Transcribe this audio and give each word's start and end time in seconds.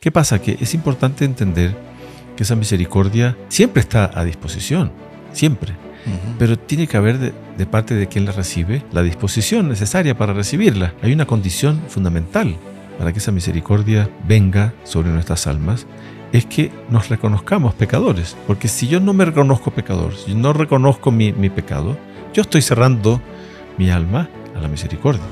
¿qué 0.00 0.10
pasa? 0.10 0.40
Que 0.40 0.56
es 0.60 0.74
importante 0.74 1.24
entender 1.24 1.76
que 2.36 2.42
esa 2.44 2.56
misericordia 2.56 3.36
siempre 3.48 3.80
está 3.80 4.10
a 4.14 4.24
disposición, 4.24 4.92
siempre. 5.32 5.74
Pero 6.38 6.58
tiene 6.58 6.86
que 6.86 6.96
haber 6.96 7.18
de, 7.18 7.34
de, 7.58 7.66
parte 7.66 7.94
de 7.94 8.06
quien 8.06 8.24
la 8.24 8.32
recibe 8.32 8.82
la 8.92 9.02
disposición 9.02 9.68
necesaria 9.68 10.16
para 10.16 10.32
recibirla. 10.32 10.94
Hay 11.02 11.12
una 11.12 11.26
condición 11.26 11.82
fundamental 11.88 12.56
para 12.98 13.12
que 13.12 13.18
esa 13.18 13.32
misericordia 13.32 14.08
venga 14.26 14.72
sobre 14.84 15.10
nuestras 15.10 15.46
almas 15.46 15.86
es 16.32 16.46
que 16.46 16.70
nos 16.90 17.08
reconozcamos 17.08 17.74
pecadores. 17.74 18.36
Porque 18.46 18.68
si 18.68 18.88
yo 18.88 19.00
no 19.00 19.12
me 19.12 19.24
reconozco 19.24 19.70
pecador, 19.70 20.14
si 20.14 20.34
no 20.34 20.52
reconozco 20.52 21.10
mi, 21.10 21.32
mi 21.32 21.50
pecado, 21.50 21.96
yo 22.34 22.42
estoy 22.42 22.62
cerrando 22.62 23.20
mi 23.76 23.90
alma 23.90 24.28
a 24.56 24.60
la 24.60 24.68
misericordia. 24.68 25.24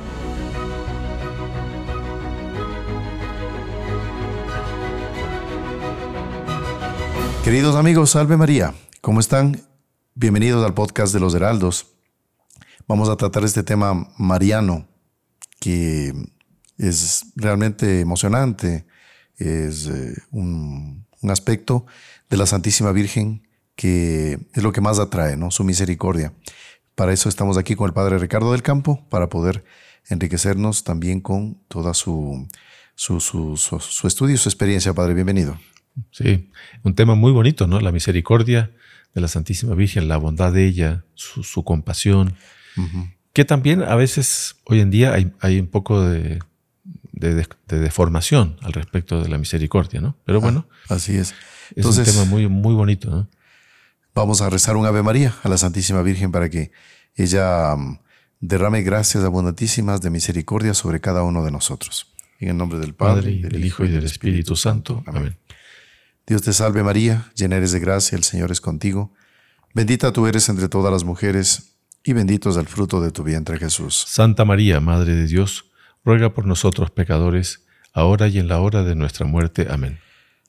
Queridos 7.47 7.77
amigos, 7.77 8.11
salve 8.11 8.37
María. 8.37 8.75
¿Cómo 9.01 9.21
están? 9.21 9.63
Bienvenidos 10.17 10.67
al 10.67 10.75
podcast 10.75 11.15
de 11.15 11.21
los 11.21 11.33
Heraldos. 11.33 11.87
Vamos 12.89 13.09
a 13.09 13.17
tratar 13.17 13.45
este 13.45 13.63
tema 13.63 14.13
mariano, 14.19 14.89
que 15.61 16.13
es 16.77 17.27
realmente 17.37 18.01
emocionante, 18.01 18.85
es 19.37 19.87
eh, 19.87 20.17
un, 20.33 21.07
aspecto 21.29 21.87
de 22.29 22.37
la 22.37 22.47
Santísima 22.47 22.91
Virgen 22.91 23.47
que 23.77 24.41
es 24.53 24.63
lo 24.65 24.73
que 24.73 24.81
más 24.81 24.99
atrae, 24.99 25.37
¿no? 25.37 25.53
Su 25.53 25.63
misericordia. 25.63 26.33
Para 26.97 27.13
eso 27.13 27.29
estamos 27.29 27.59
aquí 27.59 27.77
con 27.77 27.87
el 27.87 27.95
Padre 27.95 28.19
Ricardo 28.19 28.51
del 28.51 28.65
Campo, 28.65 29.07
para 29.09 29.29
poder 29.29 29.65
enriquecernos 30.09 30.83
también 30.83 31.21
con 31.21 31.63
toda 31.69 31.95
su, 31.95 32.49
su, 32.97 33.21
su 33.21 34.07
estudio 34.09 34.35
y 34.35 34.39
su 34.39 34.49
experiencia. 34.49 34.93
Padre, 34.95 35.15
bienvenido. 35.15 35.57
Sí, 36.11 36.51
un 36.83 36.95
tema 36.95 37.15
muy 37.15 37.33
bonito, 37.33 37.67
¿no? 37.67 37.81
La 37.81 37.93
misericordia 37.93 38.71
de 39.15 39.21
la 39.21 39.29
Santísima 39.29 39.75
Virgen, 39.75 40.09
la 40.09 40.19
bondad 40.19 40.53
de 40.53 40.67
ella, 40.67 41.05
su, 41.15 41.43
su 41.43 41.65
compasión, 41.65 42.35
uh 42.77 42.81
-huh. 42.81 43.15
que 43.33 43.45
también 43.45 43.83
a 43.83 43.95
veces 43.95 44.57
hoy 44.65 44.81
en 44.81 44.91
día 44.91 45.15
hay, 45.15 45.33
hay 45.41 45.59
un 45.59 45.69
poco 45.69 46.03
de, 46.03 46.41
de, 47.13 47.35
de, 47.35 47.47
de, 47.69 47.79
deformación 47.79 48.57
al 48.63 48.73
respecto 48.75 49.23
de 49.23 49.29
la 49.29 49.39
misericordia, 49.39 50.01
¿no? 50.01 50.17
Pero 50.25 50.41
bueno, 50.41 50.67
ah, 50.89 50.97
así 50.97 51.17
es. 51.17 51.35
Entonces, 51.75 52.09
es 52.09 52.15
un 52.15 52.21
tema 52.23 52.31
muy, 52.31 52.47
muy 52.49 52.75
bonito, 52.75 53.11
¿no? 53.11 53.29
Vamos 54.15 54.41
a 54.41 54.49
rezar 54.51 54.77
un 54.77 54.87
Ave 54.87 55.03
María 55.03 55.35
a 55.43 55.49
la 55.49 55.59
Santísima 55.59 56.03
Virgen 56.03 56.31
para 56.31 56.49
que 56.49 56.71
ella 57.17 57.75
um, 57.75 57.99
derrame 58.41 58.83
gracias 58.83 59.25
abundantísimas 59.25 60.01
de 60.01 60.11
misericordia 60.11 60.75
sobre 60.75 61.01
cada 61.01 61.23
uno 61.23 61.45
de 61.45 61.51
nosotros. 61.51 62.13
En 62.39 62.51
el 62.51 62.57
nombre 62.57 62.79
del 62.79 62.95
Padre, 62.95 63.23
Padre 63.23 63.33
y 63.33 63.43
del, 63.43 63.53
del 63.53 63.65
Hijo 63.65 63.85
y 63.85 63.89
del 63.89 64.05
Espíritu, 64.05 64.53
Espíritu 64.53 64.57
Santo. 64.57 65.03
Amén. 65.07 65.23
Amén. 65.23 65.37
Dios 66.27 66.43
te 66.43 66.53
salve 66.53 66.83
María, 66.83 67.31
llena 67.37 67.57
eres 67.57 67.71
de 67.71 67.79
gracia, 67.79 68.17
el 68.17 68.25
Señor 68.25 68.51
es 68.51 68.61
contigo. 68.61 69.13
Bendita 69.75 70.13
tú 70.13 70.27
eres 70.27 70.49
entre 70.49 70.69
todas 70.69 70.93
las 70.93 71.05
mujeres, 71.05 71.77
y 72.03 72.15
bendito 72.15 72.51
es 72.51 72.57
el 72.57 72.67
fruto 72.67 73.01
de 73.01 73.13
tu 73.13 73.23
vientre 73.23 73.59
Jesús. 73.59 74.05
Santa 74.09 74.45
María, 74.45 74.81
Madre 74.81 75.15
de 75.15 75.29
Dios, 75.29 75.67
ruega 76.05 76.35
por 76.35 76.45
nosotros 76.45 76.91
pecadores, 76.91 77.65
ahora 77.93 78.27
y 78.27 78.41
en 78.41 78.49
la 78.49 78.59
hora 78.61 78.83
de 78.83 78.97
nuestra 78.97 79.25
muerte. 79.25 79.69
Amén. 79.71 80.01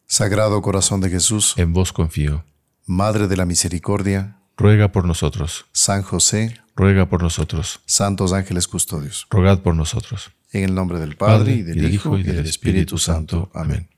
Sagrado 0.08 0.64
corazón 0.64 1.00
de 1.00 1.12
Jesús, 1.12 1.54
en 1.58 1.74
vos 1.74 1.94
confío. 1.94 2.44
Madre 2.88 3.28
de 3.28 3.38
la 3.38 3.46
misericordia, 3.46 4.40
ruega 4.56 4.92
por 4.92 5.06
nosotros. 5.06 5.66
San 5.74 6.02
José, 6.02 6.60
ruega 6.76 7.08
por 7.08 7.22
nosotros. 7.22 7.82
Santos 7.86 8.34
ángeles 8.34 8.68
custodios, 8.68 9.28
rogad 9.30 9.60
por 9.60 9.76
nosotros. 9.76 10.32
En 10.54 10.64
el 10.64 10.74
nombre 10.74 10.98
del 10.98 11.18
Padre, 11.18 11.38
Padre 11.38 11.54
y, 11.54 11.62
del 11.62 11.78
y 11.78 11.82
del, 11.82 11.94
Hijo, 11.94 12.18
y 12.18 12.24
del, 12.24 12.46
Espíritu, 12.46 12.96
Espíritu 12.96 12.98
Santo. 12.98 13.52
Amén. 13.54 13.90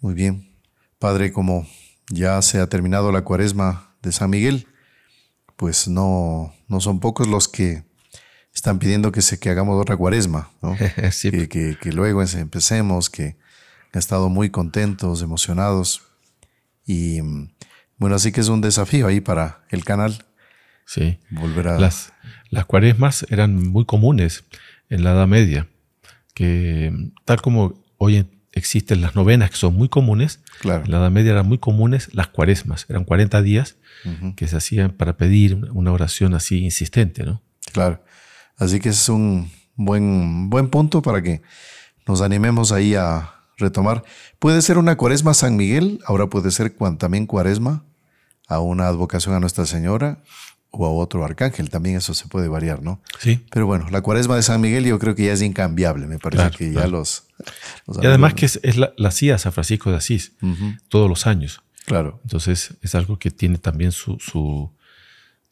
Muy 0.00 0.12
bien. 0.12 0.49
Padre, 1.00 1.32
como 1.32 1.66
ya 2.10 2.40
se 2.42 2.60
ha 2.60 2.68
terminado 2.68 3.10
la 3.10 3.22
cuaresma 3.22 3.96
de 4.02 4.12
San 4.12 4.28
Miguel, 4.28 4.68
pues 5.56 5.88
no, 5.88 6.54
no 6.68 6.80
son 6.80 7.00
pocos 7.00 7.26
los 7.26 7.48
que 7.48 7.84
están 8.54 8.78
pidiendo 8.78 9.10
que, 9.10 9.22
se, 9.22 9.38
que 9.38 9.48
hagamos 9.48 9.80
otra 9.80 9.96
cuaresma, 9.96 10.50
¿no? 10.60 10.76
sí. 11.10 11.30
que, 11.30 11.48
que, 11.48 11.78
que, 11.80 11.92
luego 11.92 12.22
empecemos, 12.22 13.08
que 13.08 13.38
han 13.92 13.98
estado 13.98 14.28
muy 14.28 14.50
contentos, 14.50 15.22
emocionados. 15.22 16.02
Y 16.84 17.20
bueno, 17.96 18.16
así 18.16 18.30
que 18.30 18.42
es 18.42 18.48
un 18.48 18.60
desafío 18.60 19.06
ahí 19.06 19.20
para 19.20 19.64
el 19.70 19.84
canal. 19.84 20.26
Sí. 20.84 21.18
Volver 21.30 21.68
a... 21.68 21.78
Las, 21.78 22.12
las 22.50 22.66
cuaresmas 22.66 23.24
eran 23.30 23.68
muy 23.68 23.86
comunes 23.86 24.44
en 24.90 25.02
la 25.02 25.12
Edad 25.12 25.26
Media, 25.26 25.66
que 26.34 26.92
tal 27.24 27.40
como 27.40 27.82
hoy 27.96 28.16
en 28.16 28.39
existen 28.52 29.00
las 29.00 29.14
novenas 29.14 29.50
que 29.50 29.56
son 29.56 29.74
muy 29.74 29.88
comunes. 29.88 30.40
Claro. 30.60 30.84
En 30.84 30.90
la 30.90 30.98
Edad 30.98 31.10
Media 31.10 31.32
eran 31.32 31.46
muy 31.46 31.58
comunes 31.58 32.12
las 32.12 32.28
cuaresmas. 32.28 32.86
Eran 32.88 33.04
40 33.04 33.42
días 33.42 33.76
uh 34.04 34.08
-huh. 34.08 34.34
que 34.34 34.48
se 34.48 34.56
hacían 34.56 34.90
para 34.90 35.16
pedir 35.16 35.56
una 35.72 35.92
oración 35.92 36.34
así 36.34 36.64
insistente, 36.64 37.24
¿no? 37.24 37.42
Claro. 37.72 38.02
Así 38.56 38.80
que 38.80 38.90
es 38.90 39.08
un 39.08 39.50
buen, 39.76 40.50
buen 40.50 40.68
punto 40.68 41.02
para 41.02 41.22
que 41.22 41.42
nos 42.06 42.20
animemos 42.20 42.72
ahí 42.72 42.94
a 42.94 43.34
retomar. 43.56 44.04
Puede 44.38 44.62
ser 44.62 44.78
una 44.78 44.96
cuaresma 44.96 45.34
San 45.34 45.56
Miguel, 45.56 46.00
ahora 46.06 46.28
puede 46.28 46.50
ser 46.50 46.74
también 46.98 47.26
cuaresma 47.26 47.84
a 48.48 48.58
una 48.60 48.88
advocación 48.88 49.34
a 49.34 49.40
Nuestra 49.40 49.64
Señora 49.64 50.22
o 50.70 50.86
a 50.86 50.90
otro 50.90 51.24
arcángel, 51.24 51.70
también 51.70 51.96
eso 51.96 52.14
se 52.14 52.28
puede 52.28 52.48
variar, 52.48 52.82
¿no? 52.82 53.00
Sí. 53.18 53.44
Pero 53.50 53.66
bueno, 53.66 53.88
la 53.90 54.02
cuaresma 54.02 54.36
de 54.36 54.42
San 54.42 54.60
Miguel 54.60 54.84
yo 54.84 54.98
creo 54.98 55.14
que 55.14 55.24
ya 55.24 55.32
es 55.32 55.42
incambiable, 55.42 56.06
me 56.06 56.18
parece 56.18 56.42
claro, 56.42 56.56
que 56.56 56.72
ya 56.72 56.86
los, 56.86 57.24
los, 57.86 58.02
Y 58.02 58.06
además 58.06 58.34
que 58.34 58.46
es, 58.46 58.60
es 58.62 58.76
la, 58.76 58.92
la 58.96 59.08
hacía 59.08 59.38
San 59.38 59.52
Francisco 59.52 59.90
de 59.90 59.96
Asís, 59.96 60.32
uh 60.42 60.46
-huh. 60.46 60.80
todos 60.88 61.08
los 61.08 61.26
años. 61.26 61.62
Claro. 61.86 62.20
Entonces 62.22 62.76
es 62.82 62.94
algo 62.94 63.18
que 63.18 63.30
tiene 63.30 63.58
también 63.58 63.90
su, 63.90 64.18
su 64.20 64.70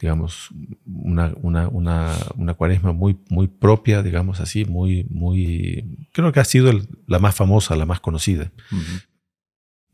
digamos, 0.01 0.51
una, 0.87 1.33
una, 1.43 1.67
una, 1.69 2.15
una, 2.37 2.55
cuaresma 2.55 2.93
muy, 2.93 3.19
muy 3.29 3.49
propia, 3.49 4.05
digamos 4.05 4.39
así, 4.39 4.65
muy, 4.65 5.05
muy, 5.11 6.09
creo 6.13 6.31
que 6.33 6.39
ha 6.39 6.45
sido 6.45 6.71
el, 6.71 6.87
la 7.09 7.19
más 7.19 7.35
famosa, 7.35 7.75
la 7.75 7.87
más 7.87 7.99
conocida. 7.99 8.53
Uh 8.71 8.77
-huh 8.77 9.03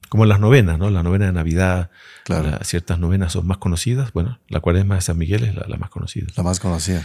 como 0.08 0.24
las 0.26 0.40
novenas, 0.40 0.78
¿no? 0.78 0.90
La 0.90 1.02
novena 1.02 1.26
de 1.26 1.32
Navidad, 1.32 1.90
claro. 2.24 2.50
la, 2.50 2.58
ciertas 2.64 2.98
novenas 2.98 3.32
son 3.32 3.46
más 3.46 3.58
conocidas. 3.58 4.12
Bueno, 4.12 4.38
la 4.48 4.60
cuaresma 4.60 4.96
de 4.96 5.00
San 5.00 5.18
Miguel 5.18 5.44
es 5.44 5.54
la, 5.54 5.66
la, 5.66 5.76
más 5.76 5.90
conocida. 5.90 6.26
La 6.36 6.42
más 6.42 6.60
conocida. 6.60 7.04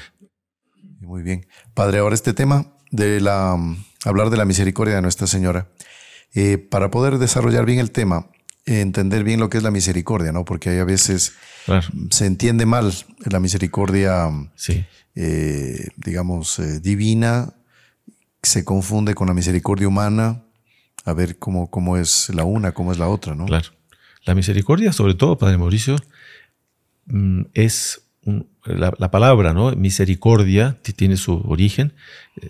Muy 0.99 1.23
bien. 1.23 1.47
Padre, 1.73 1.99
ahora 1.99 2.15
este 2.15 2.33
tema 2.33 2.73
de 2.91 3.21
la, 3.21 3.57
hablar 4.05 4.29
de 4.29 4.37
la 4.37 4.45
misericordia 4.45 4.95
de 4.95 5.01
Nuestra 5.01 5.27
Señora. 5.27 5.69
Eh, 6.33 6.57
para 6.57 6.91
poder 6.91 7.17
desarrollar 7.17 7.65
bien 7.65 7.79
el 7.79 7.91
tema, 7.91 8.27
eh, 8.65 8.81
entender 8.81 9.23
bien 9.23 9.39
lo 9.39 9.49
que 9.49 9.57
es 9.57 9.63
la 9.63 9.71
misericordia, 9.71 10.31
¿no? 10.31 10.45
Porque 10.45 10.69
hay 10.69 10.77
a 10.77 10.85
veces 10.85 11.33
claro. 11.65 11.87
se 12.11 12.25
entiende 12.25 12.65
mal 12.65 12.93
la 13.25 13.39
misericordia, 13.39 14.29
sí. 14.55 14.85
eh, 15.15 15.87
digamos, 15.97 16.61
divina, 16.81 17.53
se 18.43 18.63
confunde 18.63 19.15
con 19.15 19.27
la 19.27 19.33
misericordia 19.33 19.87
humana 19.87 20.43
a 21.05 21.13
ver 21.13 21.37
cómo, 21.37 21.69
cómo 21.69 21.97
es 21.97 22.29
la 22.29 22.43
una, 22.43 22.73
cómo 22.73 22.91
es 22.91 22.97
la 22.97 23.07
otra, 23.07 23.35
¿no? 23.35 23.45
Claro. 23.45 23.69
La 24.25 24.35
misericordia, 24.35 24.93
sobre 24.93 25.13
todo, 25.13 25.37
Padre 25.37 25.57
Mauricio, 25.57 25.95
mm, 27.05 27.41
es 27.53 28.01
un, 28.23 28.49
la, 28.65 28.93
la, 28.97 29.11
palabra, 29.11 29.53
¿no? 29.53 29.71
Misericordia 29.71 30.77
tiene 30.95 31.17
su 31.17 31.41
origen 31.45 31.93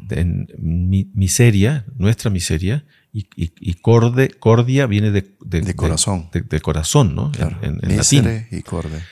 en 0.10 0.48
mi, 0.58 1.10
miseria, 1.14 1.86
nuestra 1.96 2.30
miseria, 2.30 2.86
y, 3.14 3.28
y, 3.36 3.54
y 3.60 3.74
corde, 3.76 4.30
cordia 4.30 4.86
viene 4.86 5.12
de, 5.12 5.36
de, 5.42 5.62
de 5.62 5.76
corazón. 5.76 6.30
De, 6.32 6.42
de, 6.42 6.60
corazón, 6.60 7.16
¿no? 7.16 7.32
Claro. 7.32 7.58
En, 7.62 7.80
en, 7.84 7.92
en 7.92 7.98
latín. 7.98 8.48
y 8.52 8.62
corde. 8.62 9.04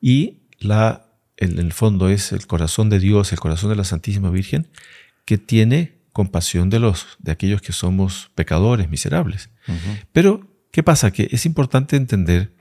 Y 0.00 0.38
la, 0.58 1.06
en 1.36 1.58
el 1.58 1.72
fondo 1.72 2.08
es 2.08 2.32
el 2.32 2.46
corazón 2.46 2.90
de 2.90 2.98
Dios, 2.98 3.32
el 3.32 3.40
corazón 3.40 3.70
de 3.70 3.76
la 3.76 3.84
Santísima 3.84 4.30
Virgen, 4.30 4.68
que 5.24 5.38
tiene 5.38 5.93
compasión 6.14 6.70
de 6.70 6.78
los 6.78 7.06
de 7.18 7.32
aquellos 7.32 7.60
que 7.60 7.72
somos 7.72 8.30
pecadores, 8.36 8.88
miserables. 8.88 9.50
Uh 9.66 9.72
-huh. 9.72 10.06
Pero 10.12 10.48
¿qué 10.70 10.82
pasa? 10.82 11.10
Que 11.10 11.28
es 11.32 11.44
importante 11.44 11.96
entender 11.96 12.52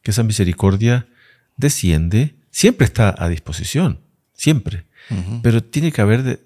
que 0.00 0.12
esa 0.12 0.22
misericordia 0.22 1.08
desciende, 1.56 2.36
siempre 2.50 2.84
está 2.86 3.12
a 3.18 3.28
disposición, 3.28 3.98
siempre. 4.32 4.86
Uh 5.10 5.14
-huh. 5.16 5.40
Pero 5.42 5.62
tiene 5.62 5.90
que 5.90 6.00
haber 6.00 6.22
de, 6.22 6.40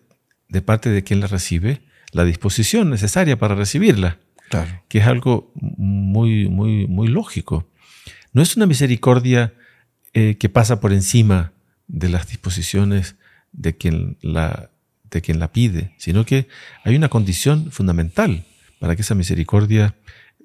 de, 0.49 0.63
parte 0.63 0.89
de 0.89 1.05
quien 1.05 1.21
la 1.21 1.27
recibe 1.27 1.83
la 2.13 2.25
disposición 2.25 2.89
necesaria 2.91 3.39
para 3.39 3.55
recibirla, 3.55 4.19
claro. 4.49 4.83
que 4.89 4.99
es 5.01 5.07
algo 5.07 5.53
muy 5.55 6.49
muy 6.49 6.87
muy 6.87 7.09
lógico. 7.09 7.69
No 8.33 8.41
es 8.41 8.57
una 8.57 8.67
misericordia 8.67 9.53
eh, 10.15 10.37
que 10.39 10.49
pasa 10.49 10.81
por 10.81 10.93
encima 10.93 11.53
de 11.89 12.09
las 12.09 12.27
disposiciones 12.29 13.17
de 13.53 13.77
quien 13.77 14.17
la 14.23 14.71
de 15.15 15.23
quien 15.23 15.39
la 15.39 15.53
pide, 15.53 15.95
sino 15.97 16.27
que 16.27 16.49
hay 16.83 16.97
una 16.97 17.09
condición 17.09 17.71
fundamental 17.71 18.45
para 18.81 18.97
que 18.97 19.03
esa 19.03 19.15
misericordia 19.15 19.95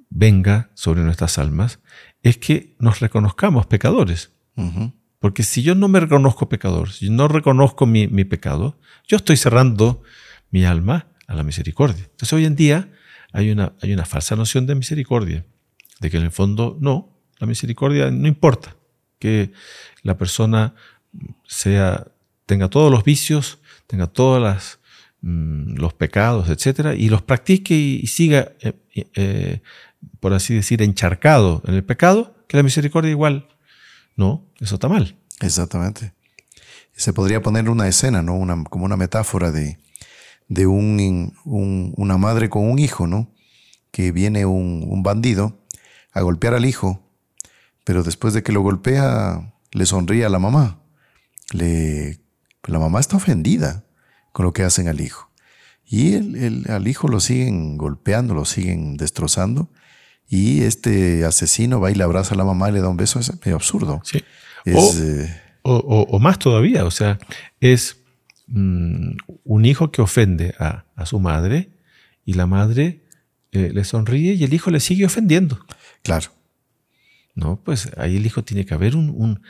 venga 0.09 0.69
sobre 0.75 1.01
nuestras 1.01 1.39
almas, 1.39 1.79
es 2.21 2.37
que 2.37 2.75
nos 2.79 2.99
reconozcamos 2.99 3.65
pecadores. 3.65 4.31
Uh 4.55 4.63
-huh. 4.63 4.93
Porque 5.17 5.43
si 5.43 5.63
yo 5.63 5.73
no 5.73 5.87
me 5.87 5.99
reconozco 5.99 6.49
pecador, 6.49 6.91
si 6.91 7.09
no 7.09 7.27
reconozco 7.27 7.85
mi, 7.87 8.07
mi, 8.07 8.25
pecado, 8.25 8.77
yo 9.07 9.17
estoy 9.17 9.37
cerrando 9.37 10.03
mi 10.51 10.63
alma 10.65 11.07
a 11.27 11.33
la 11.33 11.43
misericordia. 11.43 12.03
Entonces 12.03 12.33
hoy 12.33 12.45
en 12.45 12.55
día 12.55 12.91
hay 13.33 13.51
una, 13.51 13.73
hay 13.81 13.91
una 13.91 14.05
falsa 14.05 14.35
noción 14.35 14.67
de 14.67 14.75
misericordia, 14.75 15.45
de 15.99 16.09
que 16.09 16.17
en 16.17 16.23
el 16.23 16.31
fondo 16.31 16.77
no, 16.79 17.19
la 17.39 17.47
misericordia 17.47 18.11
no 18.11 18.27
importa, 18.27 18.75
que 19.17 19.51
la 20.03 20.15
persona 20.15 20.75
sea, 21.45 22.07
tenga 22.45 22.69
todos 22.69 22.91
los 22.91 23.03
vicios, 23.03 23.58
tenga 23.89 24.05
todos 24.05 24.79
mm, 25.21 25.77
los 25.77 25.95
pecados, 25.95 26.47
etcétera, 26.49 26.93
y 26.93 27.09
los 27.09 27.23
practique 27.23 27.73
y, 27.73 28.05
siga, 28.05 28.51
eh, 28.61 28.73
eh, 29.15 29.61
por 30.19 30.33
así 30.33 30.53
decir, 30.53 30.83
encharcado 30.83 31.63
en 31.65 31.73
el 31.73 31.83
pecado, 31.83 32.35
que 32.47 32.55
la 32.55 32.61
misericordia 32.61 33.09
igual. 33.09 33.49
No, 34.15 34.45
eso 34.59 34.75
está 34.75 34.87
mal. 34.87 35.17
Exactamente. 35.41 36.13
Se 36.95 37.13
podría 37.13 37.41
poner 37.41 37.67
una 37.67 37.87
escena, 37.87 38.21
¿no? 38.21 38.35
Una, 38.35 38.63
como 38.65 38.85
una 38.85 38.95
metáfora 38.95 39.51
de, 39.51 39.79
de 40.47 40.67
un, 40.67 41.33
una 41.43 42.17
madre 42.19 42.49
con 42.49 42.69
un 42.69 42.77
hijo, 42.77 43.07
¿no? 43.07 43.33
Que 43.89 44.11
viene 44.11 44.45
un, 44.45 44.85
un 44.87 45.01
bandido 45.01 45.65
a 46.11 46.21
golpear 46.21 46.53
al 46.53 46.65
hijo, 46.65 47.09
pero 47.85 48.03
después 48.03 48.35
de 48.35 48.43
que 48.43 48.51
lo 48.51 48.61
golpea, 48.61 49.51
le 49.71 49.85
sonríe 49.87 50.25
a 50.25 50.29
la 50.29 50.37
mamá. 50.37 50.79
Le, 51.53 52.19
la 52.65 52.79
mamá 52.79 52.99
está 52.99 53.17
ofendida 53.17 53.85
con 54.31 54.45
lo 54.45 54.53
que 54.53 54.63
hacen 54.63 54.87
al 54.87 55.01
hijo. 55.01 55.29
Y 55.85 56.13
el, 56.13 56.65
al 56.69 56.87
hijo 56.87 57.07
lo 57.07 57.19
siguen 57.19 57.77
golpeando, 57.77 58.33
lo 58.33 58.45
siguen 58.45 58.97
destrozando. 58.97 59.69
Y 60.27 60.61
este 60.61 61.25
asesino 61.25 61.79
va 61.79 61.89
y 61.89 61.95
le 61.95 62.03
abraza 62.03 62.35
a 62.35 62.37
la 62.37 62.45
mamá 62.45 62.69
y 62.69 62.73
le 62.73 62.81
da 62.81 62.89
un 62.89 62.97
beso. 62.97 63.19
Es 63.19 63.33
medio 63.43 63.55
absurdo. 63.55 64.01
Sí. 64.03 64.23
Eh, 64.65 65.41
o, 65.63 66.19
más 66.19 66.39
todavía, 66.39 66.85
o 66.85 66.91
sea, 66.91 67.17
es 67.59 67.97
mm, 68.47 69.11
un 69.43 69.65
hijo 69.65 69.91
que 69.91 70.01
ofende 70.01 70.53
a, 70.59 70.85
su 71.05 71.19
madre 71.19 71.69
y 72.25 72.33
la 72.33 72.45
madre 72.45 73.03
eh, 73.51 73.71
le 73.73 73.83
sonríe 73.83 74.33
y 74.33 74.43
el 74.43 74.53
hijo 74.53 74.69
le 74.69 74.79
sigue 74.79 75.05
ofendiendo. 75.05 75.59
Claro. 76.03 76.31
¿No? 77.35 77.59
Pues 77.63 77.89
ahí 77.97 78.17
el 78.17 78.25
hijo 78.25 78.43
tiene 78.43 78.65
que 78.65 78.73
haber 78.73 78.95
un, 78.95 79.41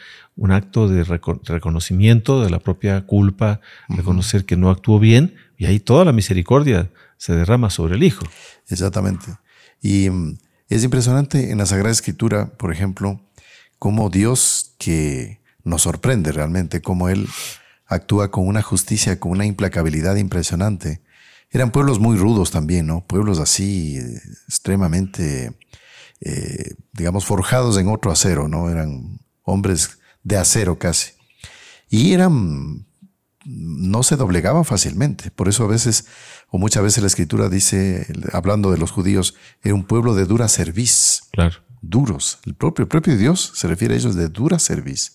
acto 0.52 0.88
de 0.88 1.04
reconocimiento 1.04 2.44
de 2.44 2.50
la 2.50 2.60
propia 2.60 3.06
culpa, 3.06 3.62
reconocer 3.90 4.46
que 4.46 4.56
no 4.56 4.70
actuó 4.70 5.00
bien, 5.00 5.36
y 5.58 5.66
ahí 5.66 5.80
toda 5.80 6.06
la 6.06 6.14
misericordia 6.14 6.90
se 7.18 7.34
derrama 7.34 7.70
sobre 7.70 7.96
el 7.96 8.04
hijo. 8.04 8.26
Exactamente. 8.70 9.26
Y 9.82 10.10
mm, 10.10 10.38
es 10.70 10.84
impresionante 10.84 11.52
en 11.52 11.58
la 11.58 11.66
Sagrada 11.66 11.92
Escritura, 11.92 12.52
por 12.58 12.72
ejemplo, 12.72 13.22
cómo 13.80 14.10
Dios 14.10 14.76
que 14.78 15.42
nos 15.64 15.84
sorprende 15.84 16.32
realmente, 16.32 16.82
cómo 16.82 17.10
Él 17.10 17.28
actúa 17.88 18.30
con 18.32 18.48
una 18.48 18.62
justicia, 18.62 19.20
con 19.20 19.32
una 19.32 19.46
implacabilidad 19.46 20.16
impresionante. 20.16 21.02
Eran 21.52 21.72
pueblos 21.72 22.00
muy 22.00 22.18
rudos 22.18 22.52
también, 22.52 22.86
¿no? 22.86 23.06
Pueblos 23.06 23.40
así 23.40 23.98
eh, 23.98 24.22
extremadamente 24.48 25.58
eh, 26.22 26.76
digamos, 26.94 27.26
forjados 27.26 27.78
en 27.78 27.88
otro 27.88 28.12
acero, 28.12 28.48
¿no? 28.48 28.70
Eran 28.70 29.20
hombres 29.44 30.00
de 30.24 30.38
acero 30.38 30.78
casi. 30.78 31.14
Y 31.90 32.14
eran, 32.14 32.86
no 33.46 34.04
se 34.04 34.16
doblegaban 34.16 34.66
fácilmente. 34.66 35.32
Por 35.32 35.48
eso 35.48 35.64
a 35.64 35.68
veces, 35.68 36.06
o 36.50 36.58
muchas 36.58 36.84
veces 36.84 37.02
la 37.02 37.08
escritura 37.08 37.50
dice, 37.50 38.08
hablando 38.34 38.72
de 38.72 38.78
los 38.78 38.92
judíos, 38.92 39.36
era 39.64 39.76
un 39.76 39.86
pueblo 39.86 40.14
de 40.14 40.26
dura 40.26 40.48
cerviz. 40.48 41.24
Claro. 41.32 41.58
Duros. 41.82 42.40
El 42.46 42.56
propio, 42.56 42.84
el 42.84 42.90
propio 42.90 43.18
Dios 43.18 43.54
se 43.56 43.68
refiere 43.68 43.94
a 43.94 43.98
ellos 43.98 44.16
de 44.16 44.28
dura 44.28 44.60
cerviz. 44.60 45.14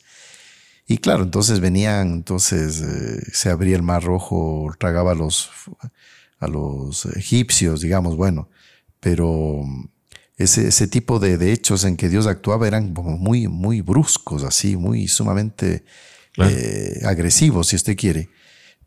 Y 0.87 0.99
claro, 0.99 1.23
entonces 1.23 1.61
venían, 1.61 2.13
entonces 2.13 2.81
eh, 2.81 3.23
se 3.33 3.51
abría 3.51 3.77
el 3.77 3.83
mar 3.83 4.03
rojo, 4.03 4.71
tragaba 4.79 5.13
a 5.13 5.15
los, 5.15 5.51
a 6.39 6.49
los 6.49 7.07
egipcios, 7.07 7.81
digamos, 7.81 8.17
bueno, 8.17 8.51
pero 9.01 9.63
ese, 10.37 10.69
ese 10.69 10.89
tipo 10.89 11.19
de, 11.19 11.53
hechos 11.53 11.85
en 11.85 11.97
que 11.97 12.09
Dios 12.09 12.27
actuaba 12.27 12.67
eran 12.67 12.93
como 12.93 13.17
muy, 13.17 13.49
muy 13.49 13.81
bruscos, 13.81 14.43
así, 14.45 14.77
muy 14.77 15.09
sumamente 15.09 15.85
eh, 16.39 17.01
agresivos, 17.05 17.69
si 17.69 17.77
usted 17.77 17.97
quiere. 17.97 18.29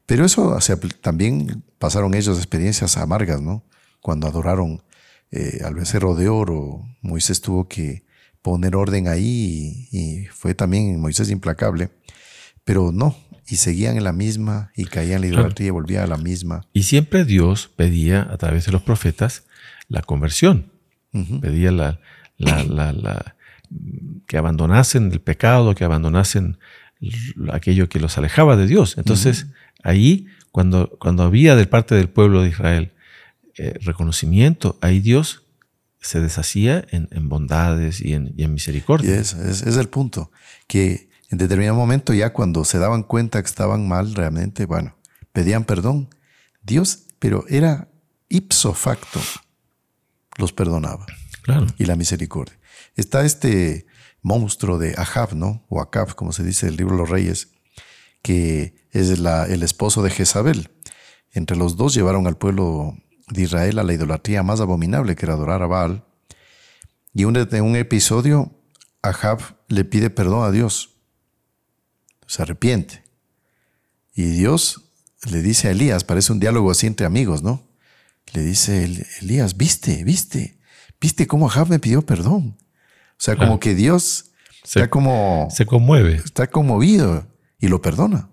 Pero 0.06 0.26
eso 0.26 0.58
también 1.02 1.64
pasaron 1.80 2.14
ellos 2.14 2.38
experiencias 2.38 2.98
amargas, 2.98 3.42
¿no? 3.42 3.64
Cuando 4.02 4.28
adoraron 4.28 4.84
eh, 5.32 5.60
al 5.64 5.76
becerro 5.76 6.16
de 6.16 6.30
oro, 6.30 6.86
Moisés 7.02 7.42
tuvo 7.42 7.68
que 7.68 8.06
poner 8.42 8.76
orden 8.76 9.08
ahí 9.08 9.90
y, 9.92 10.26
fue 10.28 10.54
también 10.54 11.00
Moisés 11.00 11.30
implacable. 11.30 11.90
Pero 12.64 12.92
no, 12.94 13.18
y 13.48 13.58
seguían 13.58 13.98
en 13.98 14.04
la 14.04 14.14
misma 14.14 14.72
y 14.76 14.86
caían 14.86 15.16
en 15.16 15.22
la 15.22 15.28
idolatría 15.28 15.68
y 15.68 15.72
volvían 15.72 16.04
a 16.04 16.08
la 16.08 16.18
misma. 16.18 16.66
Y 16.74 16.84
siempre 16.84 17.26
Dios 17.26 17.70
pedía 17.76 18.28
a 18.30 18.38
través 18.38 18.66
de 18.66 18.72
los 18.72 18.82
profetas 18.82 19.44
la 19.90 20.02
conversión. 20.02 20.72
Pedía 21.42 21.72
la, 21.72 22.00
que 24.28 24.38
abandonasen 24.38 25.12
el 25.12 25.22
pecado, 25.22 25.74
que 25.76 25.84
abandonasen 25.84 26.58
aquello 27.52 27.90
que 27.90 28.00
los 28.00 28.18
alejaba 28.18 28.56
de 28.56 28.68
Dios. 28.68 28.98
Entonces, 28.98 29.48
ahí, 29.84 30.28
cuando, 30.52 30.90
cuando 31.00 31.24
había 31.24 31.56
de 31.56 31.66
parte 31.66 31.96
del 31.96 32.10
pueblo 32.10 32.44
de 32.44 32.50
Israel 32.50 32.92
eh, 33.58 33.74
reconocimiento, 33.82 34.78
ahí 34.82 35.00
Dios 35.00 35.44
se 36.00 36.22
deshacía 36.22 36.86
en, 36.92 37.30
bondades 37.30 38.02
y 38.02 38.14
en, 38.14 38.34
misericordia. 38.54 39.16
Y 39.16 39.18
es, 39.18 39.34
es, 39.34 39.78
el 39.78 39.90
punto, 39.90 40.32
que 40.68 41.10
en 41.30 41.38
determinado 41.38 41.76
momento 41.76 42.14
ya 42.14 42.32
cuando 42.32 42.64
se 42.64 42.78
daban 42.78 43.04
cuenta 43.04 43.42
que 43.42 43.48
estaban 43.48 43.88
mal 43.88 44.14
realmente, 44.14 44.66
bueno, 44.66 44.96
pedían 45.34 45.66
perdón. 45.66 46.10
Dios, 46.62 47.04
pero 47.20 47.46
era 47.50 47.88
ipso 48.30 48.74
facto 48.74 49.20
los 50.38 50.54
perdonaba. 50.54 51.06
Claro. 51.44 51.68
Y 51.78 51.86
la 51.86 51.96
misericordia. 51.96 52.58
Está 52.96 53.24
este 53.26 53.88
monstruo 54.22 54.78
de 54.78 54.96
Ahab, 54.98 55.36
¿no? 55.36 55.66
O 55.70 55.82
Acab, 55.82 56.16
como 56.16 56.34
se 56.34 56.44
dice 56.44 56.66
en 56.66 56.74
el 56.74 56.78
libro 56.78 56.96
de 56.96 57.02
los 57.02 57.10
Reyes, 57.10 57.54
que 58.22 58.76
es 58.92 59.10
el 59.10 59.64
esposo 59.64 60.04
de 60.04 60.10
Jezabel. 60.10 60.72
Entre 61.32 61.56
los 61.56 61.78
dos 61.78 61.94
llevaron 61.94 62.28
al 62.28 62.38
pueblo 62.38 62.98
de 63.30 63.44
Israel 63.44 63.80
a 63.80 63.84
la 63.84 63.94
idolatría 63.94 64.44
más 64.44 64.60
abominable, 64.60 65.16
que 65.16 65.26
era 65.26 65.34
adorar 65.34 65.62
a 65.62 65.68
Baal. 65.68 66.06
Y 67.14 67.24
en 67.24 67.62
un 67.64 67.76
episodio, 67.76 68.52
Ahab 69.02 69.40
le 69.68 69.86
pide 69.86 70.10
perdón 70.10 70.44
a 70.44 70.52
Dios. 70.52 70.96
Se 72.26 72.42
arrepiente. 72.42 73.04
Y 74.14 74.24
Dios 74.24 74.92
le 75.30 75.42
dice 75.42 75.68
a 75.68 75.72
Elías, 75.72 76.04
parece 76.04 76.32
un 76.32 76.40
diálogo 76.40 76.72
así 76.72 76.88
entre 76.88 77.06
amigos, 77.06 77.44
¿no? 77.44 77.67
Le 78.34 78.42
dice 78.42 78.84
Elías, 79.22 79.58
viste, 79.58 80.04
viste, 80.04 80.60
viste 81.00 81.28
cómo 81.28 81.50
Ahab 81.50 81.70
me 81.70 81.80
pidió 81.80 82.06
perdón. 82.06 82.58
O 82.60 83.20
sea, 83.20 83.36
como 83.36 83.60
que 83.60 83.74
Dios 83.74 84.32
se, 84.64 84.80
está 84.80 84.90
como... 84.90 85.48
Se 85.50 85.66
conmueve. 85.66 86.16
Está 86.16 86.48
conmovido 86.48 87.28
y 87.60 87.68
lo 87.68 87.82
perdona. 87.82 88.30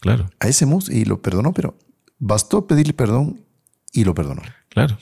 Claro. 0.00 0.30
A 0.38 0.48
ese 0.48 0.66
y 0.90 1.04
lo 1.04 1.20
perdonó, 1.20 1.52
pero 1.52 1.78
bastó 2.18 2.66
pedirle 2.66 2.92
perdón 2.92 3.44
y 3.92 4.04
lo 4.04 4.14
perdonó. 4.14 4.42
Claro. 4.68 4.98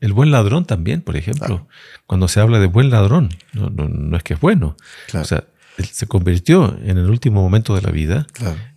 El 0.00 0.12
buen 0.12 0.30
ladrón 0.30 0.64
también, 0.66 1.02
por 1.02 1.16
ejemplo. 1.16 1.66
Cuando 2.06 2.28
se 2.28 2.40
habla 2.40 2.58
de 2.58 2.66
buen 2.66 2.90
ladrón, 2.90 3.30
no, 3.52 3.70
no, 3.70 4.16
es 4.16 4.22
que 4.22 4.34
es 4.34 4.40
bueno. 4.40 4.76
O 5.14 5.24
sea, 5.24 5.44
él 5.78 5.86
se 5.86 6.06
convirtió 6.06 6.78
en 6.82 6.98
el 6.98 7.10
último 7.10 7.42
momento 7.42 7.74
de 7.74 7.82
la 7.82 7.90
vida 7.90 8.26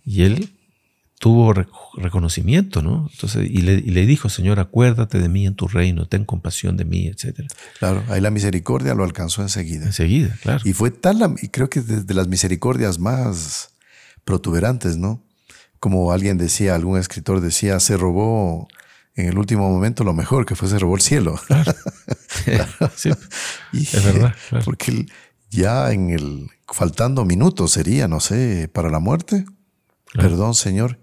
y 0.04 0.22
él 0.22 0.56
tuvo 1.20 1.52
reconocimiento, 1.96 2.80
¿no? 2.80 3.10
Entonces, 3.12 3.46
y 3.46 3.60
le, 3.60 4.06
dijo, 4.06 4.30
Señor, 4.30 4.58
acuérdate 4.58 5.18
de 5.18 5.28
mí 5.28 5.46
en 5.46 5.54
tu 5.54 5.68
reino, 5.68 6.08
ten 6.08 6.24
compasión 6.24 6.78
de 6.78 6.86
mí, 6.86 7.08
etc. 7.08 7.42
Claro, 7.78 8.02
ahí 8.08 8.22
la 8.22 8.30
misericordia 8.30 8.94
lo 8.94 9.04
alcanzó 9.04 9.42
enseguida. 9.42 9.84
Enseguida, 9.84 10.34
claro. 10.40 10.62
Y 10.64 10.72
fue 10.72 10.90
tal, 10.90 11.34
y 11.42 11.48
creo 11.48 11.68
que 11.68 11.82
de, 11.82 12.14
las 12.14 12.26
misericordias 12.28 12.98
más 12.98 13.74
protuberantes, 14.24 14.96
¿no? 14.96 15.22
Como 15.78 16.10
alguien 16.10 16.38
decía, 16.38 16.74
algún 16.74 16.98
escritor 16.98 17.42
decía, 17.42 17.78
se 17.80 17.98
robó 17.98 18.66
en 19.14 19.26
el 19.28 19.36
último 19.36 19.70
momento 19.70 20.04
lo 20.04 20.14
mejor, 20.14 20.46
que 20.46 20.54
fue 20.54 20.68
se 20.70 20.78
robó 20.78 20.96
el 20.96 21.02
cielo. 21.02 21.38
Claro. 21.46 21.74
sí, 22.96 23.10
es 23.74 24.04
verdad. 24.04 24.34
Porque 24.64 25.04
ya 25.50 25.92
en 25.92 26.08
el, 26.08 26.48
faltando 26.66 27.26
minutos 27.26 27.72
sería, 27.72 28.08
no 28.08 28.20
sé, 28.20 28.70
para 28.72 28.88
la 28.88 29.00
muerte. 29.00 29.44
Perdón, 30.14 30.54
Señor. 30.54 30.98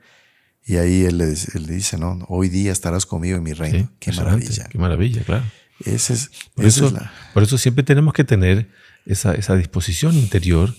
Y 0.68 0.76
ahí 0.76 1.06
él 1.06 1.18
le, 1.18 1.28
dice, 1.28 1.98
no, 1.98 2.20
hoy 2.28 2.50
día 2.50 2.74
estarás 2.74 3.06
conmigo 3.06 3.38
en 3.38 3.44
mi 3.44 3.54
reino. 3.54 3.90
qué 4.00 4.12
maravilla. 4.12 4.68
Qué 4.70 4.78
maravilla, 4.78 5.24
claro. 5.24 5.46
Ese 5.86 6.14
es, 6.14 6.30
por, 6.54 6.66
eso, 6.66 6.94
por 7.34 7.44
eso 7.44 7.58
siempre 7.58 7.86
tenemos 7.86 8.14
que 8.14 8.26
tener 8.26 8.70
esa, 9.06 9.56
disposición 9.56 10.16
interior. 10.16 10.76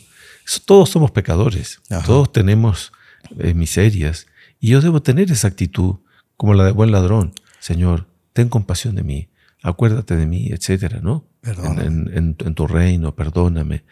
todos 0.67 0.91
somos 0.91 1.11
pecadores, 1.11 1.81
todos 2.05 2.31
tenemos 2.33 2.93
eh, 3.39 3.55
miserias. 3.55 4.27
Y 4.61 4.69
yo 4.69 4.83
debo 4.83 5.01
tener 5.01 5.33
esa 5.33 5.49
actitud 5.49 5.97
como 6.37 6.53
la 6.53 6.65
de 6.65 6.73
buen 6.73 6.91
ladrón. 6.91 7.33
Señor, 7.59 8.09
ten 8.35 8.51
compasión 8.51 8.95
de 8.95 9.05
mí, 9.05 9.31
acuérdate 9.63 10.17
de 10.17 10.27
mí, 10.27 10.49
etcétera, 10.51 11.01
¿no? 11.03 11.27
En, 11.43 12.11
en, 12.13 12.55
tu 12.55 12.67
reino, 12.67 13.15
perdóname. 13.15 13.85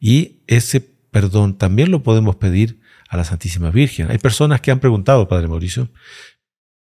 Y 0.00 0.40
ese 0.48 0.80
perdón 0.80 1.56
también 1.56 1.92
lo 1.92 2.02
podemos 2.02 2.34
pedir 2.34 2.80
a 3.08 3.16
la 3.16 3.24
Santísima 3.24 3.70
Virgen. 3.70 4.10
Hay 4.10 4.18
personas 4.18 4.60
que 4.60 4.70
han 4.70 4.80
preguntado, 4.80 5.28
Padre 5.28 5.48
Mauricio, 5.48 5.88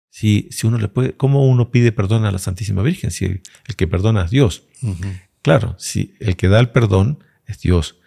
Si, 0.09 0.47
si 0.51 0.65
uno 0.65 0.77
le 0.77 0.87
puede, 0.87 1.13
¿Cómo 1.15 1.47
uno 1.47 1.69
pide 1.69 1.91
perdón 1.91 2.25
a 2.25 2.31
la 2.31 2.39
Santísima 2.39 2.81
Virgen? 2.81 3.11
Si 3.11 3.25
el, 3.25 3.41
que 3.75 3.87
perdona 3.87 4.23
es 4.25 4.31
Dios. 4.31 4.63
Claro, 5.41 5.75
si 5.77 6.15
el 6.19 6.35
que 6.35 6.47
da 6.47 6.59
el 6.59 6.69
perdón 6.69 7.23
es 7.45 7.59
Dios, 7.59 7.97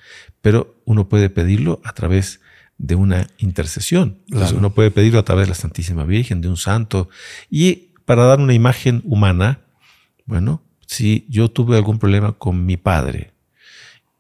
pero 0.41 0.81
uno 0.85 1.09
puede 1.09 1.31
pedirlo 1.31 1.81
a 1.85 1.93
través 1.93 2.41
de 2.79 2.95
una 2.95 3.29
intercesión. 3.39 4.19
uno 4.57 4.75
puede 4.75 4.91
pedirlo 4.91 5.19
a 5.19 5.25
través 5.25 5.47
de 5.47 5.51
la 5.51 5.55
Santísima 5.55 6.05
Virgen, 6.05 6.41
de 6.41 6.49
un 6.49 6.57
santo. 6.57 7.09
Y 7.49 7.93
para 8.05 8.25
dar 8.25 8.41
una 8.41 8.55
imagen 8.55 9.03
humana, 9.05 9.61
bueno, 10.27 10.63
si 10.87 11.27
yo 11.29 11.51
tuve 11.51 11.77
algún 11.77 11.99
problema 11.99 12.33
con 12.33 12.67
mi 12.67 12.77
padre 12.77 13.30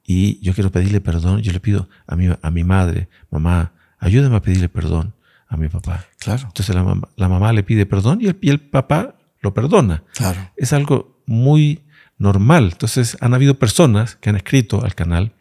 y 0.04 0.40
yo 0.40 0.54
quiero 0.54 0.71
pedirle 0.71 1.00
perdón, 1.00 1.42
yo 1.42 1.52
le 1.52 1.61
pido 1.61 1.88
a 2.07 2.16
mi, 2.16 2.28
a 2.40 2.50
mi 2.50 2.64
madre, 2.64 3.09
mamá, 3.30 3.73
ayúdame 3.99 4.37
a 4.37 4.42
pedirle 4.42 4.69
perdón 4.69 5.14
a 5.49 5.57
mi 5.57 5.69
papá. 5.69 6.07
Claro. 6.19 6.45
Entonces 6.47 6.75
la 6.75 6.83
mamá, 6.83 7.09
la 7.16 7.28
mamá 7.28 7.52
le 7.52 7.62
pide 7.62 7.87
perdón 7.87 8.21
y 8.21 8.26
el, 8.26 8.38
y 8.40 8.50
el 8.50 8.61
papá 8.61 9.16
lo 9.40 9.52
perdona. 9.52 10.04
Claro. 10.14 10.50
Es 10.57 10.73
algo 10.73 11.21
muy 11.26 11.83
normal. 12.19 12.71
Entonces 12.73 13.16
han 13.21 13.35
habido 13.35 13.59
personas 13.59 14.16
que 14.16 14.30
han 14.30 14.37
escrito 14.37 14.85
al 14.85 14.95
canal 14.95 15.35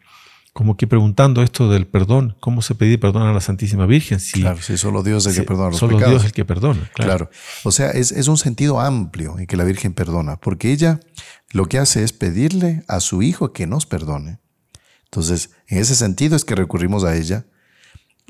como 0.52 0.76
que 0.76 0.86
preguntando 0.86 1.42
esto 1.42 1.70
del 1.70 1.86
perdón, 1.86 2.36
cómo 2.40 2.60
se 2.60 2.74
pide 2.74 2.98
perdón 2.98 3.22
a 3.22 3.32
la 3.32 3.40
Santísima 3.40 3.86
Virgen. 3.86 4.18
Si, 4.18 4.40
claro, 4.40 4.60
si 4.60 4.76
solo 4.76 5.02
Dios 5.02 5.26
es 5.26 5.36
el 5.36 5.42
que 5.42 5.46
perdona 5.46 5.70
los 5.70 5.78
solo 5.78 5.96
pecados. 5.96 6.12
Dios 6.12 6.22
es 6.22 6.26
el 6.26 6.32
que 6.32 6.44
perdona. 6.44 6.90
Claro. 6.94 7.30
O 7.62 7.70
sea, 7.70 7.90
es, 7.90 8.10
es, 8.10 8.26
un 8.26 8.36
sentido 8.36 8.80
amplio 8.80 9.38
en 9.38 9.46
que 9.46 9.56
la 9.56 9.64
Virgen 9.64 9.94
perdona, 9.94 10.36
porque 10.36 10.72
ella 10.72 11.00
lo 11.52 11.66
que 11.66 11.78
hace 11.78 12.02
es 12.02 12.12
pedirle 12.12 12.82
a 12.88 13.00
su 13.00 13.22
Hijo 13.22 13.52
que 13.52 13.66
nos 13.66 13.86
perdone. 13.86 14.40
Entonces, 15.10 15.50
en 15.66 15.78
ese 15.78 15.96
sentido 15.96 16.36
es 16.36 16.44
que 16.44 16.54
recurrimos 16.54 17.02
a 17.02 17.16
ella. 17.16 17.44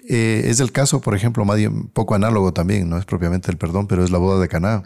Eh, 0.08 0.44
es 0.46 0.60
el 0.60 0.72
caso, 0.72 1.02
por 1.02 1.14
ejemplo, 1.14 1.42
un 1.42 1.88
poco 1.88 2.14
análogo 2.14 2.54
también, 2.54 2.88
no 2.88 2.96
es 2.96 3.04
propiamente 3.04 3.50
el 3.50 3.58
perdón, 3.58 3.86
pero 3.86 4.02
es 4.02 4.10
la 4.10 4.16
boda 4.16 4.40
de 4.40 4.48
Caná. 4.48 4.82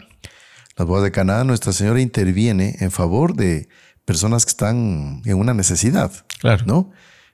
La 0.75 0.83
boda 0.83 1.03
de 1.03 1.11
Caná, 1.11 1.45
Nuestra 1.45 1.71
Señora 1.71 2.01
interviene 2.01 2.75
en 2.81 2.91
favor 2.91 3.33
de 3.33 3.69
personas 4.03 4.45
que 4.45 4.49
están 4.49 5.21
en 5.23 5.37
una 5.37 5.53
necesidad. 5.53 6.11
Claro. 6.39 6.65
¿no? 6.65 6.91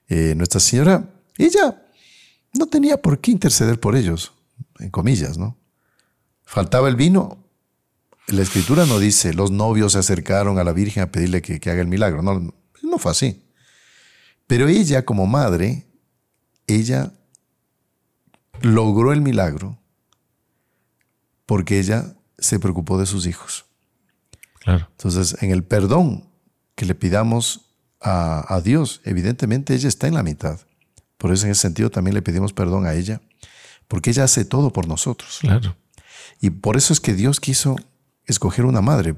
Eh, 0.10 0.36
Nuestra 0.38 0.60
Señora, 0.60 1.10
ella 1.38 1.82
no 2.54 2.68
tenía 2.68 3.02
por 3.02 3.20
qué 3.20 3.32
interceder 3.32 3.80
por 3.80 3.96
ellos, 3.96 4.32
en 4.78 4.92
comillas, 4.92 5.40
¿no? 5.40 5.58
Faltaba 6.46 6.88
el 6.88 6.96
vino. 6.96 7.44
La 8.28 8.44
escritura 8.44 8.86
no 8.86 9.00
dice, 9.00 9.34
los 9.34 9.50
novios 9.50 9.94
se 9.94 10.00
acercaron 10.00 10.60
a 10.60 10.64
la 10.64 10.74
Virgen 10.74 11.02
a 11.02 11.12
pedirle 11.12 11.42
que, 11.42 11.58
haga 11.70 11.82
el 11.82 11.88
milagro. 11.88 12.22
No, 12.22 12.54
no 12.84 12.98
fue 13.00 13.12
así. 13.12 13.42
Pero 14.52 14.68
ella, 14.68 15.06
como 15.06 15.28
madre, 15.28 15.88
ella 16.68 17.14
logró 18.60 19.14
el 19.14 19.22
milagro 19.22 19.80
porque 21.46 21.80
ella 21.80 22.18
se 22.38 22.60
preocupó 22.60 22.98
de 22.98 23.06
sus 23.06 23.28
hijos. 23.28 23.64
Claro. 24.60 24.90
Entonces, 24.92 25.42
en 25.42 25.52
el 25.52 25.64
perdón 25.64 26.28
que 26.76 26.86
le 26.86 26.96
pidamos 26.96 27.72
a, 28.02 28.60
Dios. 28.62 29.00
Evidentemente 29.06 29.74
ella 29.74 29.88
está 29.88 30.08
en 30.08 30.16
la 30.16 30.24
mitad. 30.24 30.60
Por 31.18 31.32
eso 31.32 31.46
en 31.46 31.54
ese 31.54 31.62
sentido 31.62 31.90
también 31.90 32.14
le 32.14 32.22
pedimos 32.22 32.52
perdón 32.52 32.86
a 32.86 32.94
ella, 32.94 33.22
porque 33.88 34.10
ella 34.10 34.26
hace 34.26 34.44
todo 34.44 34.74
por 34.74 34.86
nosotros. 34.86 35.38
Claro. 35.40 35.78
Y 36.42 36.50
por 36.50 36.76
eso 36.76 36.92
es 36.92 37.00
que 37.00 37.14
Dios 37.14 37.40
quiso 37.40 37.78
escoger 38.26 38.66
una 38.66 38.82
madre. 38.82 39.16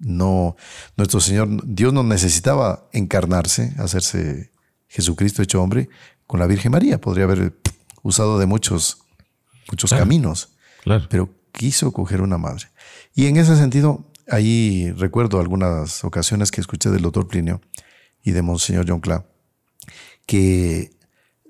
No, 0.00 0.56
nuestro 0.96 1.20
Señor, 1.20 1.48
Dios 1.64 1.92
no 1.92 2.02
necesitaba 2.02 2.88
encarnarse, 2.92 3.74
hacerse 3.78 4.50
Jesucristo 4.88 5.42
hecho 5.42 5.62
hombre 5.62 5.88
con 6.26 6.40
la 6.40 6.46
Virgen 6.46 6.72
María. 6.72 7.00
Podría 7.00 7.24
haber 7.24 7.54
usado 8.02 8.38
de 8.38 8.46
muchos, 8.46 8.98
muchos 9.70 9.90
caminos. 9.90 10.54
Claro. 10.82 11.06
Pero 11.10 11.30
quiso 11.52 11.92
coger 11.92 12.22
una 12.22 12.38
madre. 12.38 12.68
Y 13.14 13.26
en 13.26 13.36
ese 13.36 13.56
sentido, 13.56 14.10
ahí 14.28 14.90
recuerdo 14.92 15.38
algunas 15.38 16.02
ocasiones 16.02 16.50
que 16.50 16.62
escuché 16.62 16.90
del 16.90 17.02
doctor 17.02 17.28
Plinio 17.28 17.60
y 18.22 18.32
de 18.32 18.42
Monseñor 18.42 18.86
John 18.88 19.00
Clark, 19.00 19.26
que 20.26 20.90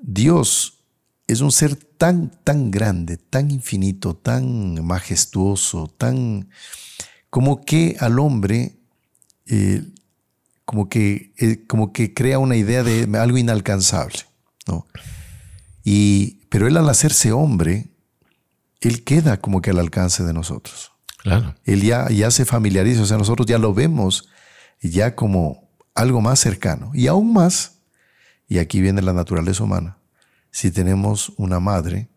Dios 0.00 0.84
es 1.26 1.40
un 1.40 1.52
ser 1.52 1.76
tan, 1.76 2.30
tan 2.42 2.70
grande, 2.70 3.16
tan 3.16 3.50
infinito, 3.50 4.16
tan 4.16 4.84
majestuoso, 4.84 5.86
tan 5.86 6.48
como 7.30 7.64
que 7.64 7.96
al 8.00 8.18
hombre, 8.18 8.76
eh, 9.46 9.84
como, 10.64 10.88
que, 10.88 11.32
eh, 11.38 11.64
como 11.66 11.92
que 11.92 12.12
crea 12.12 12.38
una 12.38 12.56
idea 12.56 12.82
de 12.82 13.08
algo 13.18 13.38
inalcanzable. 13.38 14.20
¿no? 14.66 14.86
Y, 15.84 16.46
pero 16.48 16.66
él 16.66 16.76
al 16.76 16.88
hacerse 16.88 17.32
hombre, 17.32 17.90
él 18.80 19.04
queda 19.04 19.38
como 19.38 19.62
que 19.62 19.70
al 19.70 19.78
alcance 19.78 20.24
de 20.24 20.32
nosotros. 20.32 20.92
Claro. 21.18 21.54
Él 21.64 21.82
ya, 21.82 22.08
ya 22.08 22.30
se 22.30 22.44
familiariza, 22.44 23.02
o 23.02 23.06
sea, 23.06 23.18
nosotros 23.18 23.46
ya 23.46 23.58
lo 23.58 23.74
vemos 23.74 24.28
ya 24.82 25.14
como 25.14 25.68
algo 25.94 26.20
más 26.20 26.40
cercano. 26.40 26.90
Y 26.94 27.06
aún 27.06 27.32
más, 27.32 27.78
y 28.48 28.58
aquí 28.58 28.80
viene 28.80 29.02
la 29.02 29.12
naturaleza 29.12 29.62
humana, 29.62 29.98
si 30.50 30.70
tenemos 30.70 31.32
una 31.36 31.60
madre, 31.60 32.08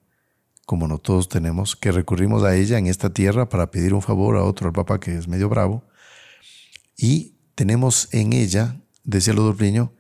como 0.66 0.88
no 0.88 0.98
todos 0.98 1.28
tenemos, 1.30 1.76
que 1.76 1.92
recurrimos 1.92 2.44
a 2.44 2.56
ella 2.56 2.78
en 2.78 2.88
esta 2.88 3.12
tierra 3.12 3.50
para 3.50 3.72
pedir 3.72 3.94
un 3.94 4.02
favor 4.02 4.38
a 4.38 4.44
otro, 4.44 4.68
al 4.68 4.74
papá 4.74 5.00
que 5.00 5.16
es 5.16 5.28
medio 5.28 5.50
bravo, 5.50 5.84
y 6.98 7.34
tenemos 7.56 8.14
en 8.14 8.34
ella, 8.34 8.78
decía 9.04 9.34
Ludo 9.34 9.56
Priño, 9.56 9.92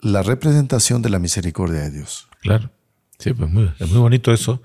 la 0.00 0.22
representación 0.22 1.02
de 1.02 1.10
la 1.10 1.18
misericordia 1.18 1.80
de 1.80 1.90
Dios. 1.90 2.28
Claro, 2.40 2.70
sí, 3.18 3.32
pues 3.32 3.50
es 3.78 3.90
muy 3.90 4.00
bonito 4.00 4.32
eso, 4.32 4.62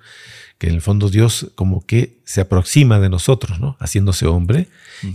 que 0.57 0.67
en 0.67 0.73
el 0.73 0.81
fondo 0.81 1.09
Dios 1.09 1.51
como 1.55 1.85
que 1.85 2.19
se 2.25 2.41
aproxima 2.41 2.99
de 2.99 3.09
nosotros, 3.09 3.59
¿no? 3.59 3.77
Haciéndose 3.79 4.25
hombre 4.25 4.67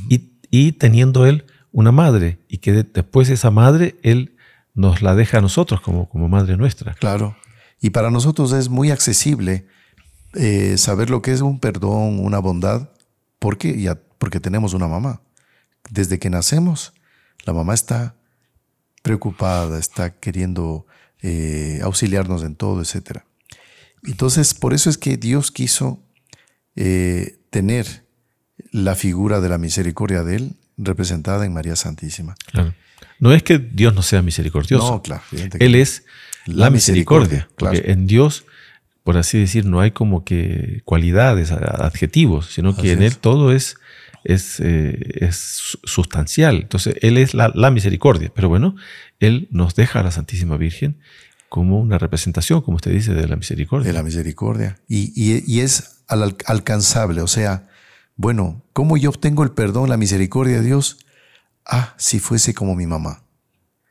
y, 0.08 0.30
y 0.50 0.72
teniendo 0.72 1.26
Él 1.26 1.44
una 1.72 1.90
madre 1.90 2.38
y 2.48 2.58
que 2.58 2.72
después 2.84 3.28
esa 3.28 3.50
madre 3.50 3.96
Él 4.02 4.36
nos 4.74 5.02
la 5.02 5.14
deja 5.16 5.38
a 5.38 5.40
nosotros 5.40 5.80
como, 5.80 6.08
como 6.08 6.28
madre 6.28 6.56
nuestra. 6.56 6.94
Claro. 6.94 7.36
Y 7.80 7.90
para 7.90 8.10
nosotros 8.10 8.52
es 8.52 8.68
muy 8.68 8.90
accesible 8.90 9.66
eh, 10.34 10.76
saber 10.78 11.10
lo 11.10 11.22
que 11.22 11.32
es 11.32 11.40
un 11.40 11.60
perdón, 11.60 12.18
una 12.20 12.38
bondad, 12.38 12.90
porque, 13.38 13.80
ya, 13.80 13.98
porque 14.18 14.40
tenemos 14.40 14.74
una 14.74 14.88
mamá. 14.88 15.20
Desde 15.90 16.18
que 16.18 16.30
nacemos, 16.30 16.92
la 17.44 17.52
mamá 17.52 17.74
está 17.74 18.14
preocupada, 19.02 19.78
está 19.78 20.18
queriendo 20.18 20.86
eh, 21.22 21.80
auxiliarnos 21.82 22.42
en 22.44 22.54
todo, 22.54 22.80
etc. 22.82 23.20
Entonces, 24.04 24.54
por 24.54 24.74
eso 24.74 24.90
es 24.90 24.98
que 24.98 25.16
Dios 25.16 25.50
quiso 25.50 26.02
eh, 26.76 27.38
tener 27.50 28.04
la 28.70 28.94
figura 28.94 29.40
de 29.40 29.48
la 29.48 29.58
misericordia 29.58 30.22
de 30.22 30.36
Él 30.36 30.56
representada 30.76 31.44
en 31.44 31.52
María 31.52 31.76
Santísima. 31.76 32.34
Claro. 32.46 32.74
No 33.18 33.32
es 33.32 33.42
que 33.42 33.58
Dios 33.58 33.94
no 33.94 34.02
sea 34.02 34.22
misericordioso. 34.22 34.90
No, 34.90 35.02
claro. 35.02 35.22
Él 35.58 35.74
es 35.74 36.04
la, 36.46 36.70
misericordia. 36.70 37.48
porque 37.56 37.92
en 37.92 38.06
Dios, 38.06 38.44
por 39.04 39.16
así 39.16 39.38
decir, 39.38 39.66
no 39.66 39.80
hay 39.80 39.90
como 39.90 40.24
que 40.24 40.82
cualidades, 40.84 41.50
adjetivos, 41.50 42.46
sino 42.52 42.76
que 42.76 42.92
en 42.92 43.02
Él 43.02 43.18
todo 43.18 43.52
es, 43.52 43.76
es, 44.24 44.60
eh, 44.60 45.26
es, 45.26 45.78
sustancial. 45.84 46.56
Entonces, 46.62 46.94
Él 47.02 47.18
es 47.18 47.34
la, 47.34 47.70
misericordia. 47.70 48.30
Pero 48.34 48.48
bueno, 48.48 48.76
Él 49.18 49.48
nos 49.50 49.74
deja 49.74 50.00
a 50.00 50.02
la 50.02 50.12
Santísima 50.12 50.56
Virgen 50.56 50.98
como 51.48 51.80
una 51.80 51.98
representación, 51.98 52.62
como 52.62 52.76
usted 52.76 52.92
dice, 52.92 53.12
de 53.12 53.26
la 53.26 53.36
misericordia. 53.36 53.88
De 53.88 53.92
la 53.92 54.02
misericordia. 54.02 54.78
Y, 54.88 55.12
y 55.16 55.60
es 55.60 56.04
alcanzable, 56.06 57.22
o 57.22 57.26
sea, 57.26 57.68
bueno, 58.16 58.62
¿cómo 58.72 58.96
yo 58.96 59.10
obtengo 59.10 59.42
el 59.42 59.50
perdón, 59.50 59.88
la 59.88 59.96
misericordia 59.96 60.56
de 60.56 60.66
Dios? 60.66 60.98
Ah, 61.66 61.94
si 61.96 62.20
fuese 62.20 62.54
como 62.54 62.74
mi 62.74 62.86
mamá. 62.86 63.24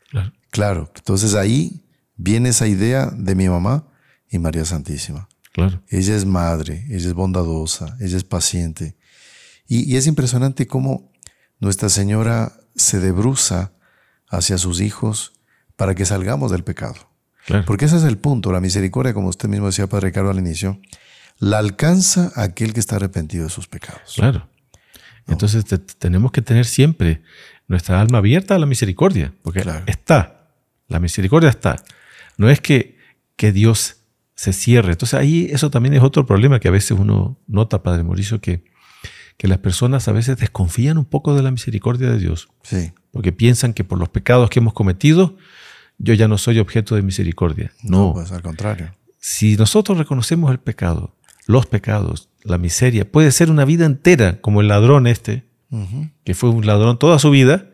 Claro. 0.10 0.32
Claro. 0.52 0.92
Entonces 0.96 1.34
ahí 1.36 1.84
viene 2.16 2.50
esa 2.50 2.68
idea 2.68 3.08
de 3.08 3.36
mi 3.36 3.50
mamá 3.50 3.91
y 4.32 4.40
María 4.40 4.66
Santísima. 4.66 5.28
Claro. 5.52 5.84
Ella 5.90 6.16
es 6.16 6.26
madre, 6.26 6.86
ella 6.90 7.08
es 7.08 7.14
bondadosa, 7.14 7.98
ella 8.00 8.18
es 8.18 8.24
paciente. 8.24 8.96
Y, 9.68 9.96
es 9.96 10.08
impresionante 10.08 10.66
cómo 10.68 11.12
Nuestra 11.60 11.90
Señora 11.90 12.54
se 12.76 13.00
debruza 13.00 13.74
hacia 14.28 14.58
sus 14.58 14.82
hijos 14.82 15.34
para 15.76 15.94
que 15.94 16.06
salgamos 16.06 16.52
del 16.52 16.64
pecado. 16.64 17.10
Claro. 17.46 17.66
Porque 17.66 17.86
ese 17.86 17.98
es 17.98 18.04
el 18.04 18.18
punto, 18.18 18.52
la 18.52 18.62
misericordia, 18.62 19.14
como 19.14 19.28
usted 19.28 19.50
mismo 19.50 19.68
decía, 19.68 19.88
Padre 19.88 20.08
Ricardo, 20.08 20.32
al 20.32 20.40
inicio, 20.40 20.80
la 21.40 21.60
alcanza 21.60 22.32
aquel 22.36 22.74
que 22.74 22.80
está 22.80 22.96
arrepentido 22.96 23.44
de 23.44 23.50
sus 23.50 23.68
pecados. 23.68 24.14
Claro. 24.16 24.48
Entonces 25.28 25.64
tenemos 25.98 26.32
que 26.32 26.42
tener 26.42 26.66
siempre 26.66 27.22
nuestra 27.68 28.02
alma 28.02 28.18
abierta 28.18 28.56
a 28.56 28.60
la 28.60 28.66
misericordia, 28.66 29.34
porque 29.44 29.64
está, 29.86 30.50
la 30.88 31.00
misericordia 31.00 31.50
está. 31.50 31.84
No 32.38 32.50
es 32.50 32.60
que, 32.60 32.98
que 33.36 33.52
Dios 33.52 34.01
se 34.42 34.54
cierre. 34.54 34.94
Entonces 34.94 35.20
ahí 35.20 35.50
eso 35.52 35.70
también 35.70 35.94
es 35.94 36.02
otro 36.02 36.26
problema 36.26 36.60
que 36.60 36.68
a 36.68 36.72
veces 36.72 36.98
uno 36.98 37.38
nota, 37.46 37.84
Padre 37.84 38.04
Mauricio, 38.04 38.42
que, 38.42 38.64
que 39.38 39.48
las 39.48 39.60
personas 39.60 40.08
a 40.08 40.14
veces 40.14 40.36
desconfían 40.38 40.98
un 40.98 41.06
poco 41.06 41.36
de 41.36 41.44
la 41.44 41.52
misericordia 41.52 42.10
de 42.10 42.18
Dios. 42.18 42.50
Sí. 42.64 42.92
Porque 43.12 43.32
piensan 43.32 43.76
que 43.76 43.84
por 43.84 44.00
los 44.00 44.10
pecados 44.10 44.50
que 44.50 44.58
hemos 44.58 44.74
cometido, 44.74 45.38
yo 46.00 46.16
ya 46.16 46.28
no 46.28 46.40
soy 46.40 46.58
objeto 46.58 46.96
de 46.96 47.04
misericordia. 47.04 47.72
No, 47.84 48.08
no 48.08 48.14
pues 48.14 48.32
al 48.32 48.42
contrario. 48.42 48.96
Si 49.20 49.58
nosotros 49.58 50.00
reconocemos 50.00 50.50
el 50.50 50.58
pecado, 50.58 51.16
los 51.46 51.68
pecados 51.68 52.30
la 52.42 52.58
miseria. 52.58 53.12
Puede 53.12 53.32
ser 53.32 53.52
una 53.52 53.64
vida 53.64 53.86
entera, 53.86 54.42
como 54.42 54.62
el 54.62 54.70
ladrón 54.70 55.06
este, 55.06 55.46
que 56.24 56.34
fue 56.34 56.50
un 56.50 56.66
ladrón 56.66 56.98
toda 56.98 57.20
su 57.20 57.30
vida, 57.30 57.70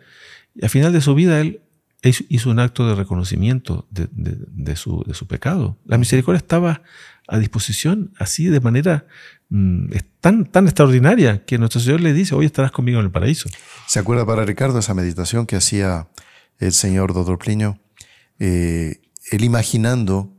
y 0.53 0.65
al 0.65 0.69
final 0.69 0.91
de 0.91 0.99
su 0.99 1.15
vida 1.15 1.39
él 1.39 1.61
hizo 2.03 2.49
un 2.49 2.59
acto 2.59 2.87
de 2.87 2.95
reconocimiento 2.95 3.87
de, 3.89 4.75
su, 4.75 5.27
pecado. 5.27 5.77
La 5.85 5.97
misericordia 5.97 6.37
estaba 6.37 6.83
a 7.27 7.39
disposición 7.39 8.13
así 8.17 8.45
de 8.45 8.59
manera 8.61 9.05
mm, 9.49 9.87
tan, 10.21 10.45
tan 10.45 10.65
extraordinaria 10.65 11.43
que 11.45 11.57
nuestro 11.57 11.81
Señor 11.81 12.01
le 12.01 12.13
dice, 12.13 12.35
hoy 12.35 12.45
estarás 12.45 12.71
conmigo 12.71 12.99
en 12.99 13.05
el 13.05 13.11
paraíso. 13.11 13.49
¿Se 13.87 13.99
acuerda 13.99 14.25
para 14.25 14.45
Ricardo 14.45 14.79
esa 14.79 14.93
meditación 14.93 15.45
que 15.45 15.55
hacía 15.55 16.07
el 16.59 16.71
señor 16.71 17.13
Dodor 17.13 17.39
Pliño? 17.39 17.79
Eh, 18.39 19.01
él 19.31 19.43
imaginando 19.43 20.33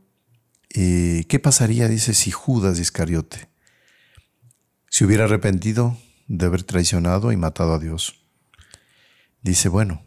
eh, 0.73 1.25
qué 1.27 1.39
pasaría, 1.39 1.87
dice, 1.87 2.13
si 2.13 2.31
Judas 2.31 2.79
Iscariote 2.79 3.49
se 4.89 5.05
hubiera 5.05 5.25
arrepentido 5.25 5.97
de 6.27 6.45
haber 6.45 6.63
traicionado 6.63 7.31
y 7.31 7.37
matado 7.37 7.73
a 7.73 7.79
Dios. 7.79 8.23
Dice, 9.41 9.69
bueno, 9.69 10.03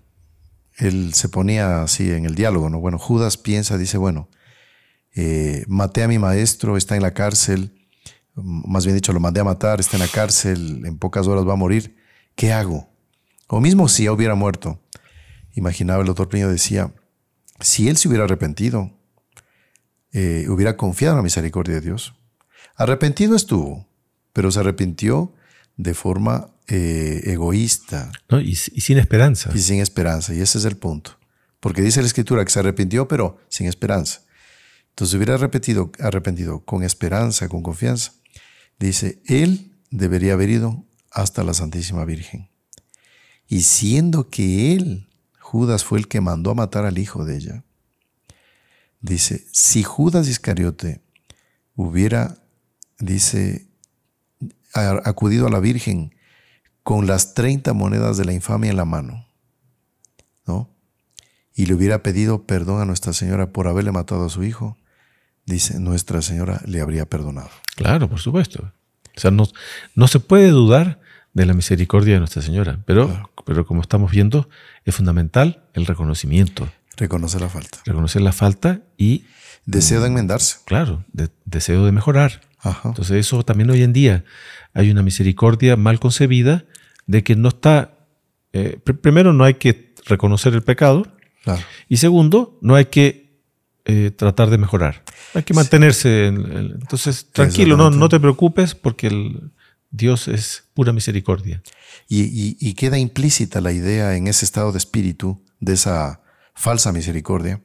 él 0.83 1.15
se 1.15 1.29
ponía 1.29 1.83
así 1.83 2.11
en 2.11 2.25
el 2.25 2.35
diálogo, 2.35 2.69
¿no? 2.69 2.81
Bueno, 2.81 2.99
Judas 2.99 3.37
piensa, 3.37 3.79
dice, 3.79 3.99
bueno, 3.99 4.29
eh, 5.15 5.65
maté 5.69 6.03
a 6.03 6.09
mi 6.09 6.19
maestro, 6.19 6.77
está 6.77 6.97
en 6.97 7.03
la 7.03 7.15
cárcel, 7.15 7.73
más 8.35 8.85
bien 8.85 8.97
dicho, 8.97 9.13
lo 9.13 9.21
mandé 9.21 9.41
a 9.41 9.45
matar, 9.45 9.79
está 9.79 9.97
en 9.97 10.03
la 10.03 10.09
cárcel, 10.09 10.83
en 10.85 10.99
pocas 10.99 11.27
horas 11.29 11.47
va 11.47 11.53
a 11.53 11.57
morir, 11.57 11.97
¿qué 12.35 12.53
hago? 12.53 12.89
O 13.47 13.61
mismo 13.61 13.89
si 13.89 14.05
ya 14.05 14.13
hubiera 14.13 14.35
muerto. 14.35 14.81
Imaginaba 15.55 16.01
el 16.01 16.07
doctor 16.07 16.29
Pliño 16.29 16.49
decía, 16.49 16.93
si 17.61 17.89
él 17.89 17.97
se 17.97 18.09
hubiera 18.09 18.25
arrepentido, 18.25 18.91
eh, 20.13 20.47
hubiera 20.49 20.77
confiado 20.77 21.15
en 21.15 21.19
la 21.19 21.23
misericordia 21.23 21.75
de 21.75 21.83
Dios. 21.83 22.15
Arrepentido 22.75 23.37
estuvo, 23.37 23.87
pero 24.33 24.51
se 24.51 24.61
arrepintió 24.61 25.33
de 25.77 25.95
forma 25.95 26.52
eh, 26.69 27.23
egoísta. 27.27 28.13
Y, 28.43 28.55
sin 28.57 28.99
esperanza. 28.99 29.51
Y 29.55 29.59
sin 29.59 29.81
esperanza, 29.81 30.35
y 30.35 30.41
ese 30.41 30.59
es 30.59 30.65
el 30.65 30.77
punto. 30.77 31.19
Porque 31.61 31.83
dice 31.83 32.01
la 32.01 32.07
escritura 32.07 32.45
que 32.45 32.51
se 32.51 32.61
arrepintió, 32.61 33.09
pero 33.09 33.39
sin 33.49 33.67
esperanza. 33.67 34.23
Entonces 34.91 35.15
hubiera 35.15 35.37
repetido, 35.37 35.91
arrepentido 35.99 36.65
con 36.65 36.83
esperanza, 36.83 37.49
con 37.49 37.63
confianza. 37.63 38.13
Dice, 38.79 39.23
él 39.27 39.73
debería 39.91 40.35
haber 40.35 40.51
ido 40.51 40.85
hasta 41.11 41.45
la 41.45 41.55
Santísima 41.55 42.05
Virgen. 42.05 42.49
Y 43.49 43.63
siendo 43.63 44.29
que 44.29 44.75
él, 44.75 45.09
Judas, 45.39 45.85
fue 45.85 45.99
el 45.99 46.09
que 46.09 46.21
mandó 46.21 46.51
a 46.51 46.55
matar 46.55 46.85
al 46.85 46.99
hijo 46.99 47.25
de 47.25 47.37
ella, 47.37 47.65
dice, 49.01 49.47
si 49.53 49.83
Judas 49.83 50.29
Iscariote 50.29 51.03
hubiera, 51.75 52.39
dice, 52.99 53.69
acudido 54.73 55.47
a 55.47 55.51
la 55.51 55.61
Virgen 55.61 56.15
con 56.83 57.07
las 57.07 57.35
30 57.35 57.73
monedas 57.73 58.17
de 58.17 58.25
la 58.25 58.33
infamia 58.33 58.71
en 58.71 58.77
la 58.77 58.85
mano, 58.85 59.27
¿no? 60.47 60.71
Y 61.55 61.67
le 61.67 61.75
hubiera 61.75 62.03
pedido 62.03 62.45
perdón 62.45 62.81
a 62.81 62.85
Nuestra 62.85 63.13
Señora 63.13 63.53
por 63.53 63.69
haberle 63.69 63.93
matado 63.93 64.27
a 64.27 64.31
su 64.31 64.43
hijo, 64.43 64.77
dice, 65.47 65.79
Nuestra 65.79 66.23
Señora 66.23 66.61
le 66.67 66.81
habría 66.81 67.07
perdonado. 67.07 67.51
Claro, 67.77 68.09
por 68.09 68.21
supuesto. 68.21 68.73
O 69.17 69.21
sea, 69.21 69.31
no, 69.31 69.47
no 69.95 70.09
se 70.09 70.21
puede 70.21 70.49
dudar 70.49 71.01
de 71.35 71.47
la 71.47 71.55
misericordia 71.55 72.15
de 72.15 72.21
Nuestra 72.21 72.43
Señora, 72.43 72.81
pero, 72.87 73.31
pero 73.45 73.67
como 73.67 73.81
estamos 73.81 74.11
viendo, 74.11 74.49
es 74.85 74.95
fundamental 74.95 75.65
el 75.75 75.87
reconocimiento. 75.87 76.69
Reconocer 76.97 77.41
la 77.41 77.49
falta. 77.49 77.79
Reconocer 77.85 78.23
la 78.23 78.33
falta 78.33 78.83
y... 78.97 79.25
Deseo 79.65 80.01
de 80.01 80.09
enmendarse. 80.09 80.57
Claro, 80.65 81.05
deseo 81.45 81.85
de 81.85 81.93
mejorar. 81.93 82.41
Entonces 82.85 83.17
eso 83.17 83.45
también 83.45 83.71
hoy 83.71 83.83
en 83.83 83.93
día 83.93 84.25
hay 84.75 84.91
una 84.91 85.03
misericordia 85.03 85.77
mal 85.77 86.01
concebida 86.01 86.65
de 87.07 87.23
que 87.23 87.37
no 87.37 87.49
está... 87.49 87.99
Eh, 88.53 88.79
primero, 89.01 89.33
no 89.33 89.45
hay 89.45 89.55
que 89.55 89.95
reconocer 90.07 90.55
el 90.55 90.63
pecado. 90.63 91.07
Y 91.89 91.97
segundo, 91.99 92.59
no 92.61 92.75
hay 92.75 92.87
que 92.87 93.41
eh, 93.85 94.11
tratar 94.11 94.51
de 94.51 94.59
mejorar. 94.59 95.03
Hay 95.35 95.43
que 95.43 95.55
mantenerse. 95.55 96.27
entonces, 96.27 97.31
tranquilo, 97.33 97.77
no, 97.77 97.91
no 97.91 98.09
te 98.09 98.21
preocupes 98.21 98.75
porque 98.75 99.07
el, 99.09 99.51
Dios 99.93 100.27
es 100.27 100.65
pura 100.75 100.93
misericordia. 100.93 101.63
Y, 102.09 102.75
queda 102.75 102.99
implícita 102.99 103.61
la 103.61 103.73
idea 103.73 104.17
en 104.17 104.27
ese 104.27 104.45
estado 104.45 104.73
de 104.73 104.79
espíritu, 104.79 105.45
de 105.61 105.75
esa 105.75 106.22
falsa 106.55 106.93
misericordia, 106.93 107.63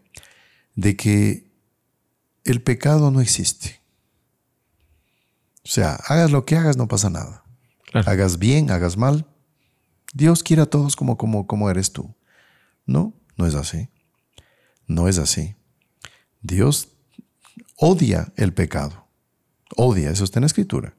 de 0.75 0.95
que 0.95 1.51
el 2.43 2.61
pecado 2.61 3.11
no 3.11 3.21
existe. 3.21 3.81
O 5.63 5.69
sea, 5.69 5.95
hagas 6.07 6.31
lo 6.31 6.45
que 6.45 6.55
hagas, 6.55 6.77
no 6.77 6.87
pasa 6.87 7.09
nada. 7.09 7.43
Hagas 7.93 8.37
bien, 8.37 8.71
hagas 8.71 8.97
mal. 8.97 9.25
Dios 10.13 10.43
quiere 10.43 10.61
a 10.61 10.65
todos 10.65 10.95
como, 10.95 11.17
como, 11.17 11.47
como 11.47 11.69
eres 11.69 11.91
tú. 11.91 12.15
No, 12.85 13.13
no 13.35 13.45
es 13.45 13.55
así. 13.55 13.89
No 14.85 15.07
es 15.07 15.17
así. 15.17 15.55
Dios 16.41 16.89
odia 17.75 18.31
el 18.37 18.53
pecado. 18.53 19.07
Odia, 19.75 20.09
eso 20.09 20.23
está 20.23 20.39
en 20.39 20.43
la 20.43 20.47
escritura. 20.47 20.95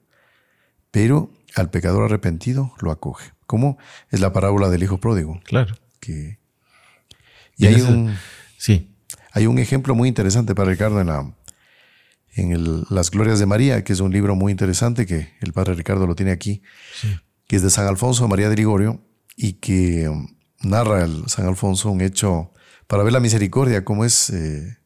Pero 0.91 1.33
al 1.55 1.71
pecador 1.71 2.05
arrepentido 2.05 2.75
lo 2.81 2.91
acoge. 2.91 3.33
¿Cómo? 3.47 3.79
Es 4.11 4.21
la 4.21 4.33
parábola 4.33 4.69
del 4.69 4.83
hijo 4.83 4.99
pródigo. 4.99 5.41
Claro. 5.45 5.75
Que, 6.01 6.39
y, 7.59 7.67
hay, 7.67 7.81
un, 7.81 8.17
sí. 8.57 8.95
hay 9.33 9.47
un 9.47 9.59
ejemplo 9.59 9.95
muy 9.95 10.09
interesante 10.09 10.55
para 10.55 10.71
Ricardo 10.71 11.01
en, 11.01 11.09
la, 11.09 11.35
en 12.37 12.85
Las 12.89 13.11
Glorias 13.11 13.41
de 13.41 13.47
María, 13.47 13.83
que 13.83 13.93
es 13.93 14.01
un 14.01 14.13
libro 14.13 14.37
muy 14.37 14.53
interesante 14.53 15.07
que 15.07 15.35
el 15.41 15.53
padre 15.53 15.75
Ricardo 15.75 16.07
lo 16.07 16.15
tiene 16.15 16.31
aquí, 16.31 16.63
que 17.49 17.57
es 17.57 17.63
de 17.63 17.71
San 17.71 17.87
Alfonso 17.87 18.29
María 18.29 18.49
de 18.49 18.57
Ligorio 18.57 19.05
y 19.37 19.55
que 19.55 20.09
um, 20.09 20.29
narra 20.61 21.05
el 21.05 21.29
San 21.29 21.47
Alfonso 21.47 21.91
un 21.91 22.01
hecho 22.01 22.53
para 22.87 23.03
ver 23.03 23.13
la 23.13 23.21
misericordia, 23.21 23.85
como 23.85 24.05
es 24.05 24.31
eh, 24.31 24.79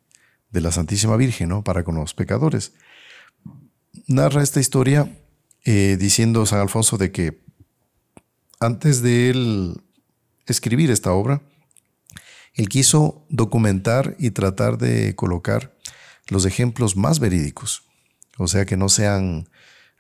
de 0.51 0.61
la 0.61 0.73
Santísima 0.73 1.17
Virgen, 1.17 1.51
¿no? 1.51 1.63
Para 1.63 1.85
con 1.85 1.95
los 1.95 2.15
pecadores. 2.15 2.73
Narra 4.07 4.43
esta 4.43 4.61
historia 4.61 5.15
eh, 5.65 5.97
diciendo 6.01 6.47
San 6.47 6.61
Alfonso 6.61 6.97
de 6.97 7.13
que 7.13 7.43
antes 8.61 9.03
de 9.03 9.31
él 9.31 9.83
escribir 10.47 10.91
esta 10.91 11.13
obra, 11.13 11.43
él 12.55 12.69
quiso 12.69 13.27
documentar 13.29 14.17
y 14.19 14.31
tratar 14.31 14.79
de 14.79 15.15
colocar 15.15 15.75
los 16.29 16.45
ejemplos 16.45 16.97
más 16.97 17.19
verídicos, 17.19 17.85
o 18.39 18.49
sea, 18.49 18.65
que 18.65 18.77
no 18.77 18.89
sean 18.89 19.49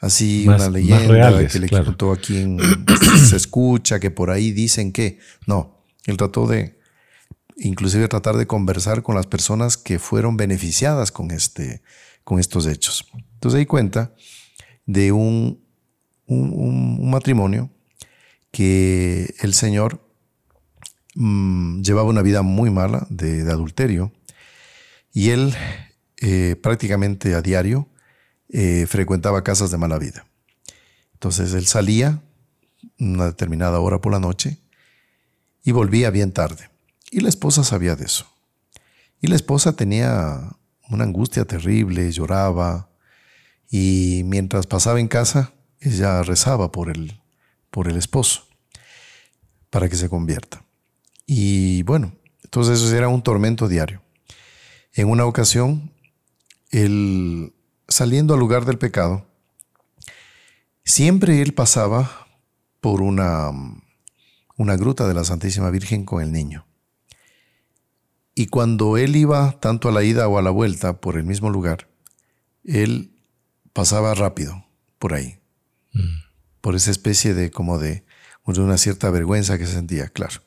así 0.00 0.46
una 0.48 0.68
leyenda 0.68 1.46
que 1.46 1.58
le 1.58 1.68
contó 1.68 2.12
a 2.12 2.16
quien 2.16 2.58
se 3.26 3.36
escucha, 3.36 4.00
que 4.00 4.10
por 4.10 4.30
ahí 4.30 4.52
dicen 4.52 4.92
que, 4.92 5.18
no, 5.46 5.84
él 6.04 6.16
trató 6.16 6.46
de 6.46 6.78
inclusive 7.56 8.08
tratar 8.08 8.36
de 8.36 8.46
conversar 8.46 9.02
con 9.02 9.14
las 9.14 9.26
personas 9.26 9.76
que 9.76 9.98
fueron 9.98 10.36
beneficiadas 10.36 11.12
con, 11.12 11.30
este, 11.30 11.82
con 12.24 12.40
estos 12.40 12.66
hechos. 12.66 13.06
Entonces 13.34 13.58
ahí 13.58 13.66
cuenta 13.66 14.14
de 14.86 15.12
un, 15.12 15.62
un, 16.26 17.10
matrimonio 17.10 17.70
que 18.50 19.34
el 19.40 19.54
señor 19.54 20.01
mm, 21.14 21.82
llevaba 21.82 22.08
una 22.08 22.22
vida 22.22 22.42
muy 22.42 22.70
mala 22.70 23.06
de, 23.10 23.42
adulterio 23.50 24.12
y 25.12 25.30
él 25.30 25.54
eh, 26.18 26.56
prácticamente 26.62 27.34
a 27.34 27.42
diario 27.42 27.88
eh, 28.48 28.86
frecuentaba 28.88 29.44
casas 29.44 29.70
de 29.70 29.78
mala 29.78 29.98
vida. 29.98 30.26
Entonces 31.14 31.54
él 31.54 31.66
salía 31.66 32.22
una 32.98 33.26
determinada 33.26 33.80
hora 33.80 34.00
por 34.00 34.12
la 34.12 34.20
noche 34.20 34.58
y 35.64 35.72
volvía 35.72 36.10
bien 36.10 36.32
tarde. 36.32 36.70
Y 37.10 37.20
la 37.20 37.28
esposa 37.28 37.64
sabía 37.64 37.96
de 37.96 38.04
eso. 38.04 38.26
Y 39.20 39.28
la 39.28 39.36
esposa 39.36 39.74
tenía 39.74 40.56
una 40.88 41.04
angustia 41.04 41.44
terrible, 41.44 42.10
lloraba, 42.10 42.90
y 43.70 44.22
mientras 44.26 44.66
pasaba 44.66 45.00
en 45.00 45.08
casa, 45.08 45.52
ella 45.80 46.22
rezaba 46.22 46.70
por 46.70 46.90
el, 46.90 47.20
por 47.70 47.88
el 47.88 47.96
esposo 47.96 48.46
para 49.70 49.88
que 49.88 49.96
se 49.96 50.10
convierta. 50.10 50.62
Y 51.34 51.82
bueno, 51.84 52.12
entonces 52.44 52.78
eso 52.78 52.94
era 52.94 53.08
un 53.08 53.22
tormento 53.22 53.66
diario. 53.66 54.02
En 54.92 55.08
una 55.08 55.24
ocasión, 55.24 55.90
él, 56.68 57.54
saliendo 57.88 58.34
al 58.34 58.40
lugar 58.40 58.66
del 58.66 58.76
pecado, 58.76 59.26
siempre 60.84 61.40
él 61.40 61.54
pasaba 61.54 62.28
por 62.82 63.00
una, 63.00 63.50
una 64.58 64.76
gruta 64.76 65.08
de 65.08 65.14
la 65.14 65.24
Santísima 65.24 65.70
Virgen 65.70 66.04
con 66.04 66.22
el 66.22 66.32
niño. 66.32 66.66
Y 68.34 68.48
cuando 68.48 68.98
él 68.98 69.16
iba 69.16 69.52
tanto 69.52 69.88
a 69.88 69.92
la 69.92 70.02
ida 70.02 70.28
o 70.28 70.36
a 70.36 70.42
la 70.42 70.50
vuelta 70.50 71.00
por 71.00 71.16
el 71.16 71.24
mismo 71.24 71.48
lugar, 71.48 71.88
él 72.62 73.10
pasaba 73.72 74.12
rápido 74.12 74.66
por 74.98 75.14
ahí, 75.14 75.38
mm. 75.94 76.24
por 76.60 76.74
esa 76.74 76.90
especie 76.90 77.32
de 77.32 77.50
como 77.50 77.78
de 77.78 78.04
una 78.44 78.76
cierta 78.76 79.08
vergüenza 79.08 79.56
que 79.56 79.66
sentía, 79.66 80.08
claro. 80.08 80.42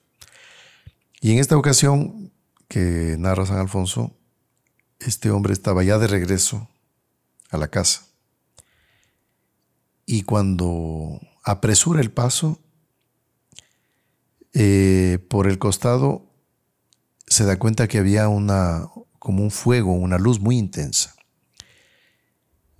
Y 1.26 1.32
en 1.32 1.40
esta 1.40 1.58
ocasión 1.58 2.32
que 2.68 3.16
narra 3.18 3.48
San 3.48 3.58
Alfonso, 3.58 4.16
este 5.00 5.32
hombre 5.32 5.54
estaba 5.54 5.84
ya 5.84 5.98
de 5.98 6.06
regreso 6.06 6.70
a 7.50 7.58
la 7.58 7.68
casa. 7.68 8.06
y 10.06 10.22
cuando 10.22 11.20
apresura 11.44 12.00
el 12.00 12.12
paso, 12.12 12.62
eh, 14.54 15.18
por 15.28 15.48
el 15.48 15.58
costado 15.58 16.32
se 17.26 17.44
da 17.44 17.58
cuenta 17.58 17.88
que 17.88 17.98
había 17.98 18.28
una, 18.28 18.88
como 19.18 19.42
un 19.42 19.50
fuego, 19.50 19.94
una 19.94 20.20
luz 20.20 20.40
muy 20.40 20.60
intensa, 20.60 21.16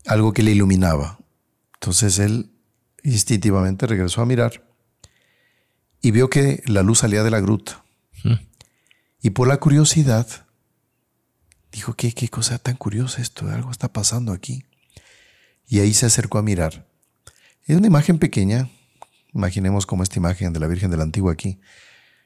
algo 0.06 0.34
que 0.34 0.44
le 0.44 0.52
iluminaba. 0.52 1.18
Entonces 1.80 2.20
él 2.20 2.52
instintivamente 3.02 3.88
regresó 3.88 4.22
a 4.22 4.28
mirar 4.28 4.70
y 6.00 6.12
vio 6.12 6.30
que 6.30 6.62
la 6.68 6.84
luz 6.84 7.00
salía 7.00 7.24
de 7.24 7.32
la 7.32 7.40
gruta. 7.40 7.85
Y 9.26 9.32
por 9.32 9.48
la 9.48 9.58
curiosidad, 9.58 10.28
dijo, 11.72 11.96
¿qué, 11.96 12.14
qué 12.14 12.30
cosa 12.30 12.60
tan 12.60 12.76
curiosa 12.76 13.24
esto, 13.24 13.50
algo 13.50 13.72
está 13.72 13.92
pasando 13.92 14.32
aquí. 14.34 14.66
Y 15.66 15.80
ahí 15.80 15.96
se 15.96 16.06
acercó 16.06 16.38
a 16.38 16.44
mirar. 16.44 16.88
Es 17.66 17.76
una 17.76 17.88
imagen 17.88 18.20
pequeña, 18.20 18.70
imaginemos 19.34 19.88
como 19.88 20.04
esta 20.04 20.20
imagen 20.20 20.54
de 20.54 20.60
la 20.60 20.68
Virgen 20.68 20.92
de 20.92 20.98
la 20.98 21.04
Antigua 21.06 21.34
aquí, 21.34 21.60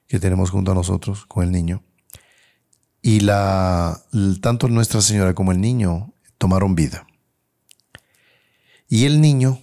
que 0.08 0.20
tenemos 0.20 0.50
junto 0.50 0.74
a 0.74 0.76
nosotros 0.76 1.26
con 1.26 1.46
el 1.46 1.54
niño. 1.54 1.86
Y 3.02 3.22
la, 3.22 4.04
tanto 4.42 4.68
Nuestra 4.68 5.02
Señora 5.02 5.34
como 5.34 5.54
el 5.54 5.62
niño 5.62 6.14
tomaron 6.38 6.76
vida. 6.76 7.08
Y 8.90 9.06
el 9.06 9.22
niño, 9.22 9.62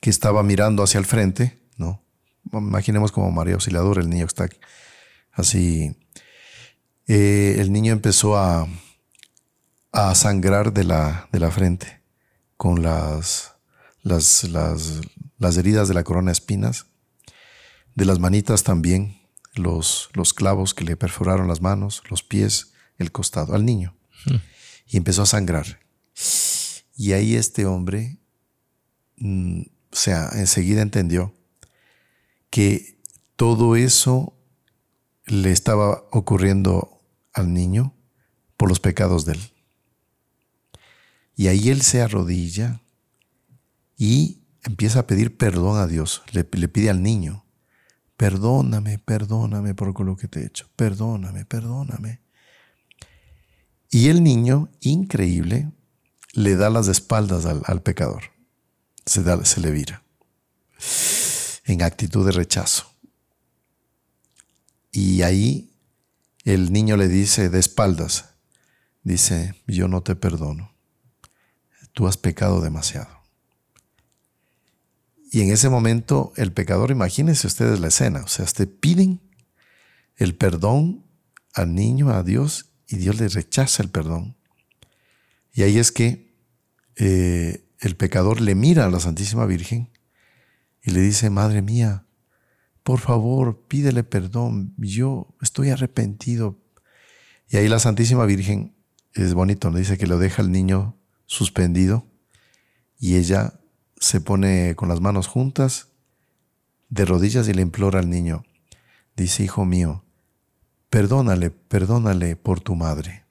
que 0.00 0.08
estaba 0.08 0.42
mirando 0.42 0.82
hacia 0.82 0.96
el 0.96 1.04
frente, 1.04 1.60
¿no? 1.76 2.02
Imaginemos 2.50 3.12
como 3.12 3.30
María 3.30 3.52
Auxiliadora, 3.52 4.00
el 4.00 4.08
niño 4.08 4.24
que 4.24 4.44
está 4.44 4.48
así. 5.32 5.94
Eh, 7.14 7.60
el 7.60 7.72
niño 7.72 7.92
empezó 7.92 8.38
a, 8.38 8.66
a 9.92 10.14
sangrar 10.14 10.72
de 10.72 10.84
la, 10.84 11.28
de 11.30 11.40
la 11.40 11.50
frente 11.50 12.00
con 12.56 12.82
las, 12.82 13.52
las, 14.02 14.44
las, 14.44 15.02
las 15.36 15.58
heridas 15.58 15.88
de 15.88 15.94
la 15.94 16.04
corona 16.04 16.30
de 16.30 16.32
espinas, 16.32 16.86
de 17.94 18.06
las 18.06 18.18
manitas 18.18 18.62
también, 18.62 19.20
los, 19.52 20.08
los 20.14 20.32
clavos 20.32 20.72
que 20.72 20.84
le 20.84 20.96
perforaron 20.96 21.48
las 21.48 21.60
manos, 21.60 22.02
los 22.08 22.22
pies, 22.22 22.72
el 22.96 23.12
costado, 23.12 23.54
al 23.54 23.66
niño. 23.66 23.94
Hmm. 24.24 24.36
Y 24.86 24.96
empezó 24.96 25.20
a 25.20 25.26
sangrar. 25.26 25.80
Y 26.96 27.12
ahí 27.12 27.34
este 27.36 27.66
hombre, 27.66 28.20
mm, 29.18 29.60
o 29.60 29.96
sea, 29.96 30.30
enseguida 30.32 30.80
entendió 30.80 31.34
que 32.48 32.98
todo 33.36 33.76
eso 33.76 34.34
le 35.26 35.52
estaba 35.52 36.04
ocurriendo 36.10 36.91
al 37.32 37.52
niño 37.52 37.94
por 38.56 38.68
los 38.68 38.80
pecados 38.80 39.24
de 39.24 39.32
él. 39.32 39.40
Y 41.36 41.48
ahí 41.48 41.70
él 41.70 41.82
se 41.82 42.02
arrodilla 42.02 42.80
y 43.96 44.42
empieza 44.62 45.00
a 45.00 45.06
pedir 45.06 45.36
perdón 45.36 45.78
a 45.78 45.86
Dios. 45.86 46.22
Le, 46.32 46.44
pide 46.44 46.90
al 46.90 47.02
niño, 47.02 47.44
perdóname, 48.16 48.98
perdóname 48.98 49.74
por 49.74 49.98
lo 50.04 50.16
que 50.16 50.28
te 50.28 50.40
he 50.40 50.46
hecho, 50.46 50.68
perdóname, 50.76 51.44
perdóname. 51.44 52.20
Y 53.90 54.08
el 54.08 54.22
niño, 54.22 54.70
increíble, 54.80 55.70
le 56.32 56.56
da 56.56 56.70
las 56.70 56.88
espaldas 56.88 57.44
al, 57.44 57.82
pecador. 57.82 58.22
Se, 59.04 59.22
da, 59.22 59.44
se 59.44 59.60
le 59.60 59.70
vira 59.70 60.02
en 61.64 61.82
actitud 61.82 62.24
de 62.24 62.32
rechazo. 62.32 62.86
Y 64.90 65.22
ahí 65.22 65.71
el 66.44 66.72
niño 66.72 66.96
le 66.96 67.08
dice 67.08 67.48
de 67.48 67.58
espaldas, 67.58 68.34
dice, 69.02 69.54
yo 69.66 69.88
no 69.88 70.02
te 70.02 70.16
perdono, 70.16 70.74
tú 71.92 72.06
has 72.06 72.16
pecado 72.16 72.60
demasiado. 72.60 73.22
Y 75.30 75.40
en 75.40 75.50
ese 75.50 75.68
momento 75.68 76.32
el 76.36 76.52
pecador, 76.52 76.90
imagínense 76.90 77.46
ustedes 77.46 77.80
la 77.80 77.88
escena, 77.88 78.22
o 78.24 78.28
sea, 78.28 78.44
te 78.46 78.66
piden 78.66 79.20
el 80.16 80.34
perdón 80.34 81.04
al 81.54 81.74
niño, 81.74 82.10
a 82.10 82.22
Dios, 82.22 82.70
y 82.86 82.96
Dios 82.96 83.18
le 83.18 83.28
rechaza 83.28 83.82
el 83.82 83.88
perdón. 83.88 84.36
Y 85.54 85.62
ahí 85.62 85.78
es 85.78 85.92
que 85.92 86.34
eh, 86.96 87.64
el 87.80 87.96
pecador 87.96 88.40
le 88.40 88.54
mira 88.54 88.84
a 88.84 88.90
la 88.90 89.00
Santísima 89.00 89.46
Virgen 89.46 89.90
y 90.82 90.90
le 90.90 91.00
dice, 91.00 91.30
Madre 91.30 91.62
mía, 91.62 92.04
por 92.82 93.00
favor, 93.00 93.66
pídele 93.68 94.04
perdón, 94.04 94.74
yo 94.76 95.34
estoy 95.40 95.70
arrepentido. 95.70 96.58
Y 97.48 97.56
ahí 97.56 97.68
la 97.68 97.78
Santísima 97.78 98.26
Virgen, 98.26 98.74
es 99.14 99.34
bonito, 99.34 99.70
dice 99.70 99.98
que 99.98 100.06
lo 100.06 100.18
deja 100.18 100.42
el 100.42 100.50
niño 100.50 100.96
suspendido 101.26 102.06
y 102.98 103.16
ella 103.16 103.60
se 103.98 104.20
pone 104.20 104.74
con 104.74 104.88
las 104.88 105.00
manos 105.00 105.26
juntas, 105.26 105.88
de 106.88 107.04
rodillas 107.04 107.48
y 107.48 107.54
le 107.54 107.62
implora 107.62 108.00
al 108.00 108.10
niño. 108.10 108.44
Dice, 109.16 109.44
hijo 109.44 109.64
mío, 109.64 110.04
perdónale, 110.90 111.50
perdónale 111.50 112.36
por 112.36 112.60
tu 112.60 112.74
madre. 112.74 113.24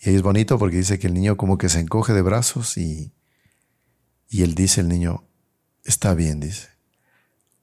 Y 0.00 0.08
ahí 0.08 0.16
es 0.16 0.22
bonito 0.22 0.58
porque 0.58 0.78
dice 0.78 0.98
que 0.98 1.06
el 1.06 1.14
niño 1.14 1.36
como 1.36 1.58
que 1.58 1.68
se 1.68 1.80
encoge 1.80 2.12
de 2.12 2.22
brazos 2.22 2.76
y, 2.78 3.12
y 4.28 4.42
él 4.42 4.54
dice, 4.54 4.80
el 4.80 4.88
niño, 4.88 5.24
está 5.84 6.14
bien, 6.14 6.40
dice. 6.40 6.68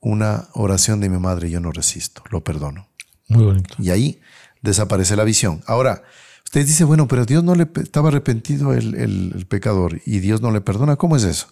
Una 0.01 0.47
oración 0.53 0.99
de 0.99 1.09
mi 1.09 1.17
madre 1.17 1.49
yo 1.49 1.59
no 1.59 1.71
resisto, 1.71 2.23
lo 2.29 2.43
perdono. 2.43 2.87
Muy 3.27 3.43
bonito. 3.43 3.75
Y 3.79 3.89
ahí 3.89 4.21
desaparece 4.61 5.15
la 5.15 5.23
visión. 5.23 5.61
Ahora, 5.67 6.03
usted 6.45 6.65
dice, 6.65 6.83
bueno, 6.83 7.07
pero 7.07 7.25
Dios 7.25 7.43
no 7.43 7.55
le 7.55 7.67
estaba 7.75 8.09
arrepentido 8.09 8.73
el, 8.73 8.95
el 8.95 9.45
pecador 9.47 10.01
y 10.05 10.19
Dios 10.19 10.41
no 10.41 10.51
le 10.51 10.61
perdona. 10.61 10.95
¿Cómo 10.95 11.15
es 11.15 11.23
eso? 11.23 11.47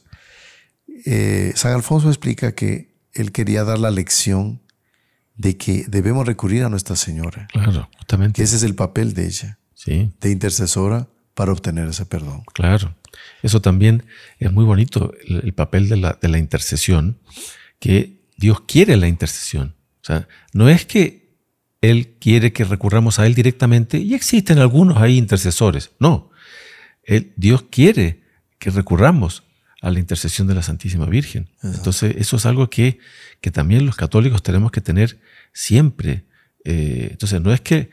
Eh, 1.05 1.53
San 1.55 1.73
Alfonso 1.73 2.09
explica 2.09 2.53
que 2.53 2.93
él 3.13 3.31
quería 3.31 3.63
dar 3.63 3.79
la 3.79 3.91
lección 3.91 4.61
de 5.35 5.57
que 5.57 5.85
debemos 5.87 6.25
recurrir 6.25 6.63
a 6.63 6.69
Nuestra 6.69 6.95
Señora. 6.95 7.47
Claro, 7.51 7.89
justamente. 7.97 8.41
ese 8.43 8.55
es 8.55 8.63
el 8.63 8.75
papel 8.75 9.13
de 9.13 9.27
ella, 9.27 9.59
sí. 9.75 10.11
de 10.19 10.31
intercesora 10.31 11.07
para 11.33 11.51
obtener 11.51 11.87
ese 11.87 12.05
perdón. 12.05 12.43
Claro. 12.53 12.95
Eso 13.43 13.61
también 13.61 14.03
es 14.39 14.51
muy 14.51 14.65
bonito, 14.65 15.13
el, 15.27 15.53
papel 15.53 15.89
de 15.89 15.97
la, 15.97 16.17
de 16.19 16.27
la, 16.27 16.39
intercesión, 16.39 17.19
que 17.79 18.16
Dios 18.37 18.61
quiere 18.61 18.95
la 18.97 19.07
intercesión. 19.07 19.75
O 20.01 20.05
sea, 20.05 20.27
no 20.53 20.69
es 20.69 20.85
que 20.85 21.35
Él 21.81 22.15
quiere 22.19 22.53
que 22.53 22.63
recurramos 22.63 23.19
a 23.19 23.25
Él 23.25 23.35
directamente, 23.35 23.97
y 23.97 24.13
existen 24.13 24.59
algunos 24.59 24.97
ahí 24.97 25.17
intercesores. 25.17 25.91
No, 25.99 26.31
Dios 27.35 27.65
quiere 27.69 28.23
que 28.59 28.69
recurramos 28.69 29.43
a 29.81 29.91
la 29.91 29.99
intercesión 29.99 30.47
de 30.47 30.55
la 30.55 30.63
Santísima 30.63 31.05
Virgen. 31.05 31.49
Entonces, 31.61 32.15
eso 32.17 32.37
es 32.37 32.45
algo 32.45 32.69
que, 32.69 32.99
que, 33.41 33.51
también 33.51 33.85
los 33.85 33.95
católicos 33.95 34.41
tenemos 34.41 34.71
que 34.71 34.81
tener 34.81 35.19
siempre. 35.53 36.25
Eh, 36.65 37.09
entonces, 37.11 37.41
no 37.41 37.53
es 37.53 37.61
que, 37.61 37.89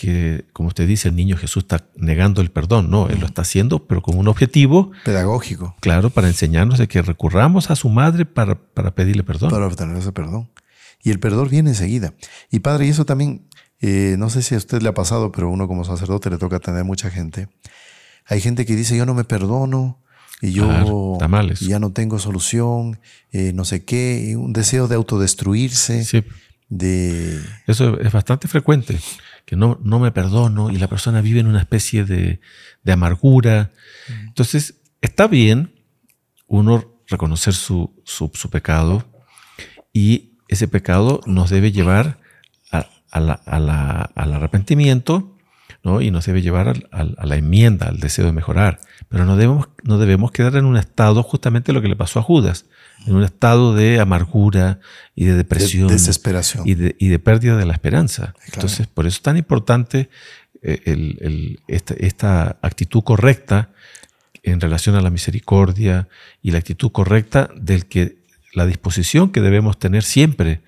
que, 0.00 0.46
como 0.54 0.68
usted 0.68 0.88
dice, 0.88 1.08
el 1.08 1.16
niño 1.16 1.36
Jesús 1.36 1.64
está 1.64 1.84
negando 1.94 2.40
el 2.40 2.50
perdón, 2.50 2.90
no, 2.90 3.10
él 3.10 3.20
lo 3.20 3.26
está 3.26 3.42
haciendo, 3.42 3.86
pero 3.86 4.00
con 4.00 4.16
un 4.16 4.28
objetivo 4.28 4.92
pedagógico. 5.04 5.76
Claro, 5.80 6.08
para 6.08 6.28
enseñarnos 6.28 6.78
de 6.78 6.88
que 6.88 7.02
recurramos 7.02 7.70
a 7.70 7.76
su 7.76 7.90
madre 7.90 8.24
para, 8.24 8.54
para 8.54 8.94
pedirle 8.94 9.24
perdón. 9.24 9.50
Para 9.50 9.66
obtener 9.66 9.94
ese 9.98 10.10
perdón. 10.10 10.48
Y 11.02 11.10
el 11.10 11.20
perdón 11.20 11.50
viene 11.50 11.68
enseguida. 11.70 12.14
Y 12.50 12.60
padre, 12.60 12.86
y 12.86 12.88
eso 12.88 13.04
también, 13.04 13.46
eh, 13.82 14.16
no 14.18 14.30
sé 14.30 14.40
si 14.40 14.54
a 14.54 14.58
usted 14.58 14.80
le 14.80 14.88
ha 14.88 14.94
pasado, 14.94 15.32
pero 15.32 15.50
uno 15.50 15.68
como 15.68 15.84
sacerdote 15.84 16.30
le 16.30 16.38
toca 16.38 16.60
tener 16.60 16.84
mucha 16.84 17.10
gente. 17.10 17.48
Hay 18.24 18.40
gente 18.40 18.64
que 18.64 18.76
dice, 18.76 18.96
yo 18.96 19.04
no 19.04 19.12
me 19.12 19.24
perdono, 19.24 19.98
y 20.40 20.52
yo 20.52 21.18
ya 21.60 21.78
no 21.78 21.92
tengo 21.92 22.18
solución, 22.18 23.00
eh, 23.32 23.52
no 23.52 23.66
sé 23.66 23.84
qué, 23.84 24.34
un 24.38 24.54
deseo 24.54 24.88
de 24.88 24.94
autodestruirse. 24.94 26.04
Sí. 26.04 26.24
De... 26.70 27.38
Eso 27.66 28.00
es 28.00 28.12
bastante 28.12 28.48
frecuente, 28.48 28.98
que 29.44 29.56
no, 29.56 29.78
no 29.82 29.98
me 29.98 30.12
perdono 30.12 30.70
y 30.70 30.76
la 30.76 30.88
persona 30.88 31.20
vive 31.20 31.40
en 31.40 31.46
una 31.46 31.60
especie 31.60 32.04
de, 32.04 32.40
de 32.82 32.92
amargura. 32.92 33.72
Mm. 34.08 34.28
Entonces, 34.28 34.80
está 35.00 35.26
bien 35.26 35.74
uno 36.46 37.02
reconocer 37.06 37.54
su, 37.54 38.00
su, 38.04 38.30
su, 38.34 38.50
pecado 38.50 39.04
y 39.92 40.38
ese 40.48 40.68
pecado 40.68 41.20
nos 41.26 41.50
debe 41.50 41.72
llevar 41.72 42.18
a, 42.70 42.86
a 43.10 43.20
la, 43.20 43.32
al 43.34 44.32
arrepentimiento 44.32 45.29
y 45.82 46.10
nos 46.10 46.26
debe 46.26 46.42
llevar 46.42 46.74
a, 46.90 47.04
la 47.04 47.36
enmienda, 47.36 47.86
al 47.86 48.00
deseo 48.00 48.26
de 48.26 48.32
mejorar. 48.32 48.80
Pero 49.08 49.24
no 49.24 49.36
debemos, 49.36 49.68
no 49.82 49.98
debemos 49.98 50.30
quedar 50.30 50.56
en 50.56 50.66
un 50.66 50.76
estado 50.76 51.22
justamente 51.22 51.72
lo 51.72 51.80
que 51.80 51.88
le 51.88 51.96
pasó 51.96 52.20
a 52.20 52.22
Judas, 52.22 52.66
en 53.06 53.14
un 53.14 53.24
estado 53.24 53.74
de 53.74 53.98
amargura 53.98 54.80
y 55.14 55.24
de 55.24 55.36
depresión. 55.36 55.88
desesperación. 55.88 56.64
Y 56.66 56.74
de, 56.74 57.18
pérdida 57.18 57.56
de 57.56 57.64
la 57.64 57.72
esperanza. 57.72 58.34
Entonces, 58.52 58.86
por 58.86 59.06
eso 59.06 59.16
es 59.16 59.22
tan 59.22 59.38
importante 59.38 60.10
eh, 60.62 61.56
esta, 61.66 62.58
actitud 62.60 63.02
correcta 63.02 63.70
en 64.42 64.60
relación 64.60 64.96
a 64.96 65.00
la 65.00 65.10
misericordia 65.10 66.08
y 66.42 66.50
la 66.50 66.58
actitud 66.58 66.92
correcta 66.92 67.50
del 67.56 67.86
que 67.86 68.18
la 68.52 68.66
disposición 68.66 69.30
que 69.32 69.40
debemos 69.40 69.78
tener 69.78 70.02
siempre 70.02 70.60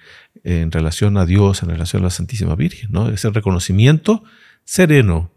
en 0.45 0.71
relación 0.71 1.17
a 1.17 1.27
Dios, 1.27 1.63
en 1.63 1.69
relación 1.69 2.03
a 2.03 2.07
la 2.07 2.11
Santísima 2.11 2.55
Virgen, 2.55 2.91
¿no? 2.93 3.09
Ese 3.09 3.31
reconocimiento 3.31 4.25
sereno, 4.65 5.31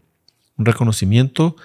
un 0.56 0.66
reconocimiento 0.66 1.56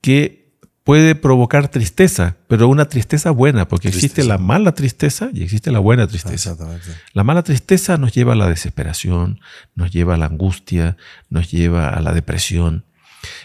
que 0.00 0.48
puede 0.88 1.14
provocar 1.14 1.68
tristeza, 1.68 2.38
pero 2.46 2.66
una 2.66 2.88
tristeza 2.88 3.30
buena, 3.30 3.68
porque 3.68 3.88
existe 3.88 4.24
la 4.24 4.38
mala 4.38 4.72
tristeza 4.72 5.28
y 5.34 5.42
existe 5.42 5.70
la 5.70 5.80
buena 5.80 6.06
tristeza. 6.06 6.56
La 7.12 7.24
mala 7.24 7.42
tristeza 7.42 7.98
nos 7.98 8.14
lleva 8.14 8.32
a 8.32 8.36
la 8.36 8.48
desesperación, 8.48 9.38
nos 9.74 9.90
lleva 9.90 10.14
a 10.14 10.16
la 10.16 10.24
angustia, 10.24 10.96
nos 11.28 11.50
lleva 11.50 11.90
a 11.90 12.00
la 12.00 12.14
depresión. 12.14 12.86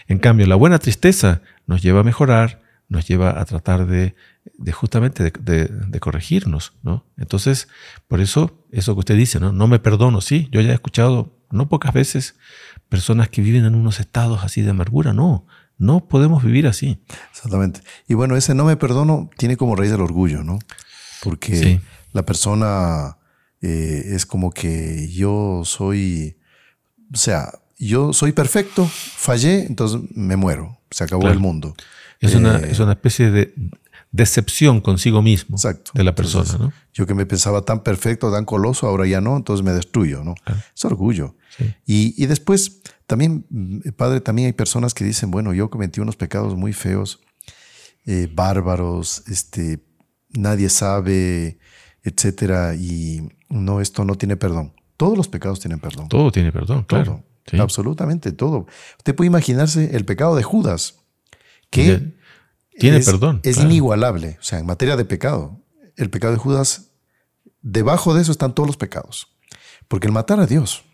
En 0.08 0.20
cambio, 0.20 0.46
la 0.46 0.54
buena 0.54 0.78
tristeza 0.78 1.42
nos 1.66 1.82
lleva 1.82 2.00
a 2.00 2.04
mejorar, 2.04 2.62
nos 2.88 3.06
lleva 3.06 3.38
a 3.38 3.44
tratar 3.44 3.86
de, 3.86 4.14
justamente 4.72 5.30
de, 5.38 6.00
corregirnos, 6.00 6.72
¿no? 6.82 7.04
Entonces, 7.18 7.68
por 8.08 8.22
eso, 8.22 8.66
eso 8.72 8.94
que 8.94 9.00
usted 9.00 9.16
dice, 9.16 9.38
¿no? 9.38 9.52
No 9.52 9.66
me 9.66 9.78
perdono, 9.78 10.22
sí, 10.22 10.48
yo 10.50 10.62
ya 10.62 10.70
he 10.70 10.74
escuchado, 10.74 11.36
no 11.50 11.68
pocas 11.68 11.92
veces, 11.92 12.36
personas 12.94 13.28
que 13.28 13.42
viven 13.42 13.64
en 13.64 13.74
unos 13.74 13.98
estados 13.98 14.44
así 14.44 14.62
de 14.62 14.70
amargura, 14.70 15.12
no, 15.12 15.48
no 15.78 16.06
podemos 16.06 16.44
vivir 16.44 16.68
así. 16.68 17.02
Exactamente. 17.32 17.80
Y 18.06 18.14
bueno, 18.14 18.36
ese 18.36 18.54
no 18.54 18.64
me 18.64 18.76
perdono 18.76 19.30
tiene 19.36 19.56
como 19.56 19.74
raíz 19.74 19.90
el 19.90 20.00
orgullo, 20.00 20.44
¿no? 20.44 20.60
Porque 21.24 21.80
la 22.12 22.24
persona 22.24 23.18
eh, 23.60 24.12
es 24.14 24.26
como 24.26 24.52
que 24.52 25.08
yo 25.08 25.62
soy, 25.64 26.36
o 27.12 27.16
sea, 27.16 27.58
yo 27.80 28.12
soy 28.12 28.30
perfecto, 28.30 28.86
fallé, 28.86 29.66
entonces 29.66 30.00
me 30.14 30.36
muero, 30.36 30.78
se 30.92 31.02
acabó 31.02 31.26
el 31.26 31.40
mundo. 31.40 31.74
Es, 32.20 32.36
una, 32.36 32.58
eh, 32.60 32.68
es 32.70 32.78
una 32.78 32.92
especie 32.92 33.32
de 33.32 33.54
decepción 34.14 34.80
consigo 34.80 35.22
mismo 35.22 35.56
de 35.92 36.04
la 36.04 36.14
persona. 36.14 36.56
¿no? 36.56 36.72
Yo 36.92 37.04
que 37.04 37.14
me 37.14 37.26
pensaba 37.26 37.62
tan 37.62 37.82
perfecto, 37.82 38.30
tan 38.30 38.44
coloso, 38.44 38.86
ahora 38.86 39.08
ya 39.08 39.20
no, 39.20 39.36
entonces 39.36 39.64
me 39.64 39.72
destruyo. 39.72 40.22
¿no? 40.22 40.36
Es 40.74 40.84
orgullo. 40.84 41.34
Y, 41.84 42.14
y, 42.16 42.26
después, 42.26 42.80
también, 43.08 43.44
mm, 43.50 43.90
padre, 43.96 44.20
también 44.20 44.46
hay 44.46 44.52
personas 44.52 44.94
que 44.94 45.04
dicen, 45.04 45.32
bueno, 45.32 45.52
yo 45.52 45.68
cometí 45.68 46.00
unos 46.00 46.14
pecados 46.14 46.54
muy 46.54 46.72
feos, 46.72 47.20
eh, 48.06 48.28
bárbaros, 48.32 49.24
este, 49.26 49.84
nadie 50.30 50.68
sabe, 50.68 51.58
etcétera, 52.04 52.76
y 52.76 53.28
no, 53.48 53.80
esto 53.80 54.04
no 54.04 54.14
tiene 54.14 54.36
perdón. 54.36 54.74
Todos 54.96 55.16
los 55.16 55.26
pecados 55.26 55.58
tienen 55.58 55.80
perdón. 55.80 56.08
Todo 56.08 56.30
tiene 56.30 56.52
perdón, 56.52 56.84
claro. 56.84 57.24
Absolutamente 57.58 58.30
todo. 58.30 58.66
Usted 58.98 59.14
puede 59.14 59.26
imaginarse 59.26 59.96
el 59.96 60.04
pecado 60.04 60.36
de 60.36 60.44
Judas, 60.44 61.00
que 61.70 62.14
tiene 62.78 63.00
perdón. 63.00 63.40
Es 63.42 63.58
inigualable. 63.58 64.38
O 64.40 64.42
sea, 64.42 64.58
en 64.58 64.66
materia 64.66 64.96
de 64.96 65.04
pecado, 65.04 65.60
el 65.96 66.10
pecado 66.10 66.32
de 66.32 66.38
Judas, 66.38 66.90
debajo 67.62 68.14
de 68.14 68.22
eso 68.22 68.32
están 68.32 68.54
todos 68.54 68.66
los 68.66 68.76
pecados. 68.76 69.28
Porque 69.88 70.06
el 70.06 70.12
matar 70.12 70.40
a 70.40 70.46
Dios, 70.46 70.84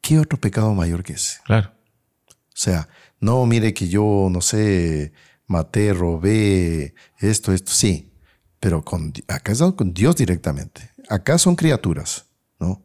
¿qué 0.00 0.18
otro 0.18 0.38
pecado 0.38 0.74
mayor 0.74 1.02
que 1.02 1.14
ese? 1.14 1.38
Claro. 1.44 1.72
O 2.28 2.62
sea, 2.62 2.88
no 3.20 3.44
mire 3.46 3.74
que 3.74 3.88
yo, 3.88 4.28
no 4.30 4.40
sé, 4.40 5.12
maté, 5.46 5.92
robé, 5.92 6.94
esto, 7.18 7.52
esto, 7.52 7.72
sí. 7.72 8.12
Pero 8.58 8.84
con, 8.84 9.12
acá 9.28 9.52
es 9.52 9.62
con 9.76 9.94
Dios 9.94 10.16
directamente. 10.16 10.90
Acá 11.08 11.38
son 11.38 11.56
criaturas, 11.56 12.26
¿no? 12.58 12.84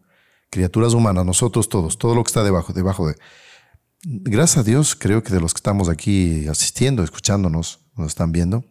Criaturas 0.50 0.94
humanas, 0.94 1.26
nosotros 1.26 1.68
todos, 1.68 1.98
todo 1.98 2.16
lo 2.16 2.24
que 2.24 2.30
está 2.30 2.44
debajo, 2.44 2.74
debajo 2.74 3.08
de 3.08 3.16
gracias 4.06 4.58
a 4.58 4.64
Dios, 4.64 4.96
creo 4.96 5.24
que 5.24 5.34
de 5.34 5.42
los 5.42 5.54
que 5.54 5.58
estamos 5.58 5.90
aquí 5.90 6.48
asistiendo, 6.48 7.04
escuchándonos, 7.04 7.80
nos 7.96 8.08
están 8.08 8.32
viendo, 8.32 8.64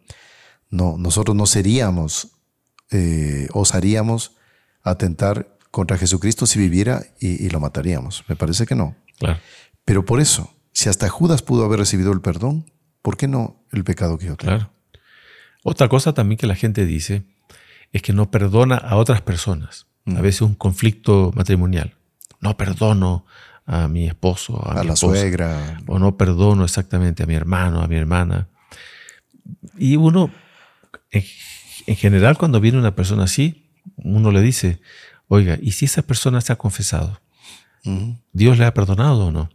no, 0.69 0.97
nosotros 0.97 1.35
no 1.35 1.45
seríamos, 1.45 2.29
eh, 2.91 3.47
osaríamos 3.53 4.35
atentar 4.83 5.57
contra 5.71 5.97
Jesucristo 5.97 6.45
si 6.45 6.57
viviera 6.57 7.03
y, 7.19 7.49
lo 7.49 7.59
mataríamos. 7.59 8.23
Me 8.27 8.35
parece 8.35 8.65
que 8.65 8.75
no. 8.75 8.95
Claro. 9.19 9.39
Pero 9.83 10.05
por 10.05 10.21
eso, 10.21 10.53
si 10.71 10.89
hasta 10.89 11.09
Judas 11.09 11.41
pudo 11.41 11.65
haber 11.65 11.79
recibido 11.79 12.13
el 12.13 12.21
perdón, 12.21 12.71
¿por 13.01 13.17
qué 13.17 13.27
no 13.27 13.65
el 13.71 13.83
pecado 13.83 14.17
que 14.17 14.27
yo 14.27 14.37
tengo? 14.37 14.55
Claro. 14.57 14.71
Otra 15.63 15.89
cosa 15.89 16.13
también 16.13 16.37
que 16.37 16.47
la 16.47 16.55
gente 16.55 16.85
dice 16.85 17.25
es 17.91 18.01
que 18.01 18.13
no 18.13 18.31
perdona 18.31 18.75
a 18.77 18.95
otras 18.95 19.21
personas. 19.21 19.87
A 20.05 20.11
mm. 20.11 20.21
veces 20.21 20.41
un 20.41 20.55
conflicto 20.55 21.31
matrimonial. 21.35 21.95
No 22.39 22.55
perdono 22.55 23.25
a 23.65 23.87
mi 23.87 24.07
esposo, 24.07 24.61
a, 24.65 24.83
la 24.83 24.95
suegra. 24.95 25.81
O 25.87 25.99
no 25.99 26.17
perdono 26.17 26.63
exactamente 26.63 27.23
a 27.23 27.25
mi 27.25 27.35
hermano, 27.35 27.81
a 27.81 27.87
mi 27.87 27.95
hermana. 27.95 28.47
Y 29.77 29.95
uno, 29.95 30.31
en, 31.11 31.95
general, 31.95 32.37
cuando 32.37 32.59
viene 32.59 32.77
una 32.77 32.95
persona 32.95 33.23
así, 33.23 33.69
uno 33.97 34.31
le 34.31 34.41
dice, 34.41 34.79
oiga, 35.27 35.57
¿y 35.61 35.71
si 35.71 35.85
esa 35.85 36.01
persona 36.01 36.41
se 36.41 36.53
ha 36.53 36.57
confesado? 36.57 37.21
¿Dios 38.33 38.57
le 38.57 38.65
ha 38.65 38.73
perdonado 38.73 39.27
o 39.27 39.31
no? 39.31 39.49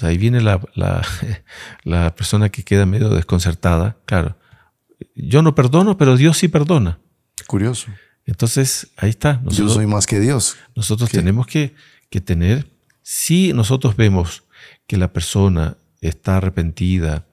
ahí 0.00 0.18
viene 0.18 0.40
la, 0.40 0.60
la, 1.84 2.14
persona 2.14 2.48
que 2.50 2.62
queda 2.62 2.86
medio 2.86 3.10
desconcertada. 3.10 3.96
Claro, 4.04 4.36
yo 5.14 5.42
no 5.42 5.54
perdono, 5.54 5.96
pero 5.96 6.16
Dios 6.16 6.38
sí 6.38 6.48
perdona. 6.48 6.98
Curioso. 7.46 7.88
Entonces, 8.26 8.88
ahí 8.96 9.10
está. 9.10 9.40
yo 9.46 9.68
soy 9.68 9.86
más 9.86 10.06
que 10.06 10.20
Dios. 10.20 10.56
Nosotros 10.76 11.10
tenemos 11.10 11.46
que, 11.46 11.74
que, 12.10 12.20
tener 12.20 12.68
si 13.10 13.54
nosotros 13.54 13.96
vemos 13.96 14.42
que 14.86 14.98
la 14.98 15.14
persona 15.14 15.78
está 16.02 16.36
arrepentida, 16.36 17.24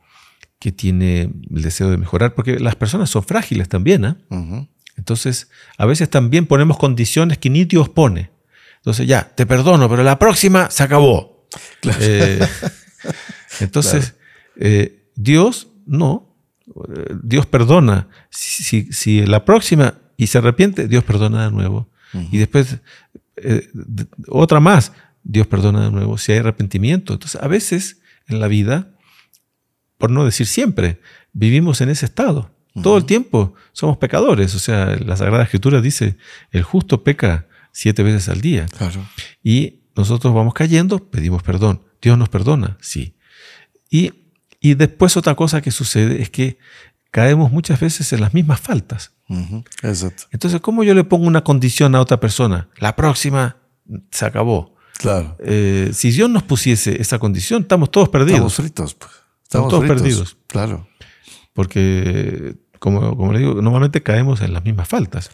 que 0.57 0.71
tiene 0.71 1.23
el 1.23 1.61
deseo 1.63 1.89
de 1.89 1.97
mejorar, 1.97 2.33
porque 2.33 2.61
las 2.61 2.77
personas 2.77 3.09
son 3.09 3.25
frágiles 3.25 3.67
también, 3.67 4.05
¿eh? 4.05 4.69
Entonces, 4.95 5.49
a 5.77 5.85
veces 5.85 6.09
también 6.09 6.45
ponemos 6.45 6.77
condiciones 6.77 7.39
que 7.39 7.49
ni 7.49 7.65
Dios 7.65 7.89
pone. 7.89 8.31
Entonces, 8.77 9.05
ya, 9.05 9.35
te 9.35 9.45
perdono, 9.45 9.89
pero 9.89 10.01
la 10.01 10.17
próxima 10.17 10.71
se 10.71 10.81
acabó. 10.81 11.45
Eh, 11.99 12.39
entonces, 13.59 14.15
eh, 14.55 15.09
Dios 15.13 15.67
no, 15.85 16.38
Dios 17.21 17.47
perdona. 17.47 18.07
Si, 18.29 18.93
si, 18.93 19.25
la 19.25 19.43
próxima 19.43 19.95
y 20.15 20.27
se 20.27 20.38
arrepiente, 20.38 20.88
Dios 20.88 21.03
perdona 21.03 21.43
de 21.43 21.51
nuevo. 21.51 21.89
Y 22.31 22.38
después, 22.38 22.77
otra 24.29 24.61
más, 24.61 24.93
Dios 25.25 25.47
perdona 25.47 25.83
de 25.83 25.91
nuevo 25.91 26.17
si 26.17 26.31
hay 26.31 26.38
arrepentimiento. 26.38 27.13
Entonces, 27.13 27.41
a 27.41 27.47
veces 27.47 27.99
en 28.27 28.39
la 28.39 28.47
vida, 28.47 28.91
por 29.97 30.11
no 30.11 30.23
decir 30.23 30.47
siempre, 30.47 31.01
vivimos 31.33 31.81
en 31.81 31.89
ese 31.89 32.05
estado. 32.05 32.51
Todo 32.81 32.97
el 32.97 33.05
tiempo 33.05 33.53
somos 33.71 33.97
pecadores. 33.97 34.53
O 34.53 34.59
sea, 34.59 34.97
la 34.97 35.15
Sagrada 35.15 35.43
Escritura 35.43 35.81
dice, 35.81 36.17
el 36.51 36.63
justo 36.63 37.03
peca 37.03 37.47
siete 37.71 38.03
veces 38.03 38.27
al 38.29 38.41
día. 38.41 38.65
Y 39.41 39.81
nosotros 39.95 40.33
vamos 40.33 40.53
cayendo, 40.53 41.09
pedimos 41.09 41.41
perdón. 41.41 41.81
Dios 42.01 42.17
nos 42.17 42.29
perdona, 42.29 42.77
sí. 42.81 43.15
Y, 43.89 44.11
y 44.59 44.75
después 44.75 45.15
otra 45.15 45.35
cosa 45.35 45.61
que 45.61 45.71
sucede 45.71 46.21
es 46.21 46.29
que 46.29 46.59
caemos 47.11 47.49
muchas 47.49 47.79
veces 47.79 48.11
en 48.11 48.19
las 48.19 48.33
mismas 48.33 48.59
faltas. 48.59 49.13
Exacto. 49.81 50.25
Entonces, 50.31 50.59
¿cómo 50.59 50.83
yo 50.83 50.93
le 50.93 51.05
pongo 51.05 51.25
una 51.25 51.45
condición 51.45 51.95
a 51.95 52.01
otra 52.01 52.19
persona? 52.19 52.69
La 52.77 52.95
próxima 52.95 53.57
se 54.11 54.25
acabó. 54.25 54.74
Claro. 54.97 55.38
Eh, 55.39 55.91
si 55.93 56.12
Dios 56.12 56.29
nos 56.29 56.43
pusiese 56.43 57.01
esa 57.01 57.19
condición, 57.19 57.63
estamos 57.63 57.91
todos 57.91 58.10
perdidos. 58.10 58.36
Estamos 58.36 58.55
fritos. 58.55 58.93
Pues. 58.95 59.12
Estamos, 59.43 59.69
todos 59.69 59.86
perdidos. 59.86 60.38
Claro. 60.47 60.88
Porque, 61.53 62.55
como, 62.79 63.15
como 63.15 63.34
le 63.34 63.39
digo, 63.39 63.62
normalmente 63.62 64.01
caemos 64.03 64.41
en 64.41 64.53
las 64.53 64.63
mismas 64.63 64.88
faltas. 64.88 65.29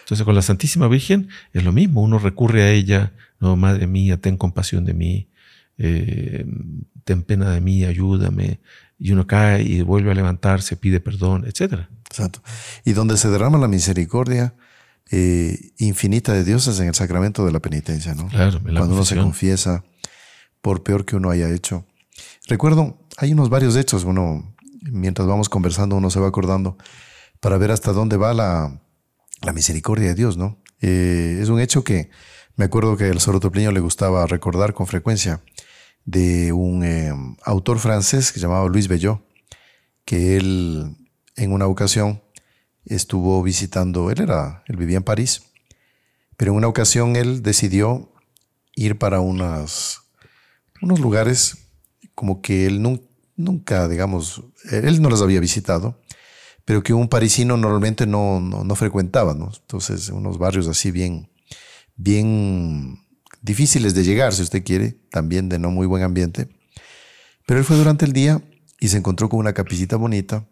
Entonces, 0.00 0.24
con 0.24 0.34
la 0.34 0.42
Santísima 0.42 0.86
Virgen 0.86 1.28
es 1.52 1.64
lo 1.64 1.72
mismo. 1.72 2.02
Uno 2.02 2.18
recurre 2.18 2.62
a 2.62 2.70
ella, 2.70 3.12
no, 3.40 3.56
Madre 3.56 3.86
mía, 3.86 4.18
ten 4.18 4.36
compasión 4.36 4.84
de 4.84 4.94
mí, 4.94 5.28
eh, 5.78 6.46
ten 7.04 7.22
pena 7.22 7.50
de 7.50 7.60
mí, 7.60 7.84
ayúdame. 7.84 8.60
Y 8.98 9.12
uno 9.12 9.26
cae 9.26 9.62
y 9.62 9.82
vuelve 9.82 10.12
a 10.12 10.14
levantarse, 10.14 10.76
pide 10.76 11.00
perdón, 11.00 11.44
etc. 11.46 11.88
Exacto. 12.08 12.40
Y 12.84 12.92
donde 12.92 13.16
se 13.16 13.28
derrama 13.28 13.58
la 13.58 13.68
misericordia, 13.68 14.54
eh, 15.10 15.72
infinita 15.78 16.32
de 16.32 16.44
dioses 16.44 16.80
en 16.80 16.88
el 16.88 16.94
sacramento 16.94 17.46
de 17.46 17.52
la 17.52 17.60
penitencia, 17.60 18.14
¿no? 18.14 18.28
Claro, 18.28 18.60
Cuando 18.62 18.94
uno 18.94 19.04
se 19.04 19.16
confiesa, 19.16 19.84
por 20.60 20.82
peor 20.82 21.04
que 21.04 21.14
uno 21.14 21.30
haya 21.30 21.48
hecho. 21.50 21.86
Recuerdo, 22.48 22.98
hay 23.16 23.32
unos 23.32 23.50
varios 23.50 23.76
hechos, 23.76 24.04
uno, 24.04 24.56
mientras 24.82 25.28
vamos 25.28 25.48
conversando, 25.48 25.96
uno 25.96 26.10
se 26.10 26.18
va 26.18 26.26
acordando 26.26 26.76
para 27.40 27.56
ver 27.56 27.70
hasta 27.70 27.92
dónde 27.92 28.16
va 28.16 28.34
la, 28.34 28.80
misericordia 29.54 30.08
de 30.08 30.14
Dios, 30.14 30.36
¿no? 30.36 30.60
Eh, 30.80 31.38
es 31.40 31.50
un 31.50 31.60
hecho 31.60 31.84
que 31.84 32.10
me 32.56 32.64
acuerdo 32.64 32.96
que 32.96 33.04
al 33.04 33.20
sorotopleño 33.20 33.70
le 33.70 33.80
gustaba 33.80 34.26
recordar 34.26 34.74
con 34.74 34.88
frecuencia 34.88 35.40
de 36.04 36.52
un 36.52 36.82
eh, 36.84 37.12
autor 37.44 37.78
francés 37.78 38.32
que 38.32 38.40
se 38.40 38.46
llamaba 38.46 38.66
Luis 38.68 38.88
Bellot, 38.88 39.22
que 40.04 40.36
él 40.36 40.96
en 41.36 41.52
una 41.52 41.66
ocasión 41.66 42.22
estuvo 42.86 43.42
visitando, 43.42 44.10
él 44.10 44.20
era, 44.20 44.62
él 44.66 44.76
vivía 44.76 44.96
en 44.96 45.02
París, 45.02 45.42
pero 46.36 46.52
en 46.52 46.58
una 46.58 46.68
ocasión 46.68 47.16
él 47.16 47.42
decidió 47.42 48.12
ir 48.74 48.98
para 48.98 49.20
unas, 49.20 50.02
unos 50.80 51.00
lugares 51.00 51.68
como 52.14 52.40
que 52.40 52.66
él 52.66 52.82
nunca, 53.36 53.88
digamos, 53.88 54.42
él 54.70 55.02
no 55.02 55.10
los 55.10 55.22
había 55.22 55.40
visitado, 55.40 56.00
pero 56.64 56.82
que 56.82 56.94
un 56.94 57.08
parisino 57.08 57.56
normalmente 57.56 58.06
no, 58.06 58.40
no, 58.40 58.74
frecuentaba, 58.74 59.34
¿no? 59.34 59.52
Entonces, 59.54 60.08
unos 60.08 60.38
barrios 60.38 60.66
así 60.66 60.90
bien, 60.90 61.30
bien 61.96 62.98
difíciles 63.40 63.94
de 63.94 64.02
llegar, 64.02 64.34
si 64.34 64.42
usted 64.42 64.64
quiere, 64.64 64.98
también 65.10 65.48
de 65.48 65.58
no 65.58 65.70
muy 65.70 65.86
buen 65.86 66.02
ambiente. 66.02 66.48
Pero 67.46 67.60
él 67.60 67.64
fue 67.64 67.76
durante 67.76 68.04
el 68.04 68.12
día 68.12 68.42
y 68.80 68.88
se 68.88 68.96
encontró 68.96 69.28
con 69.28 69.38
una 69.38 69.52
capillita 69.52 69.96
bonita 69.96 70.44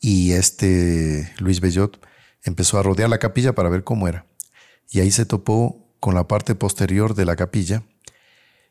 y 0.00 0.32
este 0.32 1.32
Luis 1.38 1.60
Bellot 1.60 2.00
empezó 2.42 2.78
a 2.78 2.82
rodear 2.82 3.08
la 3.08 3.18
capilla 3.18 3.54
para 3.54 3.68
ver 3.68 3.84
cómo 3.84 4.08
era. 4.08 4.26
Y 4.90 5.00
ahí 5.00 5.10
se 5.10 5.26
topó 5.26 5.86
con 6.00 6.14
la 6.14 6.28
parte 6.28 6.54
posterior 6.54 7.14
de 7.14 7.24
la 7.24 7.36
capilla, 7.36 7.82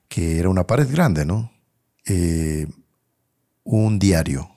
que 0.07 0.39
era 0.39 0.49
una 0.49 0.67
pared 0.67 0.87
grande, 0.89 1.25
¿no? 1.25 1.51
Eh, 2.05 2.67
un 3.63 3.99
diario. 3.99 4.49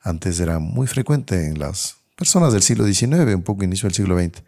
Antes 0.00 0.40
era 0.40 0.58
muy 0.58 0.86
frecuente 0.86 1.48
en 1.48 1.58
las 1.58 1.96
personas 2.16 2.52
del 2.52 2.62
siglo 2.62 2.86
XIX, 2.86 3.34
un 3.34 3.42
poco 3.42 3.64
inicio 3.64 3.88
del 3.88 3.94
siglo 3.94 4.18
XX, 4.18 4.42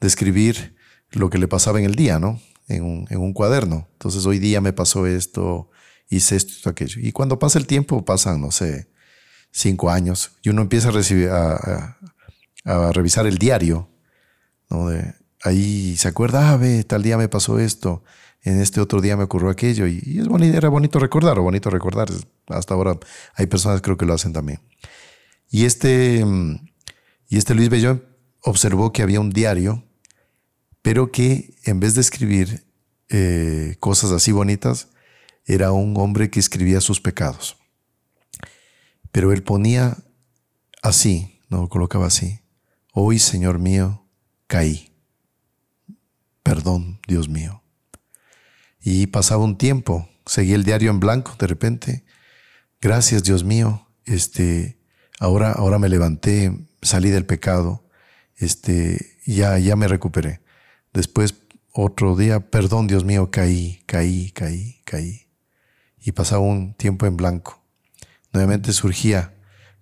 describir 0.00 0.76
lo 1.10 1.28
que 1.28 1.38
le 1.38 1.48
pasaba 1.48 1.78
en 1.78 1.84
el 1.84 1.94
día, 1.94 2.18
¿no? 2.18 2.40
En 2.68 2.82
un, 2.82 3.06
en 3.10 3.18
un 3.18 3.32
cuaderno. 3.32 3.88
Entonces, 3.92 4.24
hoy 4.26 4.38
día 4.38 4.60
me 4.60 4.72
pasó 4.72 5.06
esto, 5.06 5.70
hice 6.08 6.36
esto, 6.36 6.70
aquello. 6.70 7.00
Y 7.02 7.12
cuando 7.12 7.38
pasa 7.38 7.58
el 7.58 7.66
tiempo, 7.66 8.04
pasan, 8.04 8.40
no 8.40 8.50
sé, 8.50 8.88
cinco 9.56 9.90
años, 9.90 10.32
y 10.42 10.50
uno 10.50 10.62
empieza 10.62 10.90
a, 10.90 11.96
revisar 12.92 13.26
el 13.26 13.38
diario, 13.38 13.88
¿no? 14.68 14.88
Ahí 15.42 15.96
se 15.96 16.08
acuerda, 16.08 16.50
ah, 16.50 16.56
ve, 16.56 16.84
tal 16.84 17.02
día 17.02 17.16
me 17.16 17.28
pasó 17.28 17.58
esto, 17.58 18.02
en 18.42 18.60
este 18.60 18.80
otro 18.80 19.00
día 19.00 19.16
me 19.16 19.24
ocurrió 19.24 19.48
aquello, 19.48 19.86
y, 19.86 20.18
es 20.20 20.28
bonito, 20.28 20.56
era 20.56 20.68
bonito 20.68 20.98
recordar, 20.98 21.38
o 21.38 21.42
bonito 21.42 21.70
recordar, 21.70 22.08
hasta 22.48 22.74
ahora 22.74 22.98
hay 23.34 23.46
personas 23.46 23.80
creo 23.80 23.96
que 23.96 24.04
lo 24.04 24.14
hacen 24.14 24.32
también. 24.32 24.60
Y 25.48 25.64
este, 25.64 26.24
y 27.28 27.38
este 27.38 27.54
Luis 27.54 27.70
Bellón 27.70 28.04
observó 28.42 28.92
que 28.92 29.02
había 29.02 29.20
un 29.20 29.30
diario, 29.30 29.84
pero 30.82 31.10
que 31.10 31.54
en 31.64 31.80
vez 31.80 31.94
de 31.94 32.00
escribir 32.02 32.66
eh, 33.08 33.76
cosas 33.80 34.10
así 34.10 34.32
bonitas, 34.32 34.88
era 35.46 35.72
un 35.72 35.96
hombre 35.96 36.28
que 36.28 36.40
escribía 36.40 36.80
sus 36.80 37.00
pecados. 37.00 37.56
Pero 39.16 39.32
él 39.32 39.42
ponía 39.42 39.96
así, 40.82 41.40
no 41.48 41.70
colocaba 41.70 42.06
así. 42.06 42.40
Hoy, 42.92 43.18
Señor 43.18 43.58
mío, 43.58 44.06
caí. 44.46 44.92
Perdón, 46.42 47.00
Dios 47.08 47.26
mío. 47.26 47.62
Y 48.78 49.06
pasaba 49.06 49.42
un 49.42 49.56
tiempo, 49.56 50.06
seguía 50.26 50.54
el 50.54 50.64
diario 50.64 50.90
en 50.90 51.00
blanco 51.00 51.34
de 51.38 51.46
repente. 51.46 52.04
Gracias, 52.78 53.24
Dios 53.24 53.42
mío. 53.42 53.88
Este, 54.04 54.78
ahora, 55.18 55.52
ahora 55.52 55.78
me 55.78 55.88
levanté, 55.88 56.52
salí 56.82 57.08
del 57.08 57.24
pecado. 57.24 57.88
Este, 58.36 59.16
ya, 59.24 59.58
ya 59.58 59.76
me 59.76 59.88
recuperé. 59.88 60.42
Después, 60.92 61.36
otro 61.72 62.16
día, 62.16 62.50
perdón, 62.50 62.86
Dios 62.86 63.06
mío, 63.06 63.30
caí, 63.30 63.82
caí, 63.86 64.30
caí, 64.32 64.82
caí 64.84 65.26
y 66.06 66.12
pasaba 66.12 66.42
un 66.42 66.74
tiempo 66.74 67.06
en 67.06 67.16
blanco. 67.16 67.65
Nuevamente 68.36 68.74
surgía, 68.74 69.34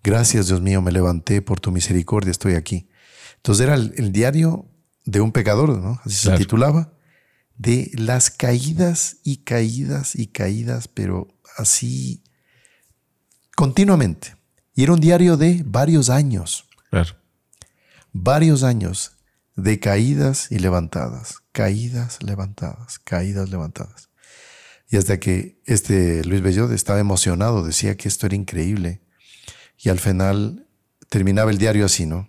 gracias 0.05 0.47
Dios 0.47 0.61
mío, 0.61 0.81
me 0.81 0.93
levanté 0.93 1.43
por 1.43 1.59
tu 1.59 1.73
misericordia, 1.73 2.31
estoy 2.31 2.55
aquí. 2.55 2.89
Entonces 3.35 3.65
era 3.65 3.75
el, 3.75 4.13
diario 4.13 4.71
de 5.05 5.21
un 5.21 5.33
pecador, 5.33 5.77
¿no? 5.77 6.01
Así 6.05 6.15
se 6.15 6.37
titulaba, 6.37 6.93
de 7.57 7.91
las 7.95 8.31
caídas 8.31 9.17
y 9.25 9.39
caídas 9.39 10.15
y 10.15 10.29
caídas, 10.29 10.87
pero 10.87 11.35
así 11.57 12.23
continuamente. 13.57 14.37
Y 14.77 14.85
era 14.85 14.93
un 14.93 15.01
diario 15.01 15.37
de 15.37 15.65
varios 15.67 16.09
años. 16.09 16.69
Claro. 16.91 17.17
Varios 18.13 18.63
años 18.63 19.17
de 19.57 19.81
caídas 19.81 20.53
y 20.53 20.61
levantadas, 20.61 21.39
caídas, 21.51 22.23
levantadas, 22.23 23.01
caídas, 23.01 23.51
levantadas. 23.51 24.11
Y 24.95 24.97
hasta 24.97 25.19
que 25.19 25.61
este 25.67 26.23
Luis 26.23 26.41
Bellot 26.41 26.71
estaba 26.71 27.01
emocionado, 27.01 27.67
decía 27.67 27.97
que 27.97 28.07
esto 28.07 28.27
era 28.27 28.37
increíble. 28.37 29.01
Y 29.77 29.89
al 29.89 29.99
final 29.99 30.69
terminaba 31.09 31.51
el 31.51 31.59
diario 31.59 31.85
así, 31.85 32.07
¿no? 32.07 32.29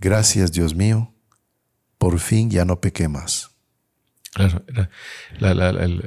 Gracias, 0.00 0.50
Dios 0.50 0.74
mío, 0.74 1.14
por 1.98 2.18
fin 2.18 2.50
ya 2.50 2.64
no 2.64 2.80
pequé 2.80 3.06
más. 3.06 3.52
Claro, 4.32 4.64
era 4.68 4.90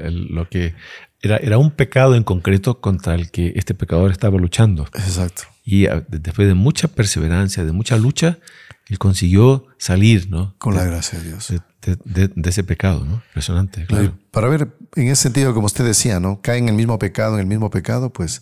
lo 0.09 0.49
que 0.49 0.75
era, 1.21 1.37
era 1.37 1.57
un 1.57 1.71
pecado 1.71 2.15
en 2.15 2.23
concreto 2.23 2.81
contra 2.81 3.15
el 3.15 3.31
que 3.31 3.53
este 3.55 3.73
pecador 3.73 4.11
estaba 4.11 4.37
luchando. 4.37 4.83
Exacto. 4.93 5.43
Y 5.63 5.85
ah, 5.85 6.05
después 6.09 6.49
de 6.49 6.53
mucha 6.53 6.89
perseverancia, 6.89 7.63
de 7.63 7.71
mucha 7.71 7.95
lucha, 7.95 8.39
él 8.87 8.99
consiguió 8.99 9.65
salir, 9.77 10.29
¿no? 10.29 10.55
Con 10.57 10.75
la 10.75 10.83
gracia 10.83 11.19
de 11.19 11.25
Dios 11.29 11.53
de, 11.85 12.49
ese 12.49 12.63
pecado, 12.63 13.05
¿no? 13.05 13.21
Impresionante. 13.27 13.85
Claro. 13.85 14.17
Para 14.31 14.47
ver, 14.47 14.75
en 14.95 15.07
ese 15.07 15.23
sentido, 15.23 15.53
como 15.53 15.67
usted 15.67 15.85
decía, 15.85 16.19
¿no? 16.19 16.41
Cae 16.41 16.57
en 16.57 16.69
el 16.69 16.75
mismo 16.75 16.97
pecado, 16.99 17.35
en 17.35 17.41
el 17.41 17.45
mismo 17.45 17.69
pecado, 17.69 18.11
pues 18.11 18.41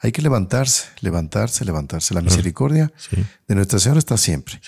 hay 0.00 0.12
que 0.12 0.22
levantarse, 0.22 0.88
levantarse, 1.00 1.64
levantarse. 1.64 2.14
La 2.14 2.22
misericordia 2.22 2.92
de 3.48 3.54
Nuestra 3.54 3.78
Señora 3.78 3.98
está 3.98 4.16
siempre. 4.16 4.60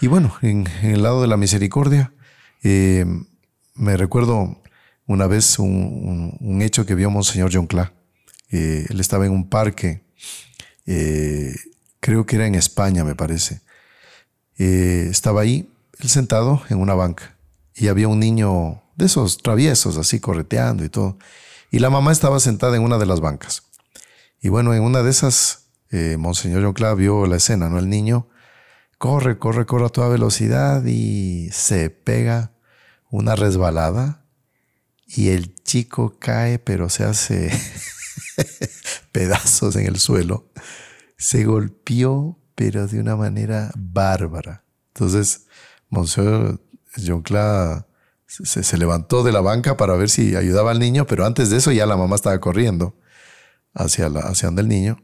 Y 0.00 0.06
bueno, 0.06 0.34
en, 0.42 0.66
el 0.82 1.02
lado 1.02 1.22
de 1.22 1.28
la 1.28 1.36
misericordia, 1.36 2.12
eh, 2.62 3.04
me 3.74 3.96
recuerdo 3.96 4.62
una 5.06 5.26
vez 5.26 5.58
un, 5.58 6.60
hecho 6.62 6.86
que 6.86 6.94
vio 6.94 7.10
Monseñor 7.10 7.50
John 7.52 7.66
Cla. 7.66 7.92
Eh, 8.50 8.86
él 8.88 9.00
estaba 9.00 9.26
en 9.26 9.32
un 9.32 9.48
parque, 9.48 10.04
eh, 10.86 11.54
creo 12.00 12.24
que 12.26 12.36
era 12.36 12.46
en 12.46 12.54
España, 12.54 13.04
me 13.04 13.14
parece. 13.14 13.60
Estaba 14.56 15.42
ahí, 15.42 15.70
él 15.98 16.08
sentado 16.08 16.62
en 16.68 16.78
una 16.78 16.94
banca 16.94 17.36
y 17.74 17.88
había 17.88 18.08
un 18.08 18.20
niño 18.20 18.82
de 18.96 19.06
esos 19.06 19.38
traviesos, 19.38 19.96
así 19.98 20.20
correteando 20.20 20.84
y 20.84 20.88
todo. 20.88 21.18
Y 21.70 21.78
la 21.78 21.90
mamá 21.90 22.12
estaba 22.12 22.40
sentada 22.40 22.76
en 22.76 22.82
una 22.82 22.98
de 22.98 23.06
las 23.06 23.20
bancas. 23.20 23.64
Y 24.40 24.48
bueno, 24.48 24.74
en 24.74 24.82
una 24.82 25.02
de 25.02 25.10
esas, 25.10 25.66
eh, 25.90 26.16
Monseñor 26.18 26.62
John 26.62 26.96
vio 26.96 27.26
la 27.26 27.36
escena, 27.36 27.68
¿no? 27.68 27.78
El 27.78 27.88
niño 27.88 28.28
corre, 28.98 29.38
corre, 29.38 29.66
corre 29.66 29.86
a 29.86 29.90
toda 29.90 30.08
velocidad 30.08 30.84
y 30.86 31.50
se 31.52 31.90
pega 31.90 32.52
una 33.10 33.36
resbalada 33.36 34.24
y 35.06 35.28
el 35.28 35.54
chico 35.62 36.16
cae, 36.18 36.58
pero 36.58 36.88
se 36.88 37.04
hace 37.04 37.50
pedazos 39.12 39.76
en 39.76 39.86
el 39.86 39.98
suelo. 39.98 40.50
Se 41.16 41.44
golpeó, 41.44 42.38
pero 42.56 42.88
de 42.88 42.98
una 42.98 43.14
manera 43.14 43.70
bárbara. 43.76 44.64
Entonces, 44.88 45.46
Monseñor 45.88 46.60
John 47.06 47.22
Cla 47.22 47.86
se, 48.26 48.78
levantó 48.78 49.22
de 49.22 49.30
la 49.30 49.40
banca 49.40 49.76
para 49.76 49.94
ver 49.94 50.08
si 50.08 50.34
ayudaba 50.34 50.72
al 50.72 50.80
niño, 50.80 51.06
pero 51.06 51.24
antes 51.24 51.50
de 51.50 51.58
eso 51.58 51.70
ya 51.70 51.86
la 51.86 51.96
mamá 51.96 52.16
estaba 52.16 52.40
corriendo 52.40 52.98
hacia, 53.72 54.08
la, 54.08 54.20
hacia 54.20 54.48
donde 54.48 54.62
el 54.62 54.68
niño. 54.68 54.98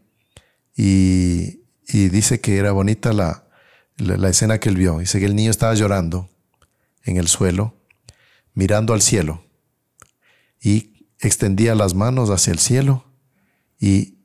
Y, 0.74 1.60
dice 1.86 2.40
que 2.40 2.56
era 2.56 2.72
bonita 2.72 3.12
la, 3.12 3.46
la, 3.98 4.28
escena 4.30 4.58
que 4.58 4.70
él 4.70 4.76
vio. 4.76 4.98
Dice 4.98 5.20
que 5.20 5.26
el 5.26 5.36
niño 5.36 5.50
estaba 5.50 5.74
llorando 5.74 6.30
en 7.04 7.18
el 7.18 7.28
suelo, 7.28 7.76
mirando 8.54 8.94
al 8.94 9.02
cielo. 9.02 9.44
Y 10.58 11.06
extendía 11.20 11.74
las 11.74 11.94
manos 11.94 12.30
hacia 12.30 12.52
el 12.52 12.58
cielo. 12.58 13.04
Y, 13.78 14.18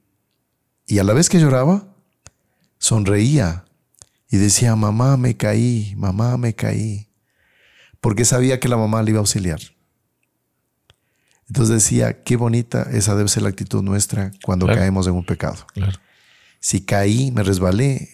y 0.85 0.99
a 0.99 1.03
la 1.03 1.13
vez 1.13 1.27
que 1.27 1.39
lloraba, 1.39 1.86
sonreía 2.77 3.65
y 4.29 4.37
decía, 4.37 4.75
mamá, 4.75 5.17
me 5.17 5.37
caí, 5.37 5.93
mamá, 5.95 6.37
me 6.37 6.53
caí 6.53 7.07
porque 8.01 8.25
sabía 8.25 8.59
que 8.59 8.67
la 8.67 8.77
mamá 8.77 9.03
le 9.03 9.11
iba 9.11 9.19
a 9.19 9.21
auxiliar. 9.21 9.59
Entonces 11.47 11.83
decía, 11.83 12.23
qué 12.23 12.35
bonita, 12.35 12.87
esa 12.91 13.15
debe 13.15 13.29
ser 13.29 13.43
la 13.43 13.49
actitud 13.49 13.81
nuestra 13.81 14.31
cuando 14.43 14.65
caemos 14.65 15.07
en 15.07 15.13
un 15.13 15.25
pecado. 15.25 15.65
Si 16.59 16.85
caí, 16.85 17.31
me 17.31 17.43
resbalé, 17.43 18.09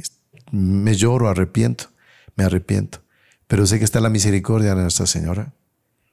me 0.52 0.96
lloro, 0.96 1.30
arrepiento, 1.30 1.86
me 2.36 2.44
arrepiento. 2.44 3.02
Pero 3.48 3.66
sé 3.66 3.80
que 3.80 3.86
está 3.86 4.00
la 4.00 4.10
misericordia 4.10 4.76
de 4.76 4.82
Nuestra 4.82 5.08
Señora. 5.08 5.54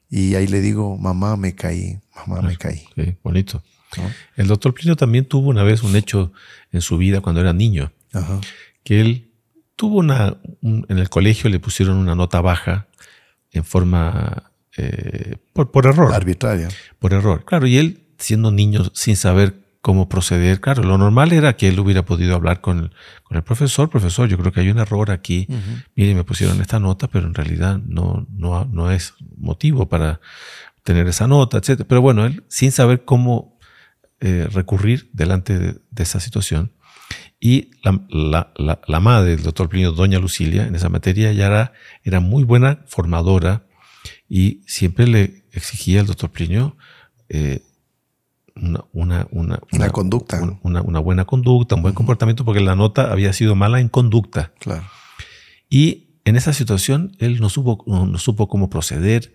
Y 0.09 0.35
ahí 0.35 0.47
le 0.47 0.61
digo, 0.61 0.97
mamá, 0.97 1.37
me 1.37 1.55
caí, 1.55 2.01
mamá, 2.15 2.43
me 2.43 2.57
caí. 2.57 2.85
Sí, 2.97 3.17
bonito. 3.23 3.63
El 4.37 4.47
doctor 4.47 4.73
Plinio 4.73 4.97
también 4.97 5.27
tuvo 5.27 5.49
una 5.51 5.63
vez 5.63 5.83
un 5.83 5.95
hecho 5.97 6.33
en 6.73 6.81
su 6.81 6.97
vida 6.97 7.21
cuando 7.21 7.41
era 7.41 7.53
niño, 7.53 7.93
que 8.85 9.01
él 9.01 9.33
tuvo 9.77 9.98
una, 9.98 10.37
en 10.63 10.98
el 10.98 11.08
colegio 11.08 11.48
le 11.50 11.61
pusieron 11.61 11.96
una 11.96 12.15
nota 12.15 12.40
baja 12.40 12.88
en 13.52 13.65
forma 13.65 14.52
eh, 14.77 15.37
por, 15.52 15.87
error. 15.87 16.13
Arbitraria. 16.13 16.69
Por 16.98 17.13
error. 17.13 17.44
Claro, 17.44 17.67
y 17.67 17.79
él, 17.79 18.06
siendo 18.19 18.50
niño, 18.50 18.90
sin 18.94 19.17
saber 19.17 19.54
cómo 19.81 20.08
proceder, 20.08 20.61
claro, 20.61 20.83
lo 20.83 20.98
normal 20.98 21.33
era 21.33 21.56
que 21.56 21.69
él 21.69 21.81
hubiera 21.81 22.04
podido 22.04 22.35
hablar 22.35 22.61
con, 22.61 22.92
el 23.31 23.42
profesor. 23.42 23.88
Profesor, 23.88 24.29
yo 24.29 24.37
creo 24.38 24.52
que 24.52 24.61
hay 24.61 24.71
un 24.71 24.79
error 24.79 25.11
aquí. 25.11 25.48
Mire, 25.94 26.15
me 26.15 26.25
pusieron 26.25 26.61
esta 26.61 26.79
nota, 26.79 27.08
pero 27.08 27.27
en 27.27 27.35
realidad 27.35 27.79
no, 27.79 28.27
no, 28.31 28.65
no 28.67 28.90
es 28.90 29.15
motivo 29.37 29.88
para 29.88 30.21
tener 30.83 31.06
esa 31.08 31.27
nota, 31.27 31.58
etc. 31.58 31.85
Pero 31.88 32.00
bueno, 32.00 32.27
él, 32.27 32.44
sin 32.48 32.73
saber 32.73 33.04
cómo 33.04 33.58
eh, 34.21 34.48
recurrir 34.52 35.08
delante 35.13 35.58
de, 35.58 36.02
esa 36.02 36.21
situación, 36.21 36.73
y 37.41 37.71
la, 37.83 38.53
la, 38.87 39.01
madre 39.01 39.31
del 39.31 39.43
doctor 39.43 39.71
Plinio, 39.71 39.93
doña 39.93 40.19
Lucilia, 40.19 40.67
en 40.67 40.75
esa 40.75 40.91
materia 40.91 41.33
ya 41.33 41.47
era, 41.47 41.73
era 42.05 42.21
muy 42.21 42.45
buena 42.45 42.85
formadora 42.87 43.65
y 44.29 44.61
siempre 44.67 45.07
le 45.07 45.45
exigía 45.53 46.01
al 46.01 46.07
doctor 46.07 46.31
Plinio 46.31 46.77
eh, 47.31 47.63
una, 48.55 48.85
una, 49.31 49.59
conducta. 49.91 50.41
Una, 50.63 51.01
buena 51.01 51.25
conducta, 51.25 51.77
un 51.77 51.83
buen 51.83 51.95
comportamiento, 51.95 52.45
porque 52.45 52.61
la 52.61 52.77
nota 52.77 53.11
había 53.11 53.33
sido 53.33 53.55
mala 53.55 53.81
en 53.81 53.88
conducta. 53.88 54.53
Claro. 54.59 54.85
Y 55.71 56.09
en 56.25 56.37
esa 56.37 56.53
situación 56.53 57.17
él 57.19 57.41
no 57.41 57.49
supo, 57.49 57.83
no, 57.87 58.19
supo 58.19 58.49
cómo 58.49 58.69
proceder, 58.69 59.33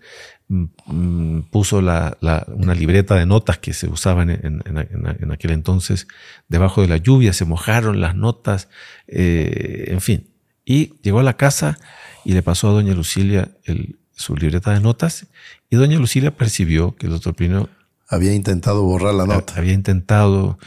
puso 1.50 1.82
la, 1.82 2.16
una 2.48 2.74
libreta 2.74 3.16
de 3.16 3.26
notas 3.26 3.58
que 3.58 3.72
se 3.72 3.88
usaban 3.88 4.30
en, 4.30 4.62
en, 4.64 5.32
aquel 5.32 5.50
entonces 5.50 6.06
debajo 6.48 6.82
de 6.82 6.88
la 6.88 6.98
lluvia, 6.98 7.32
se 7.32 7.44
mojaron 7.44 8.00
las 8.00 8.14
notas, 8.14 8.68
eh, 9.08 9.86
en 9.88 10.00
fin. 10.00 10.28
Y 10.64 10.94
llegó 11.02 11.20
a 11.20 11.24
la 11.24 11.36
casa 11.36 11.78
y 12.24 12.32
le 12.32 12.42
pasó 12.42 12.68
a 12.68 12.72
doña 12.72 12.94
Lucilia 12.94 13.50
el, 13.64 13.98
su 14.12 14.36
libreta 14.36 14.72
de 14.72 14.80
notas 14.80 15.26
y 15.68 15.76
doña 15.76 15.98
Lucilia 15.98 16.36
percibió 16.36 16.96
que 16.96 17.06
el 17.06 17.12
doctor 17.12 17.34
Pino 17.34 17.68
había 18.08 18.34
intentado 18.34 18.82
borrar 18.82 19.14
la 19.14 19.26
nota. 19.26 19.54
Había 19.56 19.72
intentado 19.72 20.58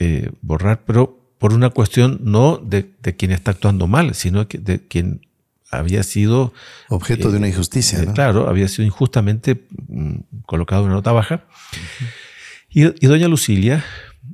eh, 0.00 0.30
borrar, 0.42 0.84
pero 0.84 1.20
por 1.38 1.52
una 1.52 1.70
cuestión 1.70 2.20
no 2.22 2.56
de, 2.56 2.90
de, 3.00 3.14
quien 3.14 3.30
está 3.30 3.52
actuando 3.52 3.86
mal, 3.86 4.14
sino 4.14 4.48
que 4.48 4.58
de 4.58 4.86
quien 4.86 5.26
había 5.70 6.02
sido... 6.02 6.52
Objeto 6.88 7.30
de 7.30 7.38
una 7.38 7.46
eh, 7.46 7.50
injusticia, 7.50 8.02
eh, 8.02 8.08
Claro, 8.14 8.48
había 8.48 8.68
sido 8.68 8.84
injustamente 8.84 9.66
mm, 9.88 10.42
colocado 10.46 10.82
en 10.82 10.86
una 10.86 10.96
nota 10.96 11.12
baja. 11.12 11.44
y, 12.68 12.82
doña 13.06 13.28
Lucilia 13.28 13.84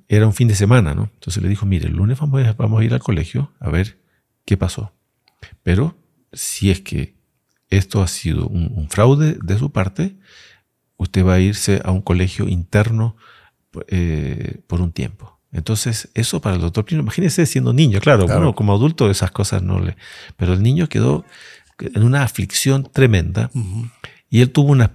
era 0.08 0.26
un 0.26 0.34
fin 0.34 0.48
de 0.48 0.54
semana, 0.54 0.94
¿no? 0.94 1.10
Entonces 1.14 1.42
le 1.42 1.48
dijo, 1.48 1.66
mire, 1.66 1.88
el 1.88 1.94
lunes 1.94 2.18
vamos 2.18 2.44
a, 2.44 2.52
vamos 2.54 2.80
a 2.80 2.84
ir 2.84 2.94
al 2.94 3.00
colegio 3.00 3.52
a 3.60 3.70
ver 3.70 3.98
qué 4.44 4.56
pasó. 4.56 4.92
Pero 5.62 5.96
si 6.32 6.70
es 6.70 6.80
que 6.80 7.14
esto 7.68 8.02
ha 8.02 8.08
sido 8.08 8.46
un, 8.46 8.88
fraude 8.90 9.38
de 9.42 9.58
su 9.58 9.70
parte, 9.70 10.16
usted 10.96 11.24
va 11.24 11.34
a 11.34 11.40
irse 11.40 11.80
a 11.84 11.92
un 11.92 12.02
colegio 12.02 12.48
interno 12.48 13.16
eh, 13.88 14.60
por 14.66 14.80
un 14.80 14.92
tiempo. 14.92 15.39
Entonces, 15.52 16.08
eso 16.14 16.40
para 16.40 16.56
el 16.56 16.62
doctor 16.62 16.84
Plino, 16.84 17.02
imagínese 17.02 17.44
siendo 17.46 17.72
niño, 17.72 18.00
claro, 18.00 18.26
Bueno, 18.26 18.54
como 18.54 18.72
adulto 18.72 19.10
esas 19.10 19.30
cosas 19.32 19.62
no 19.62 19.80
le... 19.80 19.96
Pero 20.36 20.52
el 20.52 20.62
niño 20.62 20.88
quedó 20.88 21.24
en 21.80 22.02
una 22.02 22.22
aflicción 22.22 22.88
tremenda 22.92 23.50
y 24.28 24.40
él 24.42 24.50
tuvo 24.50 24.70
una, 24.70 24.92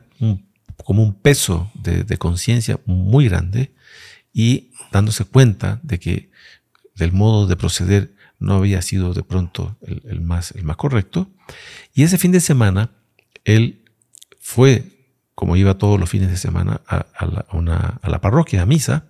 como 0.84 1.04
un 1.04 1.14
peso 1.14 1.72
de, 1.74 2.18
conciencia 2.18 2.80
muy 2.86 3.28
grande 3.28 3.74
y 4.34 4.72
dándose 4.92 5.26
cuenta 5.26 5.80
de 5.84 6.00
que 6.00 6.30
del 6.96 7.12
modo 7.12 7.48
de 7.48 7.58
proceder 7.58 8.14
no 8.40 8.56
había 8.56 8.82
sido 8.82 9.14
de 9.14 9.24
pronto 9.24 9.78
el, 9.82 10.22
más, 10.22 10.52
el 10.52 10.64
más 10.64 10.78
correcto. 10.78 11.30
Y 11.94 12.04
ese 12.04 12.18
fin 12.18 12.32
de 12.32 12.40
semana, 12.40 12.92
él 13.44 13.84
fue, 14.40 15.10
como 15.34 15.56
iba 15.56 15.78
todos 15.78 16.00
los 16.00 16.10
fines 16.10 16.30
de 16.30 16.38
semana, 16.38 16.82
a, 16.88 17.26
la, 17.26 17.46
una, 17.52 18.00
a 18.02 18.10
la, 18.10 18.22
parroquia, 18.22 18.62
a 18.62 18.66
misa, 18.66 19.08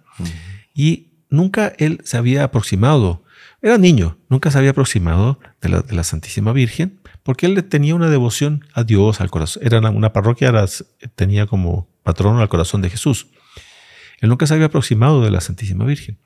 y 0.73 1.14
nunca 1.35 1.73
él 1.77 2.01
se 2.03 2.17
había 2.17 2.43
aproximado, 2.43 3.23
era 3.61 3.77
niño, 3.77 4.17
nunca 4.29 4.51
se 4.51 4.57
había 4.57 4.71
aproximado 4.71 5.39
de 5.61 5.69
la, 5.69 6.03
Santísima 6.03 6.51
Virgen, 6.53 6.99
porque 7.23 7.45
él 7.45 7.63
tenía 7.65 7.95
una 7.95 8.09
devoción 8.09 8.65
a 8.73 8.83
Dios, 8.83 9.21
al 9.21 9.31
corazón. 9.31 9.63
Era 9.65 9.79
una, 9.79 10.13
parroquia, 10.13 10.53
tenía 11.15 11.47
como 11.47 11.89
patrono 12.03 12.41
al 12.41 12.49
corazón 12.49 12.81
de 12.81 12.89
Jesús. 12.89 13.27
Él 14.21 14.29
nunca 14.29 14.45
se 14.45 14.53
había 14.53 14.67
aproximado 14.67 15.23
de 15.23 15.31
la 15.31 15.41
Santísima 15.41 15.85
Virgen. 15.85 16.19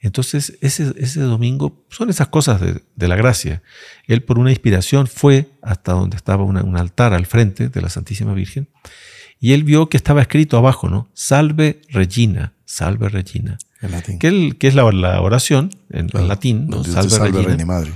Entonces, 0.00 0.58
ese, 0.60 0.92
ese 0.98 1.20
domingo 1.20 1.86
son 1.88 2.10
esas 2.10 2.28
cosas 2.28 2.60
de, 2.60 3.08
la 3.08 3.16
gracia. 3.16 3.62
Él, 4.06 4.22
por 4.22 4.38
una 4.38 4.50
inspiración, 4.50 5.06
fue 5.06 5.50
hasta 5.62 5.92
donde 5.92 6.16
estaba 6.16 6.44
un 6.44 6.76
altar 6.76 7.14
al 7.14 7.24
frente 7.24 7.70
de 7.70 7.80
la 7.80 7.88
Santísima 7.88 8.34
Virgen 8.34 8.68
y 9.44 9.52
él 9.52 9.62
vio 9.64 9.90
que 9.90 9.96
estaba 9.96 10.22
escrito 10.22 10.56
abajo, 10.56 10.88
¿no? 10.88 11.10
Salve 11.12 11.82
Regina, 11.90 12.54
salve 12.74 13.08
Regina. 13.08 13.56
En 13.80 13.92
latín. 13.92 14.18
Que, 14.18 14.66
es 14.66 14.74
la, 14.74 14.84
oración 14.84 15.70
en, 15.90 16.08
latín, 16.26 16.66
¿no? 16.68 16.82
Salve, 16.82 17.18
Regina. 17.18 17.64
Madre. 17.64 17.92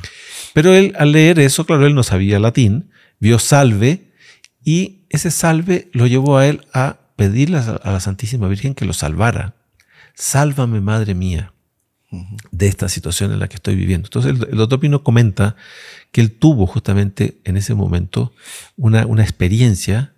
Pero 0.55 0.75
él, 0.75 0.95
al 0.99 1.13
leer 1.13 1.41
eso, 1.41 1.67
claro, 1.67 1.87
él 1.87 1.95
no 1.95 2.03
sabía 2.03 2.39
latín, 2.39 2.91
vio 3.19 3.39
salve 3.39 4.13
y 4.65 5.01
ese 5.11 5.31
salve 5.31 5.89
lo 5.93 6.07
llevó 6.07 6.39
a 6.39 6.47
él 6.47 6.67
a 6.73 6.99
pedirle 7.17 7.59
a 7.59 7.91
la 7.91 8.01
Santísima 8.01 8.47
Virgen 8.49 8.75
que 8.75 8.85
lo 8.85 8.93
salvara. 8.93 9.55
Sálvame, 10.15 10.81
Madre 10.81 11.15
mía, 11.15 11.53
de 12.53 12.69
esta 12.69 12.89
situación 12.89 13.33
en 13.33 13.41
la 13.41 13.49
que 13.49 13.57
estoy 13.57 13.75
viviendo. 13.75 14.07
Entonces 14.07 14.31
el, 14.31 14.57
doctor 14.57 14.79
Pino 14.79 15.03
comenta 15.03 15.57
que 16.13 16.21
él 16.21 16.33
tuvo 16.33 16.67
justamente 16.67 17.39
en 17.45 17.57
ese 17.57 17.75
momento 17.75 18.33
una, 18.77 19.07
una 19.07 19.23
experiencia 19.23 20.13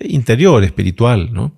interior, 0.00 0.64
espiritual, 0.64 1.32
¿no? 1.32 1.54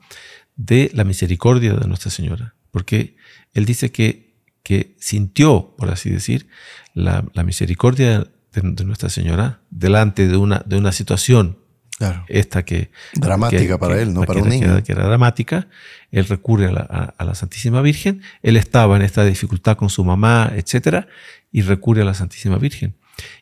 De 0.57 0.91
la 0.95 1.05
misericordia 1.05 1.75
de 1.75 1.87
Nuestra 1.87 2.11
Señora. 2.11 2.55
Porque 2.71 3.17
él 3.53 3.65
dice 3.65 3.93
que, 3.93 4.35
que 4.63 4.97
sintió, 4.99 5.75
por 5.77 5.91
así 5.91 6.11
decir, 6.11 6.49
la, 6.95 7.25
misericordia 7.45 8.27
de, 8.53 8.85
Nuestra 8.85 9.09
Señora 9.09 9.61
delante 9.71 10.29
de 10.29 10.37
una, 10.37 10.63
de 10.65 10.77
una 10.77 10.93
situación 10.93 11.59
Claro. 11.97 12.25
Esta 12.27 12.65
que... 12.65 12.91
Dramática 13.15 13.79
para 13.79 14.03
él, 14.03 14.13
¿no? 14.13 14.25
Para 14.25 14.43
un 14.43 14.49
niño. 14.49 14.83
Que, 14.83 14.91
era 14.91 15.07
dramática. 15.07 15.69
Él 16.11 16.25
recurre 16.27 16.67
a 16.67 17.15
la, 17.25 17.35
Santísima 17.37 17.83
Virgen. 17.83 18.21
Él 18.43 18.57
estaba 18.57 18.97
en 18.97 19.03
esta 19.03 19.25
dificultad 19.25 19.77
con 19.77 19.91
su 19.91 20.05
mamá, 20.05 20.51
etcétera, 20.57 21.07
y 21.53 21.63
recurre 21.63 22.03
a 22.03 22.05
la 22.05 22.15
Santísima 22.15 22.59
Virgen. 22.59 22.97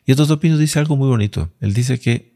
Y 0.05 0.11
entonces 0.11 0.37
Pino 0.37 0.59
dice 0.59 0.77
algo 0.77 0.95
muy 0.95 1.07
bonito. 1.07 1.51
Él 1.61 1.73
dice 1.73 1.99
que 1.99 2.33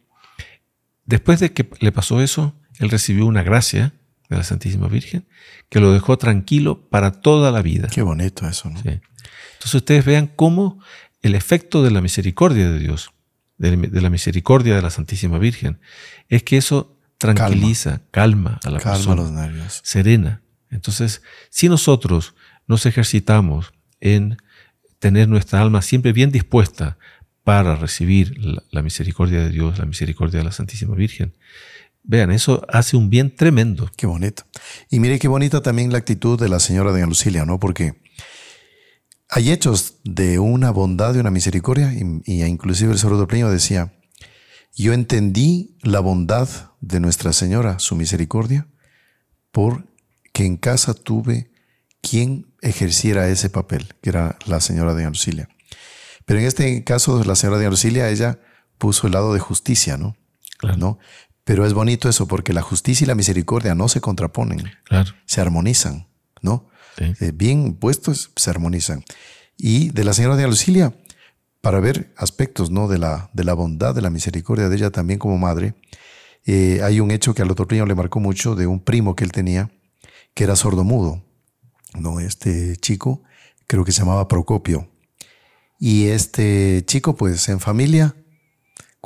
Después 1.08 1.40
de 1.40 1.54
que 1.54 1.68
le 1.80 1.92
pasó 1.94 2.22
eso, 2.22 2.54
él 2.80 2.90
recibió 2.90 3.26
una 3.26 3.42
gracia 3.42 3.94
de 4.30 4.38
la 4.38 4.44
Santísima 4.44 4.88
Virgen 4.88 5.26
que 5.70 5.80
lo 5.80 5.94
dejó 5.94 6.18
tranquilo 6.18 6.88
para 6.90 7.12
toda 7.12 7.52
la 7.52 7.62
vida. 7.62 7.88
Qué 7.88 8.02
bonito 8.02 8.48
eso, 8.48 8.70
¿no? 8.70 8.80
Entonces 8.80 9.74
ustedes 9.74 10.06
vean 10.06 10.28
cómo 10.28 10.80
el 11.22 11.36
efecto 11.36 11.84
de 11.84 11.92
la 11.92 12.02
misericordia 12.02 12.70
de 12.70 12.80
Dios, 12.80 13.12
de, 13.58 14.02
la 14.02 14.10
misericordia 14.10 14.76
de 14.76 14.82
la 14.82 14.90
Santísima 14.90 15.40
Virgen, 15.40 15.80
es 16.30 16.44
que 16.44 16.58
eso 16.58 16.98
tranquiliza, 17.18 18.02
calma, 18.12 18.60
a 18.64 18.70
la 18.70 18.80
calma 18.80 19.16
los 19.16 19.32
nervios. 19.32 19.82
serena. 19.84 20.42
Entonces, 20.70 21.22
si 21.50 21.70
nosotros 21.70 22.36
nos 22.68 22.86
ejercitamos 22.86 23.74
en 24.00 24.38
tener 25.00 25.28
nuestra 25.28 25.62
alma 25.62 25.82
siempre 25.82 26.12
bien 26.14 26.32
dispuesta 26.32 26.98
para 27.48 27.76
recibir 27.78 28.38
la, 28.72 28.82
misericordia 28.82 29.40
de 29.40 29.50
Dios, 29.50 29.80
la 29.80 29.86
misericordia 29.86 30.40
de 30.40 30.44
la 30.44 30.52
Santísima 30.52 30.96
Virgen. 30.96 31.34
Vean, 32.10 32.32
eso 32.32 32.66
hace 32.70 32.96
un 32.96 33.10
bien 33.10 33.36
tremendo. 33.36 33.92
Qué 33.98 34.08
bonito. 34.08 34.44
Y 34.90 35.02
mire 35.02 35.20
qué 35.20 35.28
bonita 35.28 35.62
también 35.62 35.92
la 35.92 35.98
actitud 35.98 36.40
de 36.40 36.48
la 36.48 36.62
señora 36.62 36.94
de 36.94 37.06
Lucilia, 37.06 37.46
¿no? 37.46 37.60
Porque 37.60 38.02
hay 39.30 39.52
hechos 39.52 39.96
de 40.06 40.40
una 40.40 40.72
bondad, 40.72 41.14
de 41.14 41.20
una 41.20 41.32
misericordia, 41.32 41.94
y, 41.94 42.44
inclusive 42.44 42.94
el 42.94 42.98
sordo 42.98 43.28
Plino 43.28 43.50
decía, 43.50 43.94
yo 44.74 44.94
entendí 44.94 45.78
la 45.82 46.00
bondad 46.00 46.48
de 46.80 47.02
Nuestra 47.02 47.34
Señora, 47.34 47.78
su 47.80 47.98
misericordia, 47.98 48.68
porque 49.52 50.46
en 50.46 50.56
casa 50.56 50.94
tuve 50.94 51.52
quien 52.00 52.54
ejerciera 52.62 53.28
ese 53.28 53.50
papel, 53.50 53.96
que 54.02 54.12
era 54.12 54.38
la 54.46 54.62
señora 54.62 54.94
de 54.94 55.04
Lucilia. 55.06 55.50
Pero 56.26 56.40
en 56.40 56.46
este 56.46 56.86
caso, 56.86 57.22
la 57.26 57.36
señora 57.36 57.60
de 57.60 57.66
Arcilia, 57.66 58.10
ella 58.10 58.40
puso 58.78 59.08
el 59.08 59.14
lado 59.14 59.34
de 59.34 59.40
justicia, 59.42 59.98
¿no? 59.98 60.16
Claro. 60.58 60.78
¿no? 60.78 61.00
Pero 61.48 61.66
es 61.66 61.74
bonito 61.74 62.10
eso, 62.10 62.28
porque 62.28 62.52
la 62.52 62.62
justicia 62.62 63.06
y 63.06 63.08
la 63.08 63.16
misericordia 63.16 63.74
no 63.74 63.88
se 63.88 64.02
contraponen, 64.02 64.70
claro. 64.84 65.14
se 65.26 65.40
armonizan, 65.40 66.06
¿no? 66.42 66.68
Eh, 66.98 67.32
bien 67.34 67.76
puestos, 67.76 68.32
se 68.36 68.50
armonizan. 68.50 69.06
Y 69.58 69.88
de 69.92 70.04
la 70.04 70.12
señora 70.12 70.36
de 70.36 70.44
Arcilia, 70.44 70.94
para 71.62 71.80
ver 71.80 72.12
aspectos 72.18 72.70
¿no? 72.70 72.90
de, 72.90 72.98
la, 72.98 73.30
de 73.32 73.46
la 73.46 73.54
bondad, 73.54 73.96
de 73.96 74.02
la 74.02 74.10
misericordia 74.10 74.68
de 74.68 74.76
ella 74.76 74.90
también 74.90 75.20
como 75.20 75.38
madre, 75.38 75.76
eh, 76.46 76.82
hay 76.84 77.00
un 77.00 77.12
hecho 77.12 77.34
que 77.34 77.44
al 77.44 77.50
otro 77.50 77.66
primo 77.66 77.86
le 77.86 77.96
marcó 77.96 78.20
mucho 78.20 78.54
de 78.54 78.68
un 78.68 78.82
primo 78.82 79.16
que 79.16 79.24
él 79.24 79.32
tenía, 79.32 79.72
que 80.34 80.44
era 80.44 80.58
sordomudo. 80.58 81.24
¿no? 81.98 82.20
Este 82.20 82.76
chico, 82.76 83.24
creo 83.68 83.86
que 83.86 83.94
se 83.94 84.02
llamaba 84.02 84.28
Procopio. 84.28 84.90
Y 85.80 86.08
este 86.08 86.84
chico, 86.86 87.16
pues 87.16 87.48
en 87.48 87.62
familia, 87.62 88.18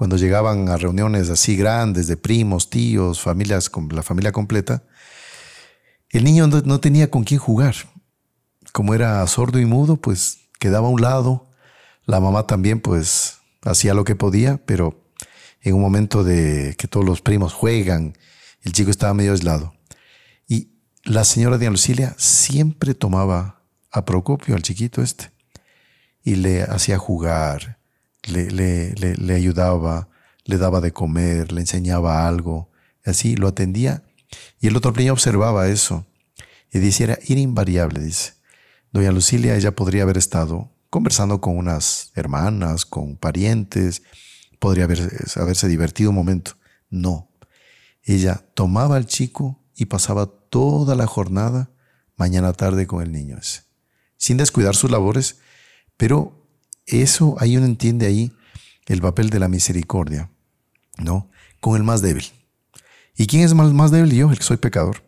cuando 0.01 0.17
llegaban 0.17 0.67
a 0.69 0.77
reuniones 0.77 1.29
así 1.29 1.55
grandes 1.55 2.07
de 2.07 2.17
primos, 2.17 2.71
tíos, 2.71 3.21
familias, 3.21 3.69
con 3.69 3.87
la 3.89 4.01
familia 4.01 4.31
completa, 4.31 4.81
el 6.09 6.23
niño 6.23 6.47
no, 6.47 6.79
tenía 6.79 7.11
con 7.11 7.23
quién 7.23 7.39
jugar. 7.39 7.75
Como 8.71 8.95
era 8.95 9.27
sordo 9.27 9.59
y 9.59 9.65
mudo, 9.67 9.97
pues 9.97 10.49
quedaba 10.57 10.87
a 10.87 10.89
un 10.89 11.01
lado. 11.01 11.51
La 12.07 12.19
mamá 12.19 12.47
también, 12.47 12.81
pues, 12.81 13.37
hacía 13.61 13.93
lo 13.93 14.03
que 14.03 14.15
podía, 14.15 14.57
pero 14.65 15.05
en 15.61 15.75
un 15.75 15.81
momento 15.81 16.23
de 16.23 16.73
que 16.79 16.87
todos 16.87 17.05
los 17.05 17.21
primos 17.21 17.53
juegan, 17.53 18.17
el 18.63 18.71
chico 18.71 18.89
estaba 18.89 19.13
medio 19.13 19.33
aislado. 19.33 19.75
Y 20.47 20.79
la 21.03 21.25
señora 21.25 21.59
de 21.59 21.69
Lucilia 21.69 22.15
siempre 22.17 22.95
tomaba 22.95 23.61
a 23.91 24.03
Procopio, 24.03 24.55
al 24.55 24.63
chiquito 24.63 25.03
este, 25.03 25.29
y 26.23 26.37
le 26.37 26.63
hacía 26.63 26.97
jugar, 26.97 27.80
le, 28.23 28.51
le, 28.51 28.93
le, 28.93 29.33
ayudaba, 29.33 30.09
le 30.45 30.57
daba 30.57 30.81
de 30.81 30.91
comer, 30.91 31.51
le 31.51 31.61
enseñaba 31.61 32.27
algo, 32.27 32.71
así 33.05 33.35
lo 33.35 33.47
atendía. 33.47 34.03
Y 34.59 34.67
el 34.67 34.75
otro 34.77 34.91
niño 34.91 35.11
observaba 35.11 35.67
eso 35.67 36.05
Y 36.71 36.79
dice, 36.79 37.03
era, 37.03 37.19
invariable, 37.27 37.99
dice. 37.99 38.33
Doña 38.91 39.11
Lucilia, 39.11 39.55
ella 39.55 39.75
podría 39.75 40.03
haber 40.03 40.17
estado 40.17 40.71
conversando 40.89 41.39
con 41.39 41.57
unas 41.57 42.11
hermanas, 42.15 42.85
con 42.85 43.15
parientes, 43.15 44.03
podría 44.59 44.85
haberse 44.85 45.67
divertido 45.67 46.09
un 46.09 46.17
momento. 46.17 46.57
No. 46.89 47.31
Ella 48.03 48.45
tomaba 48.53 48.97
al 48.97 49.05
chico 49.05 49.63
y 49.75 49.85
pasaba 49.85 50.25
toda 50.25 50.95
la 50.95 51.07
jornada, 51.07 51.71
mañana 52.17 52.51
tarde, 52.53 52.87
con 52.87 53.01
el 53.01 53.11
niño. 53.11 53.37
Sin 54.17 54.37
descuidar 54.37 54.75
sus 54.75 54.91
labores, 54.91 55.39
pero 55.95 56.40
eso, 56.85 57.35
ahí 57.39 57.57
uno 57.57 57.65
entiende 57.65 58.05
ahí 58.05 58.31
el 58.87 59.01
papel 59.01 59.29
de 59.29 59.39
la 59.39 59.47
misericordia, 59.47 60.29
¿no? 60.97 61.29
Con 61.59 61.75
el 61.77 61.83
más 61.83 62.01
débil. 62.01 62.25
¿Y 63.15 63.27
quién 63.27 63.43
es 63.43 63.53
más, 63.53 63.71
más 63.71 63.91
débil? 63.91 64.11
Yo, 64.13 64.31
el 64.31 64.37
que 64.37 64.43
soy 64.43 64.57
pecador. 64.57 65.03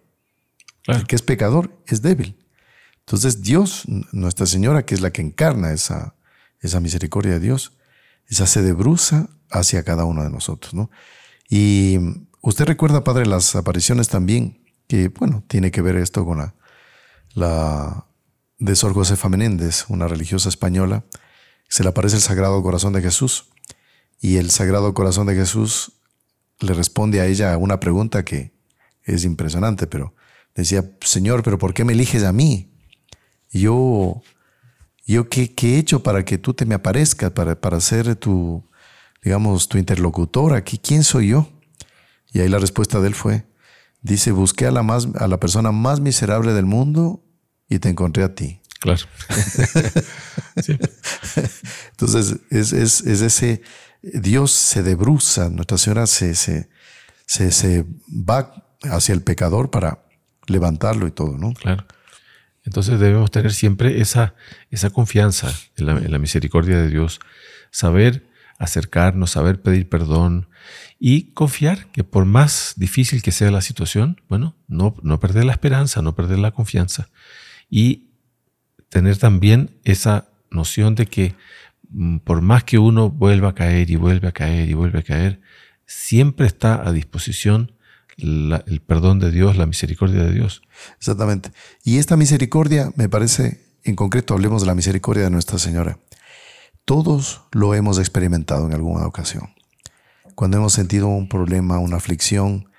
El 0.85 1.07
que 1.07 1.15
es 1.15 1.21
pecador 1.21 1.77
es 1.87 2.01
débil. 2.01 2.37
Entonces 2.99 3.41
Dios, 3.41 3.83
Nuestra 4.11 4.45
Señora, 4.45 4.85
que 4.85 4.95
es 4.95 5.01
la 5.01 5.11
que 5.11 5.21
encarna 5.21 5.73
esa, 5.73 6.15
esa 6.59 6.79
misericordia 6.79 7.33
de 7.33 7.39
Dios, 7.39 7.73
esa 8.27 8.47
se 8.47 8.61
debruza 8.61 9.29
hacia 9.49 9.83
cada 9.83 10.05
uno 10.05 10.23
de 10.23 10.29
nosotros, 10.29 10.73
¿no? 10.73 10.89
Y 11.49 11.97
usted 12.41 12.65
recuerda, 12.65 13.03
Padre, 13.03 13.25
las 13.25 13.55
apariciones 13.55 14.07
también, 14.07 14.63
que, 14.87 15.09
bueno, 15.09 15.43
tiene 15.47 15.71
que 15.71 15.81
ver 15.81 15.97
esto 15.97 16.25
con 16.25 16.37
la, 16.37 16.55
la 17.33 18.05
de 18.57 18.75
Sor 18.75 18.93
Josefa 18.93 19.29
Menéndez, 19.29 19.85
una 19.89 20.07
religiosa 20.07 20.49
española, 20.49 21.03
se 21.73 21.81
le 21.81 21.89
aparece 21.89 22.17
el 22.17 22.21
Sagrado 22.21 22.61
Corazón 22.61 22.93
de 22.93 23.01
Jesús 23.01 23.45
y 24.21 24.37
el 24.37 24.51
Sagrado 24.51 24.93
Corazón 24.93 25.25
de 25.25 25.33
Jesús 25.33 25.93
le 26.59 26.71
responde 26.75 27.19
a 27.19 27.25
ella 27.25 27.57
una 27.57 27.79
pregunta 27.79 28.23
que 28.23 28.53
es 29.01 29.25
impresionante, 29.25 29.87
pero 29.87 30.13
decía, 30.53 30.87
Señor, 31.01 31.41
pero 31.41 31.57
¿por 31.57 31.73
qué 31.73 31.83
me 31.83 31.93
eliges 31.93 32.25
a 32.25 32.31
mí? 32.31 32.71
Yo, 33.49 34.21
yo 35.07 35.29
¿qué, 35.29 35.51
he 35.63 35.77
hecho 35.79 36.03
para 36.03 36.23
que 36.23 36.37
tú 36.37 36.53
te 36.53 36.67
me 36.67 36.75
aparezcas, 36.75 37.31
para, 37.31 37.59
para 37.59 37.79
ser 37.79 38.15
tu, 38.17 38.63
digamos, 39.23 39.67
tu 39.67 39.79
interlocutor 39.79 40.53
aquí? 40.53 40.77
¿Quién 40.77 41.03
soy 41.03 41.29
yo? 41.29 41.49
Y 42.31 42.41
ahí 42.41 42.49
la 42.49 42.59
respuesta 42.59 43.01
de 43.01 43.07
él 43.07 43.15
fue, 43.15 43.47
dice, 44.03 44.31
busqué 44.31 44.67
a 44.67 44.71
la, 44.71 44.83
más, 44.83 45.07
a 45.15 45.27
la 45.27 45.39
persona 45.39 45.71
más 45.71 46.01
miserable 46.01 46.53
del 46.53 46.65
mundo 46.65 47.23
y 47.67 47.79
te 47.79 47.89
encontré 47.89 48.23
a 48.23 48.35
ti. 48.35 48.61
Claro. 48.83 49.05
Entonces, 51.91 52.35
es, 52.49 52.73
es, 52.73 52.99
es, 52.99 53.21
ese, 53.21 53.61
Dios 54.01 54.51
se 54.51 54.83
debruza, 54.83 55.47
Nuestra 55.49 55.77
Señora 55.77 56.05
se, 56.05 56.35
se, 56.35 56.67
se, 57.25 57.85
va 58.09 58.75
hacia 58.81 59.15
el 59.15 59.21
pecador 59.21 59.71
para 59.71 60.03
levantarlo 60.47 61.07
y 61.07 61.11
todo, 61.11 61.37
¿no? 61.37 61.53
Claro. 61.53 61.85
Entonces 62.65 62.99
debemos 62.99 63.31
tener 63.31 63.53
siempre 63.53 64.01
esa, 64.01 64.35
esa 64.69 64.89
confianza 64.89 65.49
en 65.77 65.85
la, 65.85 65.93
en 65.93 66.11
la, 66.11 66.19
misericordia 66.19 66.75
de 66.75 66.89
Dios, 66.89 67.21
saber 67.71 68.27
acercarnos, 68.59 69.31
saber 69.31 69.61
pedir 69.61 69.87
perdón 69.87 70.49
y 70.99 71.31
confiar 71.31 71.89
que 71.93 72.03
por 72.03 72.25
más 72.25 72.73
difícil 72.75 73.21
que 73.21 73.31
sea 73.31 73.49
la 73.49 73.61
situación, 73.61 74.19
bueno, 74.27 74.57
no, 74.67 74.93
no 75.03 75.21
perder 75.21 75.45
la 75.45 75.53
esperanza, 75.53 76.01
no 76.01 76.15
perder 76.15 76.39
la 76.39 76.51
confianza 76.51 77.07
y 77.69 78.12
tener 78.93 79.17
también 79.17 79.79
esa 79.83 80.29
noción 80.51 80.93
de 80.93 81.07
que 81.07 81.35
mm, 81.89 82.17
por 82.19 82.41
más 82.41 82.63
que 82.63 82.77
uno 82.77 83.09
vuelva 83.09 83.49
a 83.49 83.55
caer 83.55 83.89
y 83.89 83.95
vuelve 83.95 84.27
a 84.27 84.31
caer 84.31 84.69
y 84.69 84.75
vuelve 84.75 84.99
a 84.99 85.03
caer, 85.03 85.41
siempre 85.87 86.45
está 86.45 86.87
a 86.87 86.91
disposición 86.91 87.71
el 88.17 88.83
perdón 88.85 89.17
de 89.17 89.31
Dios, 89.31 89.57
la 89.57 89.65
misericordia 89.65 90.23
de 90.23 90.31
Dios. 90.31 90.61
Exactamente. 90.99 91.51
Y 91.83 91.97
esta 91.97 92.15
misericordia, 92.15 92.93
me 92.95 93.09
parece, 93.09 93.65
en 93.83 93.95
concreto 93.95 94.35
hablemos 94.35 94.61
de 94.61 94.67
la 94.67 94.75
misericordia 94.75 95.23
de 95.23 95.31
Nuestra 95.31 95.57
Señora. 95.57 95.97
Todos 96.85 97.41
lo 97.51 97.73
hemos 97.73 97.97
experimentado 97.97 98.67
en 98.67 98.73
alguna 98.73 99.07
ocasión. 99.07 99.55
Cuando 100.35 100.57
hemos 100.57 100.73
sentido 100.73 101.07
un 101.07 101.27
problema, 101.27 101.79
una 101.79 101.97
aflicción, 101.97 102.69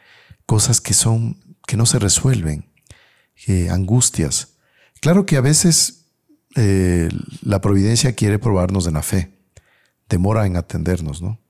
cosas 0.46 0.80
que 0.80 0.94
son 0.94 1.42
que 1.66 1.76
no 1.76 1.86
se 1.86 1.98
resuelven, 1.98 2.70
angustias. 3.70 4.58
Claro 5.00 5.26
que 5.26 5.36
a 5.36 5.40
veces 5.40 6.03
eh, 6.56 7.08
la 7.42 7.60
providencia 7.60 8.14
quiere 8.14 8.38
probarnos 8.38 8.84
de 8.84 8.92
la 8.92 9.02
fe, 9.02 9.32
demora 10.08 10.46
en 10.46 10.56
atendernos, 10.56 11.22
¿no? 11.22 11.40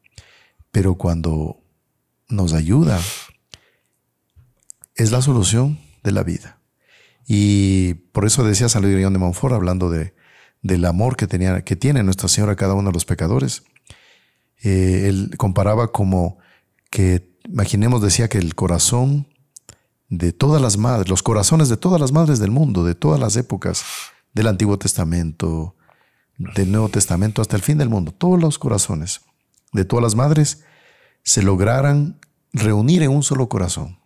Pero 0.70 0.96
cuando 0.96 1.60
nos 2.28 2.52
ayuda, 2.52 3.00
es 4.94 5.10
la 5.10 5.22
solución 5.22 5.78
de 6.02 6.12
la 6.12 6.22
vida. 6.22 6.58
Y 7.26 7.94
por 8.12 8.26
eso 8.26 8.44
decía 8.44 8.68
San 8.68 8.82
Luis 8.82 8.94
de 8.94 9.10
Montfort, 9.10 9.54
hablando 9.54 9.90
de, 9.90 10.14
del 10.62 10.84
amor 10.84 11.16
que, 11.16 11.26
tenía, 11.26 11.62
que 11.62 11.76
tiene 11.76 12.02
Nuestra 12.02 12.28
Señora 12.28 12.52
a 12.52 12.56
cada 12.56 12.74
uno 12.74 12.90
de 12.90 12.94
los 12.94 13.04
pecadores. 13.04 13.64
Eh, 14.62 15.06
él 15.08 15.34
comparaba 15.36 15.92
como 15.92 16.38
que, 16.90 17.36
imaginemos, 17.44 18.02
decía 18.02 18.28
que 18.28 18.38
el 18.38 18.54
corazón 18.54 19.28
de 20.08 20.32
todas 20.32 20.60
las 20.60 20.76
madres, 20.76 21.08
los 21.08 21.22
corazones 21.22 21.68
de 21.68 21.76
todas 21.76 22.00
las 22.00 22.12
madres 22.12 22.38
del 22.38 22.50
mundo, 22.50 22.84
de 22.84 22.94
todas 22.94 23.20
las 23.20 23.36
épocas, 23.36 23.84
del 24.34 24.48
Antiguo 24.48 24.78
Testamento, 24.78 25.76
del 26.36 26.70
Nuevo 26.70 26.88
Testamento, 26.88 27.40
hasta 27.40 27.56
el 27.56 27.62
fin 27.62 27.78
del 27.78 27.88
mundo, 27.88 28.12
todos 28.12 28.40
los 28.40 28.58
corazones 28.58 29.22
de 29.72 29.84
todas 29.84 30.02
las 30.02 30.14
madres 30.14 30.64
se 31.22 31.42
lograran 31.42 32.20
reunir 32.52 33.02
en 33.02 33.10
un 33.10 33.22
solo 33.22 33.48
corazón. 33.48 33.98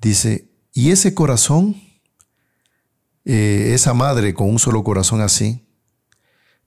Dice, 0.00 0.50
y 0.72 0.90
ese 0.90 1.14
corazón, 1.14 1.76
eh, 3.24 3.72
esa 3.74 3.94
madre 3.94 4.34
con 4.34 4.48
un 4.48 4.58
solo 4.58 4.84
corazón 4.84 5.20
así, 5.20 5.66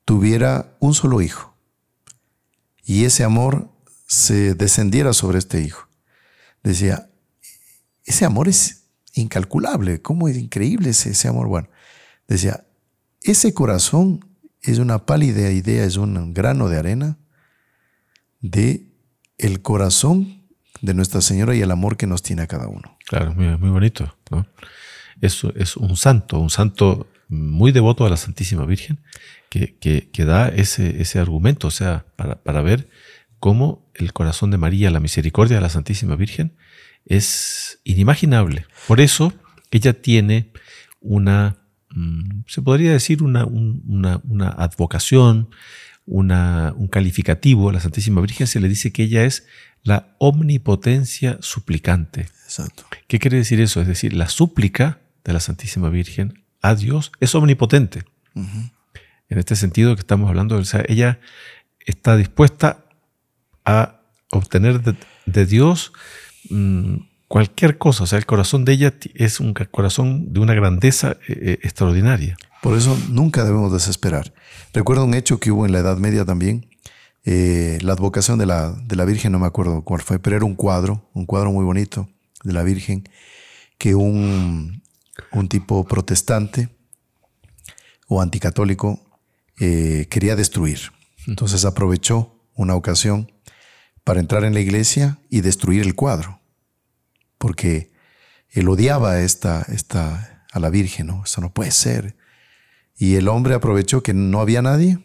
tuviera 0.06 0.76
un 0.80 0.94
solo 0.94 1.22
hijo, 1.22 1.56
y 2.84 3.06
ese 3.06 3.24
amor 3.24 3.70
se 4.08 4.54
descendiera 4.56 5.14
sobre 5.14 5.40
este 5.40 5.62
hijo. 5.62 5.88
Decía, 6.62 7.10
ese 8.06 8.26
amor 8.26 8.50
es 8.50 8.84
incalculable, 9.14 10.02
cómo 10.02 10.28
es 10.28 10.38
increíble 10.38 10.90
ese, 10.90 11.12
ese 11.12 11.28
amor. 11.28 11.48
Bueno, 11.48 11.70
Decía, 12.28 12.66
ese 13.22 13.54
corazón 13.54 14.26
es 14.62 14.80
una 14.80 15.06
pálida 15.06 15.52
idea, 15.52 15.84
es 15.84 15.98
un 15.98 16.34
grano 16.34 16.70
de 16.70 16.78
arena 16.78 17.18
de 18.42 18.88
el 19.38 19.62
corazón 19.62 20.44
de 20.82 20.94
Nuestra 20.94 21.22
Señora 21.22 21.56
y 21.56 21.62
el 21.62 21.72
amor 21.72 21.98
que 21.98 22.08
nos 22.08 22.22
tiene 22.24 22.44
a 22.44 22.48
cada 22.48 22.68
uno. 22.68 22.98
Claro, 23.06 23.34
muy, 23.34 23.58
muy 23.58 23.70
bonito. 23.70 24.16
¿no? 24.30 24.46
Es, 25.22 25.44
es, 25.56 25.78
un 25.78 25.96
santo, 25.96 26.40
un 26.40 26.50
santo 26.50 27.08
muy 27.30 27.72
devoto 27.72 28.06
a 28.06 28.10
la 28.10 28.18
Santísima 28.18 28.66
Virgen, 28.66 29.00
que, 29.50 29.78
que, 29.80 30.26
da 30.26 30.50
ese, 30.50 31.02
ese, 31.02 31.20
argumento, 31.20 31.68
o 31.68 31.72
sea, 31.72 32.06
para, 32.16 32.42
para, 32.42 32.62
ver 32.62 32.90
cómo 33.40 33.88
el 33.94 34.12
corazón 34.12 34.50
de 34.50 34.58
María, 34.58 34.90
la 34.90 35.00
misericordia 35.00 35.58
de 35.58 35.62
la 35.62 35.70
Santísima 35.70 36.16
Virgen, 36.16 36.56
es 37.06 37.80
inimaginable. 37.84 38.66
Por 38.88 39.00
eso 39.00 39.32
ella 39.72 39.94
tiene 39.94 40.52
una 41.02 41.58
se 42.48 42.62
podría 42.62 42.92
decir 42.92 43.24
una, 43.24 43.46
una, 43.46 44.50
advocación, 44.50 45.50
un 46.06 46.88
calificativo 46.92 47.70
a 47.70 47.74
la 47.74 47.80
Santísima 47.80 48.22
Virgen, 48.22 48.48
se 48.48 48.60
le 48.60 48.70
dice 48.70 48.92
que 48.92 49.04
ella 49.04 49.24
es 49.26 49.46
la 49.84 50.16
omnipotencia 50.18 51.38
suplicante. 51.42 52.22
Exacto. 52.46 52.86
¿Qué 53.08 53.20
quiere 53.20 53.38
decir 53.38 53.60
eso? 53.60 53.82
Es 53.82 53.88
decir, 53.88 54.14
la 54.14 54.30
súplica 54.30 55.02
de 55.24 55.34
la 55.34 55.40
Santísima 55.40 55.90
Virgen 55.90 56.44
a 56.62 56.76
Dios 56.76 57.12
es 57.20 57.36
omnipotente. 57.36 58.06
En 58.36 59.38
este 59.38 59.56
sentido 59.56 59.96
que 59.96 60.00
estamos 60.00 60.30
hablando, 60.30 60.58
o 60.58 60.66
sea, 60.66 60.84
ella 60.88 61.20
está 61.86 62.18
dispuesta 62.18 62.86
a 63.66 64.02
obtener 64.32 64.82
de, 65.26 65.46
Dios 65.46 65.94
mm, 66.50 66.96
cualquier 67.34 67.80
cosa. 67.80 68.04
O 68.04 68.06
sea, 68.06 68.20
el 68.20 68.28
corazón 68.28 68.64
de 68.64 68.74
ella 68.74 68.94
es 69.16 69.40
un 69.40 69.56
corazón 69.56 70.32
de 70.34 70.40
una 70.40 70.54
grandeza 70.54 71.18
eh, 71.28 71.34
eh, 71.42 71.60
extraordinaria. 71.64 72.38
Por 72.62 72.78
eso 72.78 72.96
nunca 73.10 73.44
debemos 73.44 73.74
desesperar. 73.74 74.36
Recuerdo 74.72 75.04
un 75.06 75.16
hecho 75.16 75.40
que 75.40 75.50
hubo 75.50 75.66
en 75.66 75.72
la 75.72 75.80
Edad 75.80 75.98
Media 75.98 76.26
también. 76.26 76.70
Eh, 77.26 77.80
la 77.82 77.94
advocación 77.94 78.38
de 78.38 78.46
la, 78.46 78.74
de 78.86 78.96
la 78.96 79.06
Virgen, 79.06 79.32
no 79.32 79.40
me 79.40 79.48
acuerdo 79.48 79.82
cuál 79.84 80.02
fue, 80.02 80.20
pero 80.20 80.36
era 80.36 80.46
un 80.46 80.54
cuadro, 80.54 81.10
un 81.16 81.26
cuadro 81.26 81.52
muy 81.52 81.66
bonito 81.66 82.08
de 82.44 82.54
la 82.54 82.62
Virgen, 82.62 83.10
que 83.80 83.96
un, 83.96 84.84
un 85.32 85.50
tipo 85.50 85.86
protestante 85.86 86.70
o 88.08 88.22
anticatólico 88.22 89.00
quería 89.58 90.36
destruir. 90.36 90.92
Entonces 91.26 91.66
aprovechó 91.66 92.36
una 92.54 92.76
ocasión 92.76 93.32
para 94.04 94.20
entrar 94.20 94.44
en 94.44 94.54
la 94.54 94.60
iglesia 94.60 95.18
y 95.32 95.42
destruir 95.42 95.82
el 95.82 95.96
cuadro 95.96 96.43
porque 97.44 97.92
él 98.52 98.70
odiaba 98.70 99.20
esta, 99.20 99.64
esta, 99.64 100.46
a 100.54 100.60
la 100.62 100.70
Virgen, 100.70 101.08
¿no? 101.08 101.24
Eso 101.26 101.42
no 101.42 101.54
puede 101.54 101.72
ser. 101.72 102.16
Y 102.96 103.16
el 103.16 103.28
hombre 103.28 103.54
aprovechó 103.54 104.02
que 104.02 104.14
no 104.14 104.40
había 104.40 104.62
nadie 104.62 104.98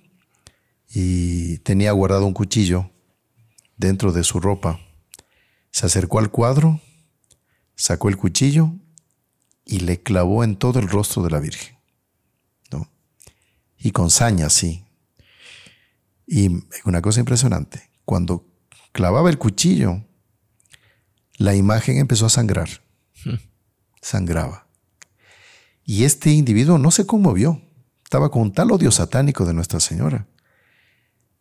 y 0.89 1.59
tenía 1.59 1.91
guardado 1.91 2.27
un 2.27 2.35
cuchillo 2.35 2.93
dentro 3.77 4.13
de 4.13 4.23
su 4.23 4.39
ropa. 4.39 4.79
Se 5.73 5.87
acercó 5.87 6.21
al 6.21 6.31
cuadro, 6.31 6.81
sacó 7.75 8.09
el 8.09 8.17
cuchillo 8.17 8.73
y 9.65 9.81
le 9.81 10.01
clavó 10.01 10.45
en 10.45 10.55
todo 10.55 10.79
el 10.79 10.89
rostro 10.89 11.25
de 11.25 11.31
la 11.31 11.41
Virgen. 11.41 11.77
¿no? 12.71 12.89
Y 13.79 13.91
con 13.91 14.11
saña, 14.11 14.49
sí. 14.49 14.85
Y 16.25 16.51
una 16.85 17.03
cosa 17.03 17.19
impresionante, 17.19 17.91
cuando 18.05 18.47
clavaba 18.93 19.29
el 19.29 19.39
cuchillo, 19.39 20.05
la 21.39 21.55
imagen 21.55 21.99
empezó 21.99 22.27
a 22.27 22.31
sangrar. 22.31 22.69
Sangraba. 24.03 24.67
Y 25.85 26.05
este 26.05 26.33
individuo 26.33 26.79
no 26.79 26.91
se 26.91 27.07
conmovió. 27.07 27.63
Estaba 28.05 28.31
con 28.31 28.53
tal 28.53 28.73
odio 28.73 28.91
satánico 28.91 29.47
de 29.47 29.55
Nuestra 29.55 29.81
Señora. 29.81 30.27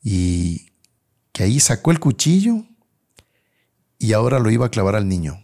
Y 0.02 0.72
que 1.34 1.43
ahí 1.43 1.60
sacó 1.60 1.91
el 1.91 2.00
cuchillo 2.00 2.64
y 3.98 4.14
ahora 4.14 4.39
lo 4.39 4.52
iba 4.52 4.68
a 4.68 4.72
clavar 4.72 4.95
al 4.95 5.10
niño. 5.10 5.43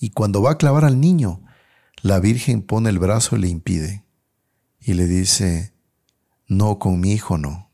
Y 0.00 0.10
cuando 0.10 0.42
va 0.42 0.52
a 0.52 0.58
clavar 0.58 0.84
al 0.84 0.98
niño, 0.98 1.42
la 2.02 2.20
Virgen 2.20 2.62
pone 2.62 2.88
el 2.88 2.98
brazo 2.98 3.36
y 3.36 3.40
le 3.40 3.48
impide. 3.48 4.04
Y 4.80 4.94
le 4.94 5.06
dice, 5.06 5.74
no, 6.46 6.78
con 6.78 7.00
mi 7.00 7.12
hijo 7.12 7.36
no. 7.36 7.70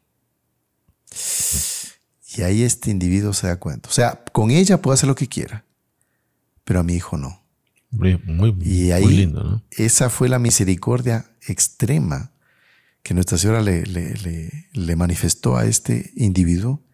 Y 2.37 2.43
ahí 2.43 2.63
este 2.63 2.91
individuo 2.91 3.33
se 3.33 3.49
da 3.49 3.57
cuenta. 3.57 3.89
O 3.89 3.93
sea, 3.93 4.23
con 4.33 4.51
ella 4.51 4.81
puede 4.81 4.95
hacer 4.95 5.09
lo 5.09 5.15
que 5.15 5.29
quiera, 5.29 5.65
pero 6.65 6.81
a 6.81 6.83
mi 6.83 6.95
hijo 6.95 7.17
no. 7.17 7.43
Muy, 7.91 8.19
muy, 8.19 8.57
y 8.61 8.93
ahí, 8.93 9.03
muy 9.03 9.17
lindo, 9.17 9.43
¿no? 9.43 9.65
Esa 9.71 10.11
fue 10.11 10.29
la 10.29 10.39
misericordia 10.39 11.29
extrema 11.43 12.31
que 13.03 13.15
Nuestra 13.15 13.37
Señora 13.37 13.63
le, 13.63 13.85
le, 13.85 14.69
le, 14.73 14.97
manifestó 14.97 15.57
a 15.57 15.65
este 15.65 16.13
individuo, 16.15 16.85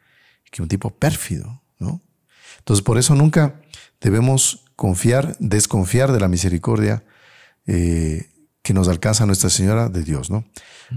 que 0.51 0.62
un 0.62 0.68
tipo 0.68 0.91
pérfido, 0.91 1.62
¿no? 1.78 2.03
Entonces, 2.59 2.82
por 2.82 2.97
eso 2.97 3.14
nunca 3.14 3.61
debemos 4.01 4.64
confiar, 4.74 5.37
desconfiar 5.39 6.12
de 6.12 6.20
la 6.20 6.28
misericordia 6.28 7.05
eh, 7.66 8.30
que 8.62 8.72
nos 8.72 8.89
alcanza 8.89 9.26
Nuestra 9.26 9.51
Señora 9.51 9.89
de 9.89 10.03
Dios, 10.03 10.30
¿no? 10.30 10.45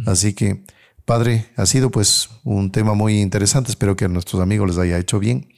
Así 0.06 0.34
que 0.34 0.64
Padre, 1.10 1.48
ha 1.56 1.66
sido 1.66 1.90
pues 1.90 2.30
un 2.44 2.72
tema 2.72 2.94
muy 2.94 3.20
interesante, 3.20 3.72
espero 3.72 3.96
que 3.96 4.06
a 4.06 4.08
nuestros 4.08 4.44
amigos 4.44 4.70
les 4.70 4.78
haya 4.78 5.00
hecho 5.00 5.18
bien. 5.18 5.52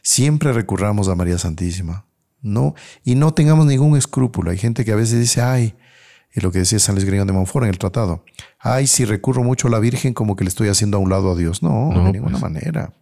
Siempre 0.00 0.52
recurramos 0.52 1.08
a 1.08 1.16
María 1.16 1.38
Santísima, 1.38 2.06
¿no? 2.40 2.76
Y 3.02 3.16
no 3.16 3.34
tengamos 3.34 3.66
ningún 3.66 3.96
escrúpulo. 3.96 4.52
Hay 4.52 4.58
gente 4.58 4.84
que 4.84 4.92
a 4.92 4.94
veces 4.94 5.18
dice, 5.18 5.42
ay, 5.42 5.74
y 6.32 6.40
lo 6.40 6.52
que 6.52 6.60
decía 6.60 6.78
San 6.78 6.94
Luis 6.94 7.04
Griñón 7.04 7.26
de 7.26 7.32
Montfort 7.32 7.64
en 7.64 7.70
el 7.70 7.78
tratado, 7.78 8.24
ay, 8.60 8.86
si 8.86 9.04
recurro 9.04 9.42
mucho 9.42 9.66
a 9.66 9.72
la 9.72 9.80
Virgen 9.80 10.14
como 10.14 10.36
que 10.36 10.44
le 10.44 10.48
estoy 10.48 10.68
haciendo 10.68 10.98
a 10.98 11.00
un 11.00 11.10
lado 11.10 11.32
a 11.32 11.34
Dios. 11.34 11.64
No, 11.64 11.90
de 11.92 12.12
ninguna 12.12 12.38
pues. 12.38 12.42
manera. 12.42 12.94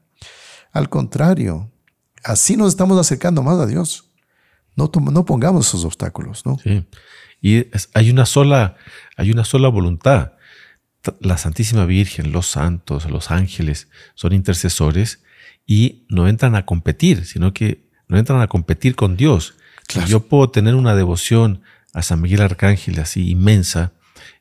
Al 0.73 0.89
contrario, 0.89 1.71
así 2.25 2.57
nos 2.57 2.69
estamos 2.69 2.99
acercando 2.99 3.43
más 3.43 3.59
a 3.59 3.67
Dios. 3.67 4.11
No, 4.75 4.91
no 5.13 5.27
pongamos 5.27 5.69
esos 5.69 5.85
obstáculos, 5.85 6.47
¿no? 6.47 6.57
Sí. 6.65 6.83
Y 7.43 7.67
hay 7.93 8.09
una 8.09 8.25
sola, 8.25 8.77
hay 9.19 9.31
una 9.31 9.45
sola 9.45 9.69
voluntad 9.69 10.33
la 11.21 11.39
Santísima 11.39 11.85
Virgen, 11.87 12.33
los 12.33 12.47
santos, 12.47 13.09
los 13.11 13.31
ángeles 13.31 13.89
son 14.15 14.33
intercesores 14.33 15.23
y 15.67 16.05
no 16.09 16.29
entran 16.29 16.55
a 16.55 16.67
competir, 16.67 17.25
sino 17.25 17.53
que 17.53 17.89
no 18.09 18.19
entran 18.19 18.41
a 18.41 18.49
competir 18.49 18.97
con 18.97 19.17
Dios. 19.17 19.55
Yo 20.07 20.21
puedo 20.21 20.51
tener 20.51 20.75
una 20.75 20.95
devoción 20.95 21.63
a 21.93 22.03
San 22.03 22.21
Miguel 22.21 22.43
Arcángel 22.43 23.01
así 23.01 23.31
inmensa, 23.31 23.93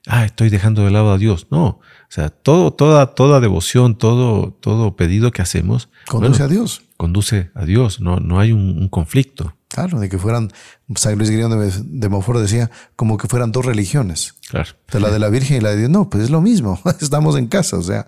ah, 0.05 0.25
estoy 0.25 0.49
dejando 0.49 0.83
de 0.83 0.91
lado 0.91 1.11
a 1.11 1.17
Dios. 1.17 1.47
No, 1.49 1.65
o 1.65 1.81
sea, 2.09 2.29
todo, 2.29 2.71
toda, 2.71 3.15
toda 3.15 3.39
devoción, 3.39 3.97
todo, 3.97 4.51
todo 4.59 4.95
pedido 4.95 5.31
que 5.31 5.41
hacemos 5.41 5.89
conduce 6.07 6.43
a 6.43 6.47
Dios. 6.47 6.83
Conduce 6.97 7.51
a 7.55 7.65
Dios, 7.65 8.01
no, 8.01 8.17
no 8.17 8.39
hay 8.39 8.51
un 8.51 8.87
conflicto. 8.89 9.55
Claro, 9.69 9.99
de 9.99 10.09
que 10.09 10.17
fueran, 10.17 10.51
San 10.95 11.15
Luis 11.17 11.29
Guillermo 11.29 11.55
de, 11.55 11.71
de 11.83 12.41
decía, 12.41 12.71
como 12.95 13.17
que 13.17 13.27
fueran 13.27 13.51
dos 13.51 13.63
religiones. 13.63 14.33
Claro. 14.49 14.71
La 14.91 15.11
de 15.11 15.19
la 15.19 15.29
Virgen 15.29 15.57
y 15.57 15.59
la 15.61 15.69
de 15.69 15.77
Dios. 15.77 15.89
No, 15.91 16.09
pues 16.09 16.23
es 16.23 16.31
lo 16.31 16.41
mismo, 16.41 16.81
estamos 17.01 17.37
en 17.37 17.47
casa, 17.47 17.77
o 17.77 17.83
sea, 17.83 18.07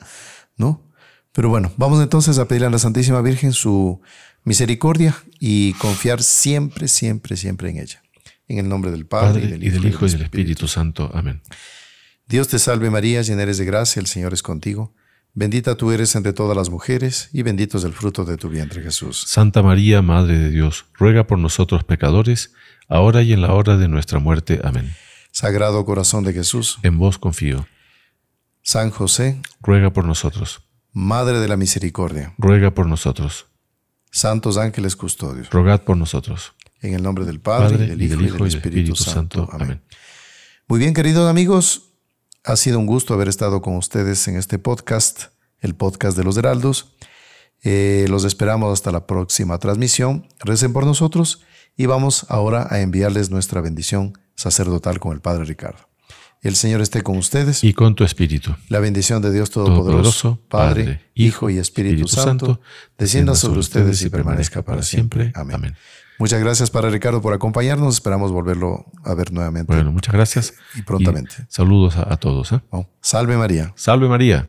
¿no? 0.57 0.91
Pero 1.31 1.49
bueno, 1.49 1.71
vamos 1.77 2.01
entonces 2.01 2.39
a 2.39 2.47
pedirle 2.47 2.67
a 2.67 2.71
la 2.71 2.79
Santísima 2.79 3.21
Virgen 3.21 3.53
su 3.53 4.01
misericordia 4.43 5.15
y 5.39 5.73
confiar 5.73 6.23
siempre, 6.23 6.87
siempre, 6.87 7.37
siempre 7.37 7.69
en 7.69 7.77
ella. 7.77 8.01
En 8.47 8.57
el 8.57 8.67
nombre 8.67 8.91
del 8.91 9.05
Padre, 9.05 9.43
y 9.43 9.69
del 9.69 9.85
Hijo 9.85 10.07
y 10.07 10.09
del 10.09 10.23
Espíritu 10.23 10.67
Santo. 10.67 11.09
Amén. 11.13 11.41
Dios 12.27 12.47
te 12.47 12.59
salve 12.59 12.89
María, 12.89 13.21
llena 13.21 13.43
eres 13.43 13.59
de 13.59 13.65
gracia, 13.65 13.99
el 13.99 14.07
Señor 14.07 14.33
es 14.33 14.41
contigo. 14.41 14.93
Bendita 15.33 15.75
tú 15.75 15.91
eres 15.91 16.13
entre 16.15 16.33
todas 16.33 16.57
las 16.57 16.69
mujeres, 16.69 17.29
y 17.31 17.41
bendito 17.41 17.77
es 17.77 17.85
el 17.85 17.93
fruto 17.93 18.25
de 18.25 18.35
tu 18.35 18.49
vientre 18.49 18.83
Jesús. 18.83 19.23
Santa 19.27 19.63
María, 19.63 20.01
Madre 20.01 20.37
de 20.37 20.49
Dios, 20.49 20.85
ruega 20.93 21.25
por 21.25 21.39
nosotros 21.39 21.85
pecadores, 21.85 22.53
ahora 22.89 23.21
y 23.21 23.31
en 23.31 23.41
la 23.41 23.53
hora 23.53 23.77
de 23.77 23.87
nuestra 23.87 24.19
muerte. 24.19 24.59
Amén. 24.61 24.93
Sagrado 25.31 25.85
corazón 25.85 26.25
de 26.25 26.33
Jesús, 26.33 26.79
en 26.83 26.97
vos 26.97 27.17
confío. 27.17 27.65
San 28.61 28.89
José, 28.89 29.41
ruega 29.61 29.93
por 29.93 30.03
nosotros. 30.03 30.61
Madre 30.91 31.39
de 31.39 31.47
la 31.47 31.55
Misericordia, 31.55 32.33
ruega 32.37 32.71
por 32.71 32.87
nosotros. 32.87 33.47
Santos 34.11 34.57
ángeles 34.57 34.97
custodios, 34.97 35.49
rogad 35.49 35.83
por 35.83 35.95
nosotros. 35.95 36.51
En 36.81 36.93
el 36.93 37.03
nombre 37.03 37.23
del 37.23 37.39
Padre, 37.39 37.77
del 37.77 38.01
Hijo 38.01 38.21
y 38.21 38.27
del, 38.27 38.47
Espíritu, 38.47 38.95
Santo. 38.97 39.47
Amén. 39.53 39.81
Muy 40.67 40.79
bien, 40.79 40.93
queridos 40.93 41.29
amigos, 41.29 41.90
ha 42.43 42.55
sido 42.55 42.79
un 42.79 42.85
gusto 42.85 43.13
haber 43.13 43.27
estado 43.27 43.61
con 43.61 43.75
ustedes 43.75 44.27
en 44.27 44.35
este 44.35 44.57
podcast, 44.59 45.25
el 45.59 45.75
podcast 45.75 46.17
de 46.17 46.23
los 46.23 46.37
Heraldos. 46.37 46.95
Eh, 47.63 48.07
los 48.09 48.23
esperamos 48.23 48.73
hasta 48.73 48.91
la 48.91 49.05
próxima 49.05 49.59
transmisión. 49.59 50.27
Recen 50.39 50.73
por 50.73 50.85
nosotros 50.85 51.43
y 51.77 51.85
vamos 51.85 52.25
ahora 52.29 52.67
a 52.69 52.81
enviarles 52.81 53.29
nuestra 53.29 53.61
bendición 53.61 54.13
sacerdotal 54.35 54.99
con 54.99 55.13
el 55.13 55.21
Padre 55.21 55.45
Ricardo. 55.45 55.87
El 56.41 56.55
Señor 56.55 56.81
esté 56.81 57.03
con 57.03 57.17
ustedes. 57.17 57.63
Y 57.63 57.73
con 57.73 57.93
tu 57.93 58.03
espíritu. 58.03 58.55
La 58.67 58.79
bendición 58.79 59.21
de 59.21 59.31
Dios 59.31 59.51
Todopoderoso, 59.51 60.39
Padre, 60.47 61.11
Hijo 61.13 61.51
y 61.51 61.59
Espíritu, 61.59 62.07
Santo, 62.07 62.59
descienda 62.97 63.35
sobre 63.35 63.59
ustedes 63.59 64.01
y 64.01 64.09
permanezca 64.09 64.63
para 64.63 64.81
siempre. 64.81 65.31
Amén. 65.35 65.75
Muchas 66.21 66.39
gracias, 66.39 66.69
Padre 66.69 66.91
Ricardo, 66.91 67.19
por 67.19 67.33
acompañarnos. 67.33 67.95
Esperamos 67.95 68.31
volverlo 68.31 68.85
a 69.03 69.15
ver 69.15 69.33
nuevamente. 69.33 69.73
Bueno, 69.73 69.91
muchas 69.91 70.13
gracias. 70.13 70.53
Y 70.75 70.83
prontamente. 70.83 71.33
saludos 71.47 71.97
a, 71.97 72.15
todos. 72.17 72.51
¿eh? 72.51 72.61
salve 73.01 73.37
María. 73.37 73.73
Salve 73.75 74.07
María. 74.07 74.47